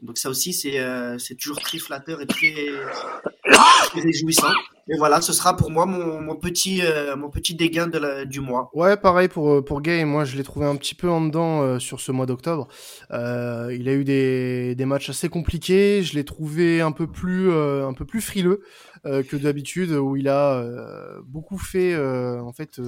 Donc 0.00 0.18
ça 0.18 0.30
aussi, 0.30 0.52
c'est 0.52 0.78
euh, 0.78 1.16
toujours 1.40 1.60
très 1.60 1.78
flatteur 1.78 2.20
et 2.20 2.26
très, 2.26 2.54
réjouissant. 3.94 4.52
Et 4.90 4.96
voilà, 4.96 5.20
ce 5.20 5.34
sera 5.34 5.54
pour 5.54 5.70
moi 5.70 5.84
mon, 5.84 6.20
mon 6.22 6.36
petit, 6.36 6.80
euh, 6.82 7.14
mon 7.14 7.28
petit 7.28 7.54
dégain 7.54 7.88
de 7.88 8.24
du 8.24 8.40
mois. 8.40 8.70
Ouais, 8.72 8.96
pareil 8.96 9.28
pour, 9.28 9.50
euh, 9.50 9.62
pour 9.62 9.82
Gay. 9.82 10.04
Moi, 10.06 10.24
je 10.24 10.36
l'ai 10.36 10.42
trouvé 10.42 10.64
un 10.64 10.76
petit 10.76 10.94
peu 10.94 11.10
en 11.10 11.20
dedans 11.20 11.60
euh, 11.60 11.78
sur 11.78 12.00
ce 12.00 12.10
mois 12.10 12.24
d'octobre. 12.24 12.68
Il 13.10 13.88
a 13.88 13.92
eu 13.92 14.04
des, 14.04 14.74
des 14.74 14.84
matchs 14.86 15.10
assez 15.10 15.28
compliqués. 15.28 16.02
Je 16.02 16.14
l'ai 16.14 16.24
trouvé 16.24 16.80
un 16.80 16.92
peu 16.92 17.06
plus, 17.06 17.52
un 17.52 17.92
peu 17.92 18.06
plus 18.06 18.20
frileux 18.20 18.62
que 19.04 19.36
d'habitude, 19.36 19.90
où 19.92 20.16
il 20.16 20.28
a 20.28 20.62
beaucoup 21.24 21.58
fait 21.58 21.96
en 21.96 22.52
fait 22.52 22.80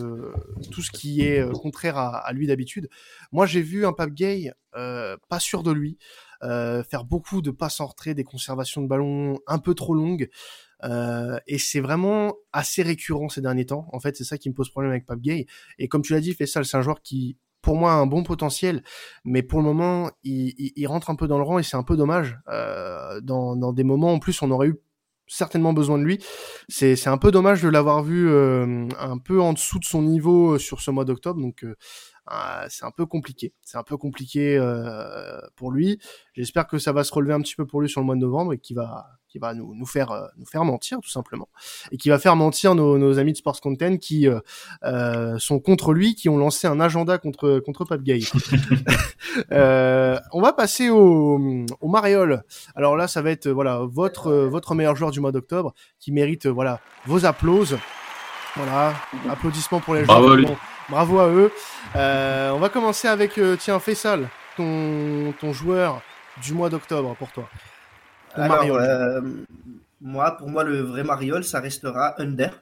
tout 0.70 0.82
ce 0.82 0.90
qui 0.90 1.22
est 1.22 1.50
contraire 1.52 1.98
à, 1.98 2.18
à 2.18 2.32
lui 2.32 2.46
d'habitude. 2.46 2.88
Moi, 3.32 3.46
j'ai 3.46 3.62
vu 3.62 3.84
un 3.84 3.92
Pape 3.92 4.10
Gay 4.10 4.52
pas 4.72 5.40
sûr 5.40 5.62
de 5.62 5.72
lui. 5.72 5.98
Euh, 6.42 6.82
faire 6.82 7.04
beaucoup 7.04 7.42
de 7.42 7.50
passes 7.50 7.80
en 7.80 7.86
retrait, 7.86 8.14
des 8.14 8.24
conservations 8.24 8.82
de 8.82 8.88
ballon 8.88 9.38
un 9.46 9.58
peu 9.58 9.74
trop 9.74 9.94
longues. 9.94 10.28
Euh, 10.82 11.38
et 11.46 11.58
c'est 11.58 11.80
vraiment 11.80 12.34
assez 12.52 12.82
récurrent 12.82 13.28
ces 13.28 13.40
derniers 13.40 13.66
temps. 13.66 13.86
En 13.92 14.00
fait, 14.00 14.16
c'est 14.16 14.24
ça 14.24 14.38
qui 14.38 14.48
me 14.48 14.54
pose 14.54 14.70
problème 14.70 14.90
avec 14.90 15.06
Pape 15.06 15.20
Gay. 15.20 15.46
Et 15.78 15.88
comme 15.88 16.02
tu 16.02 16.12
l'as 16.12 16.20
dit, 16.20 16.32
Fessal, 16.34 16.64
c'est 16.64 16.76
un 16.76 16.82
joueur 16.82 17.02
qui, 17.02 17.36
pour 17.60 17.76
moi, 17.76 17.92
a 17.92 17.96
un 17.96 18.06
bon 18.06 18.22
potentiel, 18.22 18.82
mais 19.24 19.42
pour 19.42 19.58
le 19.60 19.66
moment, 19.66 20.10
il, 20.22 20.54
il, 20.56 20.86
rentre 20.86 21.10
un 21.10 21.16
peu 21.16 21.28
dans 21.28 21.36
le 21.36 21.44
rang 21.44 21.58
et 21.58 21.62
c'est 21.62 21.76
un 21.76 21.82
peu 21.82 21.96
dommage. 21.96 22.38
Euh, 22.48 23.20
dans, 23.20 23.56
dans 23.56 23.72
des 23.72 23.84
moments, 23.84 24.14
en 24.14 24.18
plus, 24.18 24.40
on 24.42 24.50
aurait 24.50 24.68
eu 24.68 24.80
certainement 25.30 25.72
besoin 25.72 25.96
de 25.96 26.02
lui. 26.02 26.18
C'est 26.68 27.06
un 27.06 27.18
peu 27.18 27.30
dommage 27.30 27.62
de 27.62 27.68
l'avoir 27.68 28.02
vu 28.02 28.28
euh, 28.28 28.88
un 28.98 29.18
peu 29.18 29.40
en 29.40 29.52
dessous 29.52 29.78
de 29.78 29.84
son 29.84 30.02
niveau 30.02 30.58
sur 30.58 30.80
ce 30.80 30.90
mois 30.90 31.04
d'octobre. 31.04 31.40
Donc 31.40 31.64
euh, 31.64 31.76
c'est 32.68 32.84
un 32.84 32.90
peu 32.90 33.06
compliqué. 33.06 33.52
C'est 33.62 33.78
un 33.78 33.82
peu 33.82 33.96
compliqué 33.96 34.56
euh, 34.56 35.40
pour 35.56 35.70
lui. 35.72 35.98
J'espère 36.34 36.66
que 36.66 36.78
ça 36.78 36.92
va 36.92 37.04
se 37.04 37.12
relever 37.12 37.34
un 37.34 37.40
petit 37.40 37.56
peu 37.56 37.66
pour 37.66 37.80
lui 37.80 37.88
sur 37.88 38.00
le 38.00 38.06
mois 38.06 38.14
de 38.14 38.20
novembre 38.20 38.52
et 38.52 38.58
qu'il 38.58 38.76
va, 38.76 39.06
qui 39.28 39.38
va 39.38 39.54
nous, 39.54 39.74
nous 39.74 39.86
faire 39.86 40.10
euh, 40.10 40.26
nous 40.36 40.46
faire 40.46 40.64
mentir 40.64 40.98
tout 41.00 41.10
simplement 41.10 41.48
et 41.90 41.96
qui 41.96 42.08
va 42.08 42.18
faire 42.18 42.36
mentir 42.36 42.74
nos, 42.74 42.98
nos 42.98 43.18
amis 43.18 43.32
de 43.32 43.38
Sports 43.38 43.60
Content 43.60 43.96
qui 43.96 44.28
euh, 44.28 44.40
euh 44.84 45.38
sont 45.38 45.60
contre 45.60 45.92
lui, 45.92 46.14
qui 46.14 46.28
ont 46.28 46.36
lancé 46.36 46.66
un 46.66 46.80
agenda 46.80 47.18
contre 47.18 47.58
contre 47.60 47.84
Pape 47.84 48.02
Gay. 48.02 48.20
on 49.50 50.40
va 50.40 50.52
passer 50.52 50.90
au, 50.90 51.66
au 51.80 51.88
Mariol. 51.88 52.42
Alors 52.74 52.96
là, 52.96 53.08
ça 53.08 53.22
va 53.22 53.30
être 53.30 53.48
voilà 53.48 53.80
votre 53.90 54.32
votre 54.32 54.74
meilleur 54.74 54.96
joueur 54.96 55.10
du 55.10 55.20
mois 55.20 55.32
d'octobre 55.32 55.74
qui 55.98 56.12
mérite 56.12 56.46
voilà 56.46 56.80
vos 57.06 57.24
applauses. 57.24 57.78
Voilà, 58.56 58.94
applaudissements 59.28 59.78
pour 59.78 59.94
les 59.94 60.04
joueurs. 60.04 60.58
Bravo 60.90 61.20
à 61.20 61.28
eux. 61.28 61.52
Euh, 61.94 62.50
on 62.50 62.58
va 62.58 62.68
commencer 62.68 63.06
avec, 63.06 63.38
euh, 63.38 63.56
tiens, 63.56 63.78
Faisal, 63.78 64.28
ton, 64.56 65.32
ton 65.40 65.52
joueur 65.52 66.02
du 66.42 66.52
mois 66.52 66.68
d'octobre 66.68 67.14
pour 67.16 67.30
toi. 67.30 67.48
Euh, 68.36 69.20
moi, 70.00 70.32
pour 70.36 70.48
moi, 70.48 70.64
le 70.64 70.80
vrai 70.80 71.04
Mariol, 71.04 71.44
ça 71.44 71.60
restera 71.60 72.20
Under. 72.20 72.60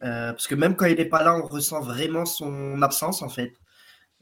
parce 0.00 0.48
que 0.48 0.56
même 0.56 0.74
quand 0.74 0.86
il 0.86 0.96
n'est 0.96 1.04
pas 1.04 1.22
là, 1.22 1.36
on 1.36 1.46
ressent 1.46 1.80
vraiment 1.80 2.24
son 2.24 2.82
absence, 2.82 3.22
en 3.22 3.28
fait, 3.28 3.54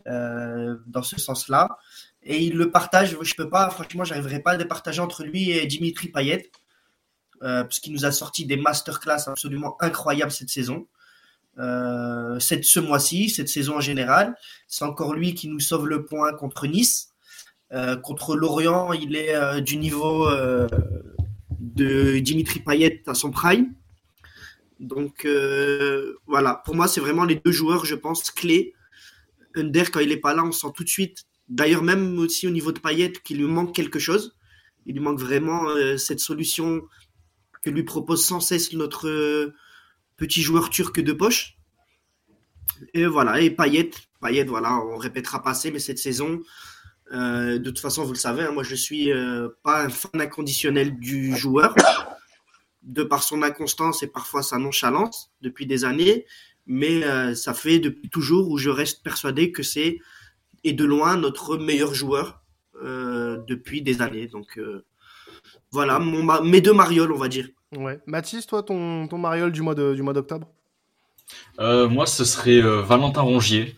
dans 0.05 1.03
ce 1.03 1.19
sens-là. 1.19 1.79
Et 2.23 2.43
il 2.43 2.59
le 2.59 2.71
partage, 2.71 3.17
je 3.19 3.35
peux 3.35 3.49
pas, 3.49 3.71
franchement, 3.71 4.05
j'arriverai 4.05 4.41
pas 4.41 4.53
à 4.53 4.57
le 4.57 4.69
partager 4.69 5.01
entre 5.01 5.25
lui 5.25 5.51
et 5.51 5.65
Dimitri 5.67 6.09
Payet, 6.09 6.51
parce 7.41 7.79
qu'il 7.79 7.95
nous 7.95 8.05
a 8.05 8.13
sorti 8.13 8.45
des 8.45 8.57
masterclass 8.59 9.29
absolument 9.29 9.77
incroyables 9.81 10.33
cette 10.33 10.51
saison. 10.51 10.87
Euh, 11.59 12.39
cette, 12.39 12.65
ce 12.65 12.81
mois-ci, 12.81 13.31
cette 13.31 13.49
saison 13.49 13.77
en 13.77 13.81
général. 13.81 14.35
C'est 14.69 14.85
encore 14.85 15.15
lui 15.15 15.35
qui 15.35 15.49
nous 15.49 15.61
sauve 15.61 15.87
le 15.89 16.05
point 16.05 16.33
contre 16.35 16.67
Nice. 16.67 17.13
Euh, 17.73 17.97
contre 17.97 18.37
Lorient, 18.37 18.93
il 18.93 19.17
est 19.17 19.35
euh, 19.35 19.61
du 19.61 19.77
niveau 19.77 20.29
de 21.61 22.19
Dimitri 22.19 22.61
Payet 22.61 23.03
à 23.07 23.15
son 23.15 23.31
prime. 23.31 23.75
Donc 24.81 25.27
voilà, 26.27 26.63
pour 26.65 26.75
moi, 26.75 26.87
c'est 26.89 27.01
vraiment 27.01 27.25
les 27.25 27.37
deux 27.37 27.53
joueurs, 27.53 27.85
je 27.85 27.95
pense, 27.95 28.31
clés. 28.31 28.75
Under, 29.55 29.91
quand 29.91 30.01
il 30.01 30.13
est 30.13 30.19
pas 30.19 30.35
là, 30.35 30.45
on 30.45 30.53
sent 30.53 30.69
tout 30.75 30.85
de 30.85 30.89
suite, 30.89 31.25
d'ailleurs 31.49 31.83
même 31.83 32.19
aussi 32.19 32.47
au 32.47 32.51
niveau 32.51 32.73
de 32.73 32.79
Payet, 32.79 33.13
qu'il 33.25 33.39
lui 33.39 33.47
manque 33.47 33.75
quelque 33.75 33.99
chose. 33.99 34.37
Il 34.85 34.95
lui 34.95 35.01
manque 35.01 35.19
vraiment 35.19 35.65
cette 35.97 36.21
solution 36.21 36.83
que 37.63 37.71
lui 37.71 37.85
propose 37.85 38.25
sans 38.25 38.41
cesse 38.41 38.75
notre 38.75 39.55
petit 40.17 40.43
joueur 40.43 40.71
turc 40.71 41.01
de 41.01 41.13
poche. 41.13 41.57
Et 42.95 43.07
voilà, 43.07 43.41
et 43.41 43.51
Payet, 43.51 43.91
Payet, 44.21 44.45
voilà, 44.45 44.77
on 44.77 44.97
répétera 44.97 45.43
pas 45.43 45.55
mais 45.73 45.79
cette 45.79 45.99
saison, 45.99 46.43
euh, 47.13 47.59
de 47.59 47.71
toute 47.71 47.79
façon, 47.79 48.05
vous 48.05 48.13
le 48.13 48.19
savez, 48.19 48.43
hein, 48.43 48.53
moi 48.53 48.63
je 48.63 48.75
suis 48.75 49.11
pas 49.63 49.85
un 49.85 49.89
fan 49.89 50.21
inconditionnel 50.21 50.99
du 50.99 51.35
joueur, 51.37 51.75
de 52.83 53.03
par 53.03 53.23
son 53.23 53.43
inconstance 53.43 54.03
et 54.03 54.09
parfois 54.09 54.43
sa 54.43 54.59
nonchalance 54.59 55.31
depuis 55.41 55.67
des 55.67 55.85
années, 55.85 56.27
mais 56.67 57.35
ça 57.35 57.55
fait 57.55 57.79
depuis 57.79 58.11
toujours 58.11 58.51
où 58.51 58.59
je 58.59 58.71
reste 58.71 59.03
persuadé 59.03 59.53
que 59.53 59.63
c'est 59.63 60.01
et 60.65 60.73
de 60.73 60.85
loin 60.85 61.17
notre 61.17 61.57
meilleur 61.57 61.95
joueur 61.95 62.43
euh, 62.83 63.39
depuis 63.47 63.83
des 63.83 64.03
années. 64.03 64.27
Donc 64.27 64.59
euh, 64.59 64.85
voilà, 65.71 65.99
mes 65.99 66.61
deux 66.61 66.73
marioles, 66.73 67.13
on 67.13 67.19
va 67.19 67.29
dire. 67.29 67.49
Ouais. 67.75 68.01
Mathis, 68.07 68.47
toi, 68.47 68.63
ton, 68.63 69.09
ton 69.09 69.19
mariole 69.19 69.53
du 69.53 69.63
mois 69.63 69.75
d'octobre? 69.75 70.49
Euh, 71.61 71.89
Moi, 71.89 72.07
ce 72.07 72.25
serait 72.25 72.61
Valentin 72.61 73.23
Rongier. 73.23 73.77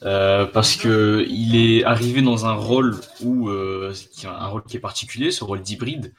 parce 0.00 0.76
que 0.76 1.24
il 1.28 1.56
est 1.56 1.84
arrivé 1.84 2.22
dans 2.22 2.46
un 2.46 2.54
rôle 2.54 2.96
où 3.22 3.50
un 3.50 4.46
rôle 4.46 4.64
qui 4.64 4.76
est 4.76 4.80
particulier, 4.80 5.30
ce 5.30 5.44
rôle 5.44 5.60
d'hybride, 5.62 6.14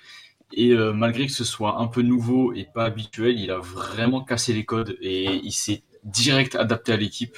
et 0.53 0.73
malgré 0.93 1.25
que 1.27 1.31
ce 1.33 1.43
soit 1.43 1.79
un 1.79 1.87
peu 1.87 2.01
nouveau 2.01 2.53
et 2.53 2.65
pas 2.73 2.85
habituel, 2.85 3.39
il 3.39 3.51
a 3.51 3.59
vraiment 3.59 4.21
cassé 4.21 4.53
les 4.53 4.65
codes 4.65 4.97
et 5.01 5.35
il 5.35 5.51
s'est 5.51 5.83
direct 6.03 6.55
adapté 6.55 6.91
à 6.93 6.97
l'équipe. 6.97 7.37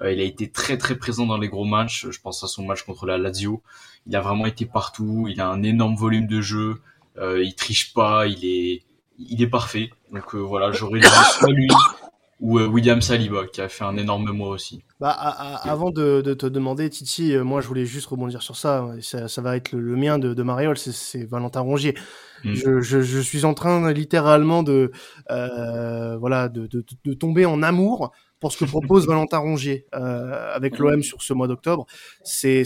il 0.00 0.20
a 0.20 0.24
été 0.24 0.50
très 0.50 0.76
très 0.78 0.96
présent 0.96 1.26
dans 1.26 1.38
les 1.38 1.48
gros 1.48 1.64
matchs. 1.64 2.06
Je 2.10 2.20
pense 2.20 2.42
à 2.44 2.48
son 2.48 2.64
match 2.64 2.82
contre 2.82 3.06
la 3.06 3.18
Lazio. 3.18 3.62
Il 4.06 4.16
a 4.16 4.20
vraiment 4.20 4.46
été 4.46 4.66
partout. 4.66 5.26
Il 5.28 5.40
a 5.40 5.48
un 5.48 5.62
énorme 5.62 5.94
volume 5.96 6.26
de 6.26 6.40
jeu. 6.40 6.80
Euh, 7.18 7.42
il 7.42 7.54
triche 7.54 7.92
pas. 7.94 8.26
Il 8.26 8.44
est, 8.44 8.82
il 9.18 9.42
est 9.42 9.48
parfait. 9.48 9.90
Donc 10.12 10.34
euh, 10.34 10.38
voilà, 10.38 10.72
j'aurais 10.72 11.00
dit 11.00 11.06
soit 11.38 11.52
lui 11.52 11.68
ou 12.40 12.58
euh, 12.58 12.66
William 12.66 13.00
Saliba 13.00 13.46
qui 13.46 13.60
a 13.60 13.68
fait 13.68 13.84
un 13.84 13.96
énorme 13.96 14.32
mois 14.32 14.48
aussi. 14.48 14.82
Bah, 14.98 15.10
avant 15.10 15.90
de, 15.90 16.20
te 16.34 16.46
demander, 16.46 16.90
Titi, 16.90 17.36
moi 17.36 17.60
je 17.60 17.68
voulais 17.68 17.86
juste 17.86 18.06
rebondir 18.06 18.42
sur 18.42 18.56
ça. 18.56 18.88
Ça, 19.00 19.42
va 19.42 19.56
être 19.56 19.72
le, 19.72 19.96
mien 19.96 20.18
de, 20.18 20.34
de 20.34 20.42
Mariol, 20.42 20.76
c'est 20.76 21.24
Valentin 21.24 21.60
Rongier. 21.60 21.94
Mm. 22.44 22.54
Je, 22.54 23.20
suis 23.20 23.44
en 23.44 23.54
train 23.54 23.92
littéralement 23.92 24.64
de, 24.64 24.90
voilà, 25.28 26.48
de, 26.48 26.66
de, 26.66 27.14
tomber 27.14 27.46
en 27.46 27.62
amour 27.62 28.10
pour 28.40 28.50
ce 28.50 28.58
que 28.58 28.64
propose 28.64 29.06
Valentin 29.08 29.38
Rongier 29.38 29.86
avec 29.92 30.80
mm. 30.80 30.82
l'OM 30.82 31.02
sur 31.02 31.22
ce 31.22 31.34
mois 31.34 31.46
d'octobre. 31.46 31.86
C'est 32.24 32.64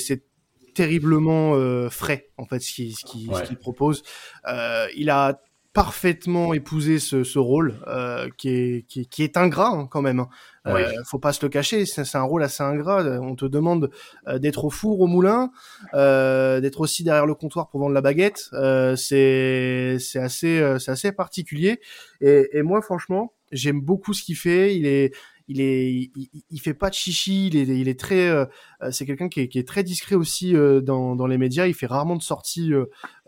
terriblement 0.77 1.55
euh, 1.55 1.89
frais 1.89 2.29
en 2.37 2.45
fait 2.45 2.61
ce 2.61 2.73
qu'il 2.75 3.57
propose. 3.59 4.03
Euh, 4.47 4.87
il 4.95 5.09
a 5.09 5.41
parfaitement 5.77 6.55
épousé 6.55 6.99
ce, 6.99 7.39
rôle 7.39 7.75
euh, 7.87 8.31
qui, 8.39 8.49
est, 8.49 8.83
qui, 8.89 9.23
est 9.23 9.37
ingrat 9.37 9.69
hein, 9.69 9.87
quand 9.91 10.01
même. 10.01 10.21
Hein. 10.65 10.79
faut 11.05 11.19
pas 11.19 11.35
se 11.35 11.45
le 11.45 11.51
cacher, 11.51 11.85
c'est 11.85 12.17
un 12.17 12.23
rôle 12.23 12.43
assez 12.43 12.63
ingrat. 12.63 13.05
On 13.21 13.37
te 13.37 13.45
demande 13.45 13.91
d'être 14.27 14.65
au 14.65 14.71
four, 14.71 15.01
au 15.01 15.07
moulin, 15.07 15.51
d'être 15.93 16.81
aussi 16.81 17.05
derrière 17.05 17.27
le 17.27 17.35
comptoir 17.35 17.69
pour 17.69 17.81
vendre 17.81 17.93
la 17.93 18.01
baguette. 18.01 18.49
c'est 18.97 19.99
c'est 20.01 20.19
assez 20.19 20.77
c'est 20.79 20.91
assez 20.91 21.13
particulier. 21.13 21.79
Et, 22.23 22.49
et 22.57 22.63
moi 22.63 22.81
franchement, 22.81 23.35
j'aime 23.53 23.83
beaucoup 23.83 24.15
ce 24.15 24.23
qu'il 24.23 24.37
fait. 24.37 24.75
Il 24.77 24.87
est 24.87 25.13
il 25.49 25.61
est, 25.61 26.11
il, 26.51 26.61
fait 26.61 26.75
pas 26.75 26.91
de 26.91 26.95
chichi, 26.95 27.47
il 27.47 27.57
est, 27.57 27.63
il 27.63 27.89
est 27.89 27.99
très, 27.99 28.29
euh, 28.29 28.47
euh, 28.83 28.91
c'est 28.91 29.07
quelqu'un 29.07 29.29
qui 29.29 29.41
est, 29.41 29.49
qui 29.49 29.59
est, 29.59 29.67
très 29.67 29.85
discret 29.85 30.17
aussi 30.17 30.57
euh, 30.57 30.81
dans, 30.81 31.15
dans 31.15 31.27
les 31.27 31.39
médias. 31.39 31.67
Il 31.67 31.75
fait 31.75 31.87
rarement 31.87 32.17
de 32.17 32.23
sorties, 32.23 32.73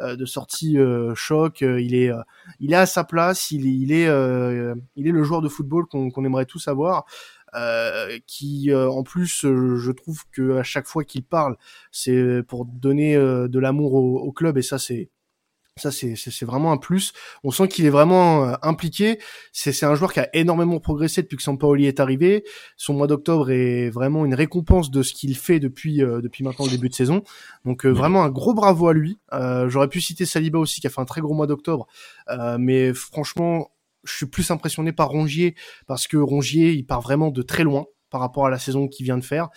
de 0.01 0.25
sorties 0.25 0.77
choc. 1.14 1.61
il 1.61 1.95
est, 1.95 2.11
il 2.61 2.73
est 2.73 2.77
à 2.77 2.87
sa 2.87 3.05
place. 3.05 3.51
Il, 3.51 3.66
il 3.66 3.93
est, 3.93 4.07
il 4.97 5.07
est 5.07 5.12
le 5.12 5.23
joueur 5.23 5.43
de 5.43 5.49
football 5.49 5.87
qu'on 5.87 6.25
aimerait 6.25 6.47
tous 6.47 6.69
avoir. 6.69 7.05
Euh, 7.55 8.19
qui 8.27 8.75
en 8.75 9.03
plus 9.03 9.41
je 9.47 9.91
trouve 9.91 10.23
que 10.33 10.59
à 10.59 10.62
chaque 10.62 10.87
fois 10.87 11.03
qu'il 11.03 11.25
parle 11.25 11.57
c'est 11.91 12.43
pour 12.47 12.66
donner 12.66 13.16
de 13.16 13.59
l'amour 13.59 13.95
au, 13.95 14.19
au, 14.19 14.33
club 14.33 14.59
et 14.59 14.62
ça 14.62 14.79
c'est 14.79 15.09
ça, 15.79 15.91
c'est 15.91 16.45
vraiment 16.45 16.72
un 16.72 16.76
plus. 16.76 17.12
On 17.45 17.51
sent 17.51 17.68
qu'il 17.68 17.87
est 17.87 17.91
vraiment 17.91 18.45
euh, 18.45 18.55
impliqué. 18.62 19.18
C'est 19.53 19.85
un 19.85 19.95
joueur 19.95 20.12
qui 20.12 20.20
a 20.20 20.29
énormément 20.35 20.81
progressé 20.81 21.22
depuis 21.22 21.37
que 21.37 21.43
Sampaoli 21.43 21.87
est 21.87 22.01
arrivé. 22.01 22.45
Son 22.76 22.95
mois 22.95 23.07
d'octobre 23.07 23.51
est 23.51 23.91
vraiment 23.91 24.24
une 24.24 24.35
récompense 24.35 24.91
de 24.91 25.03
ce 25.03 25.12
qu'il 25.12 25.37
fait 25.37 25.61
depuis 25.61 26.03
euh, 26.03 26.20
depuis 26.20 26.45
maintenant 26.45 26.64
le 26.64 26.70
début 26.70 26.89
de 26.89 26.95
saison. 26.95 27.22
Donc 27.64 27.87
euh, 27.87 27.91
vraiment 27.91 28.24
un 28.24 28.31
gros 28.31 28.55
bravo 28.55 28.89
à 28.89 28.93
lui. 28.93 29.18
J'aurais 29.33 29.89
pu 29.89 30.01
citer 30.01 30.26
Saliba 30.26 30.59
aussi 30.59 30.81
qui 30.81 30.87
a 30.87 30.91
fait 30.91 31.01
un 31.01 31.05
très 31.05 31.20
gros 31.20 31.35
mois 31.35 31.47
d'octobre, 31.47 31.87
mais 32.59 32.93
franchement, 32.95 33.70
je 34.05 34.14
suis 34.14 34.26
plus 34.26 34.51
impressionné 34.51 34.93
par 34.93 35.09
Rongier 35.09 35.55
parce 35.87 36.07
que 36.07 36.16
Rongier, 36.16 36.72
il 36.72 36.85
part 36.85 37.01
vraiment 37.01 37.31
de 37.31 37.43
très 37.43 37.64
loin 37.64 37.87
par 38.11 38.20
rapport 38.20 38.46
à 38.46 38.50
la 38.50 38.59
saison 38.59 38.88
qu'il 38.88 39.04
vient 39.04 39.18
de 39.18 39.24
faire. 39.24 39.48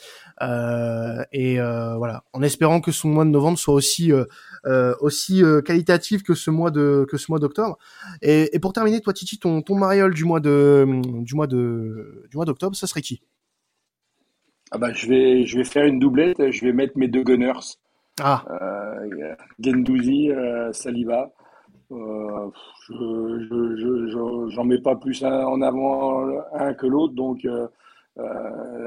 Euh, 0.42 1.24
et 1.32 1.60
euh, 1.60 1.96
voilà, 1.98 2.24
en 2.34 2.42
espérant 2.42 2.82
que 2.82 2.92
son 2.92 3.10
mois 3.10 3.26
de 3.26 3.30
novembre 3.30 3.58
soit 3.58 3.74
aussi 3.74 4.12
euh, 4.12 4.26
aussi 5.00 5.44
qualitatif 5.66 6.24
que 6.24 6.34
ce 6.34 6.52
mois 6.52 6.72
de 6.72 7.06
que 7.10 7.18
ce 7.18 7.32
mois 7.32 7.40
d'octobre. 7.40 7.78
Et, 8.22 8.56
et, 8.56 8.60
pour 8.60 8.74
terminer, 8.74 9.02
toi 9.02 9.14
Titi, 9.14 9.40
ton 9.40 9.62
ton 9.62 9.76
mariole 9.76 10.14
du 10.14 10.26
mois 10.26 10.40
de 10.40 11.02
du 11.24 11.36
mois 11.36 11.48
de 11.48 12.26
du 12.30 12.38
mois 12.38 12.46
d'octobre, 12.46 12.76
ça 12.76 12.88
serait 12.88 13.02
qui? 13.02 13.22
Ah 14.72 14.78
bah 14.78 14.94
je 14.94 15.08
vais 15.08 15.46
je 15.46 15.58
vais 15.58 15.66
faire 15.66 15.86
une 15.86 16.00
doublette. 16.00 16.52
Je 16.52 16.66
vais 16.66 16.74
mettre 16.74 16.98
mes 16.98 17.08
deux 17.08 17.24
gunners. 17.24 17.78
Ah. 18.22 18.44
Gendouzi, 19.60 20.30
Saliba. 20.74 21.32
je 21.90 22.52
j'en 24.50 24.64
mets 24.64 24.82
pas 24.82 24.96
plus 24.96 25.24
en 25.24 25.62
avant 25.62 26.28
un 26.54 26.74
que 26.74 26.88
l'autre, 26.88 27.14
donc 27.14 27.46
euh, 27.46 27.68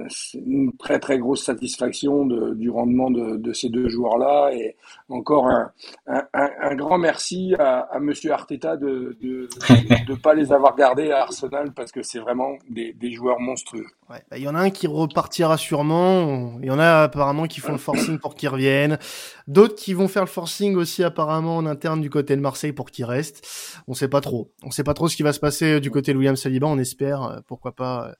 c'est 0.08 0.38
une 0.38 0.72
très 0.76 0.98
très 0.98 1.18
grosse 1.18 1.44
satisfaction 1.44 2.26
de, 2.26 2.54
du 2.54 2.70
rendement 2.70 3.10
de, 3.10 3.36
de 3.36 3.52
ces 3.52 3.70
deux 3.70 3.88
joueurs-là 3.88 4.50
et 4.52 4.76
encore 5.08 5.48
un, 5.48 5.72
un, 6.06 6.22
un, 6.32 6.74
grand 6.74 6.98
merci 6.98 7.54
à, 7.58 7.80
à 7.80 7.98
Monsieur 8.00 8.32
Arteta 8.32 8.76
de 8.76 9.16
ne 9.22 9.46
de, 9.46 10.06
de, 10.06 10.14
pas 10.14 10.34
les 10.34 10.52
avoir 10.52 10.76
gardés 10.76 11.10
à 11.10 11.22
Arsenal 11.22 11.72
parce 11.72 11.90
que 11.90 12.02
c'est 12.02 12.18
vraiment 12.18 12.58
des, 12.68 12.92
des, 12.92 13.12
joueurs 13.12 13.40
monstrueux. 13.40 13.86
Ouais, 14.10 14.22
bah, 14.30 14.36
il 14.36 14.42
y 14.42 14.48
en 14.48 14.54
a 14.54 14.60
un 14.60 14.70
qui 14.70 14.86
repartira 14.86 15.56
sûrement, 15.56 16.58
il 16.60 16.66
y 16.66 16.70
en 16.70 16.78
a 16.78 17.04
apparemment 17.04 17.46
qui 17.46 17.60
font 17.60 17.72
le 17.72 17.78
forcing 17.78 18.18
pour 18.18 18.34
qu'ils 18.34 18.50
reviennent, 18.50 18.98
d'autres 19.48 19.74
qui 19.74 19.94
vont 19.94 20.08
faire 20.08 20.24
le 20.24 20.28
forcing 20.28 20.76
aussi 20.76 21.02
apparemment 21.02 21.56
en 21.56 21.66
interne 21.66 22.00
du 22.02 22.10
côté 22.10 22.36
de 22.36 22.42
Marseille 22.42 22.72
pour 22.72 22.90
qu'ils 22.90 23.06
restent. 23.06 23.46
On 23.88 23.94
sait 23.94 24.08
pas 24.08 24.20
trop, 24.20 24.52
on 24.62 24.70
sait 24.70 24.84
pas 24.84 24.94
trop 24.94 25.08
ce 25.08 25.16
qui 25.16 25.22
va 25.22 25.32
se 25.32 25.40
passer 25.40 25.80
du 25.80 25.90
côté 25.90 26.12
de 26.12 26.18
William 26.18 26.36
Saliba, 26.36 26.66
on 26.66 26.78
espère, 26.78 27.22
euh, 27.22 27.40
pourquoi 27.46 27.72
pas. 27.72 28.14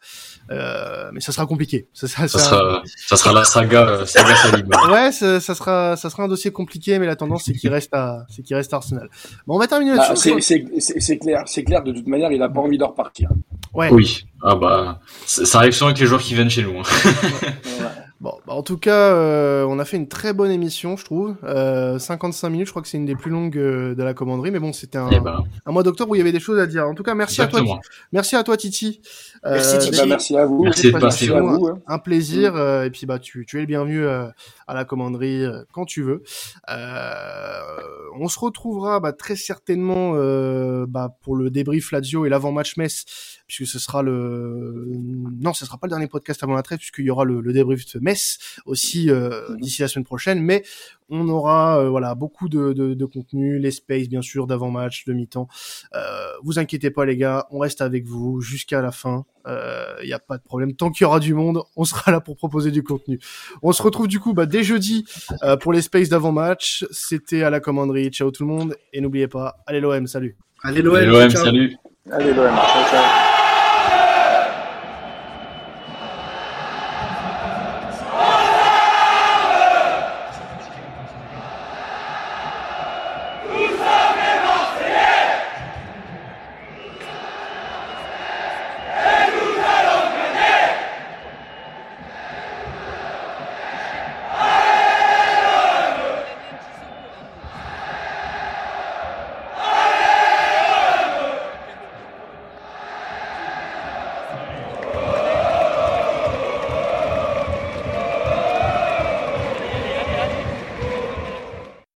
Euh, 0.51 0.95
euh, 0.95 1.04
mais 1.13 1.21
ça 1.21 1.33
sera 1.33 1.47
compliqué. 1.47 1.89
Ça, 1.93 2.09
ça, 2.09 2.29
ça, 2.29 2.39
sera, 2.39 2.83
ça 3.07 3.17
sera, 3.17 3.33
la 3.33 3.45
saga, 3.45 3.89
euh, 3.89 4.07
saga 4.07 4.35
Saliba. 4.37 4.77
Ouais, 4.91 5.13
ça, 5.13 5.41
sera, 5.41 5.97
ça 5.97 6.11
sera 6.11 6.25
un 6.25 6.29
dossier 6.29 6.51
compliqué, 6.51 6.99
mais 6.99 7.07
la 7.07 7.17
tendance 7.17 7.45
c'est 7.45 7.53
qu'il 7.53 7.71
reste 7.71 7.93
à, 7.95 8.27
c'est 8.29 8.43
qu'il 8.43 8.57
reste 8.57 8.73
à 8.73 8.77
Arsenal. 8.77 9.09
Bon, 9.47 9.57
on 9.57 9.59
va 9.59 9.67
terminer 9.67 9.97
bah, 9.97 10.09
là-dessus. 10.09 10.41
c'est 10.41 11.19
clair, 11.19 11.43
c'est 11.47 11.65
clair. 11.65 11.83
De 11.83 11.93
toute 11.93 12.07
manière, 12.07 12.31
il 12.33 12.43
a 12.43 12.49
pas 12.49 12.61
envie 12.61 12.79
de 12.79 12.85
repartir. 12.85 13.31
Ouais. 13.73 13.89
Oui. 13.91 14.27
Ah 14.43 14.57
bah, 14.57 15.01
ça 15.27 15.59
arrive 15.59 15.73
souvent 15.73 15.89
avec 15.89 15.99
les 16.01 16.07
joueurs 16.07 16.21
qui 16.21 16.35
viennent 16.35 16.51
chez 16.51 16.63
nous. 16.63 16.79
Hein. 16.79 16.83
Bon, 18.25 18.39
bah 18.47 18.55
en 18.55 18.63
tout 18.63 18.79
cas, 18.79 19.13
euh, 19.13 19.67
on 19.69 19.79
a 19.79 19.85
fait 19.85 19.99
une 19.99 20.09
très 20.09 20.33
bonne 20.33 20.51
émission, 20.51 20.97
je 20.97 21.05
trouve. 21.05 21.37
Euh, 21.45 21.99
55 21.99 22.49
minutes, 22.49 22.67
je 22.69 22.73
crois 22.73 22.81
que 22.81 22.89
c'est 22.89 22.97
une 22.97 23.05
des 23.05 23.17
plus 23.17 23.31
longues 23.31 23.59
euh, 23.59 23.95
de 23.95 24.03
la 24.03 24.15
commanderie, 24.15 24.51
mais 24.51 24.61
bon, 24.61 24.73
c'était 24.73 24.97
un, 24.97 25.11
eh 25.13 25.21
ben. 25.21 25.45
un, 25.67 25.73
mois 25.73 25.83
d'octobre 25.83 26.13
où 26.13 26.15
il 26.15 26.19
y 26.19 26.21
avait 26.23 26.33
des 26.33 26.41
choses 26.41 26.59
à 26.59 26.67
dire. 26.67 26.89
En 26.89 26.95
tout 26.95 27.03
cas, 27.03 27.15
merci 27.15 27.43
à 27.43 27.49
toi, 27.49 27.61
merci 28.13 28.35
à 28.35 28.43
toi, 28.43 28.57
Titi. 28.57 29.03
Merci, 29.45 29.79
Titi. 29.79 29.99
Bah, 29.99 30.07
merci 30.07 30.39
à 30.39 30.47
vous. 30.47 30.65
Merci 30.65 30.91
de 30.91 30.99
passer. 30.99 31.31
À 31.31 31.39
vous, 31.39 31.67
hein. 31.67 31.83
Un 31.87 31.99
plaisir. 31.99 32.57
Euh, 32.57 32.85
et 32.85 32.91
puis, 32.91 33.05
bah, 33.05 33.19
tu, 33.19 33.45
tu 33.45 33.59
es 33.59 33.61
le 33.61 33.67
bienvenu 33.67 34.07
à 34.07 34.33
la 34.73 34.87
commanderie 34.87 35.45
quand 35.75 35.85
tu 35.85 36.03
veux. 36.03 36.23
on 36.67 38.29
se 38.29 38.39
retrouvera 38.39 39.01
bah, 39.01 39.13
très 39.13 39.37
certainement 39.37 40.15
bah, 40.87 41.15
pour 41.21 41.37
le 41.37 41.51
débrief 41.51 41.93
Lazio 41.93 42.25
et 42.25 42.31
l'avant-match 42.31 42.79
Metz 42.79 43.05
puisque 43.47 43.67
ce 43.67 43.79
sera 43.79 44.03
le 44.03 44.87
non, 45.41 45.53
ce 45.53 45.65
sera 45.65 45.79
pas 45.79 45.87
le 45.87 45.91
dernier 45.91 46.09
podcast 46.09 46.43
avant 46.43 46.55
la 46.55 46.63
trêve 46.63 46.79
puisqu'il 46.79 47.05
y 47.05 47.11
aura 47.11 47.25
le, 47.25 47.41
le 47.41 47.53
débrief 47.53 47.85
de 47.95 48.01
Metz 48.01 48.39
aussi 48.67 49.11
euh, 49.11 49.49
mhm. 49.51 49.61
d'ici 49.61 49.83
la 49.83 49.89
semaine 49.89 50.05
prochaine, 50.05 50.41
mais 50.41 50.63
on 51.09 51.29
aura 51.29 51.81
euh, 51.81 51.89
voilà 51.89 52.15
beaucoup 52.15 52.49
de, 52.49 52.73
de, 52.73 52.95
de, 52.95 53.05
contenu, 53.05 53.59
les 53.59 53.71
spaces 53.71 54.09
bien 54.09 54.23
sûr 54.23 54.47
d'avant-match, 54.47 55.05
de 55.05 55.13
mi-temps. 55.13 55.49
Euh, 55.95 56.01
vous 56.43 56.59
inquiétez 56.59 56.91
pas 56.91 57.05
les 57.05 57.17
gars, 57.17 57.47
on 57.51 57.59
reste 57.59 57.81
avec 57.81 58.07
vous 58.07 58.41
jusqu'à 58.41 58.81
la 58.81 58.91
fin. 58.91 59.25
Il 59.47 59.51
euh, 59.51 60.05
n'y 60.05 60.13
a 60.13 60.19
pas 60.19 60.39
de 60.39 60.43
problème. 60.43 60.75
Tant 60.75 60.91
qu'il 60.91 61.05
y 61.05 61.07
aura 61.07 61.21
du 61.21 61.35
monde, 61.35 61.63
on 61.77 61.85
sera 61.85 62.11
là 62.11 62.21
pour 62.21 62.37
proposer 62.37 62.71
du 62.71 62.83
contenu. 62.83 63.19
On 63.63 63.73
se 63.73 63.83
retrouve 63.83 64.09
du 64.09 64.19
coup 64.19 64.33
bah, 64.33 64.47
dès 64.47 64.63
jeudi 64.63 65.05
euh, 65.43 65.57
pour 65.57 65.73
les 65.73 65.83
spaces 65.83 66.09
d'avant-match. 66.09 66.87
C'était 66.91 67.43
à 67.43 67.51
la 67.51 67.61
commanderie. 67.61 68.09
Ciao 68.11 68.31
tout 68.31 68.45
le 68.45 68.49
monde 68.49 68.77
et 68.93 69.01
n'oubliez 69.01 69.29
pas, 69.29 69.57
allez 69.67 69.81
l'OM, 69.81 70.07
salut. 70.07 70.37
Allez 70.63 70.81
l'OM, 70.81 71.31
salut. 71.31 71.77
Allez 72.11 72.33
l'OM, 72.33 72.55
ciao 72.55 72.91
ciao. 72.91 73.34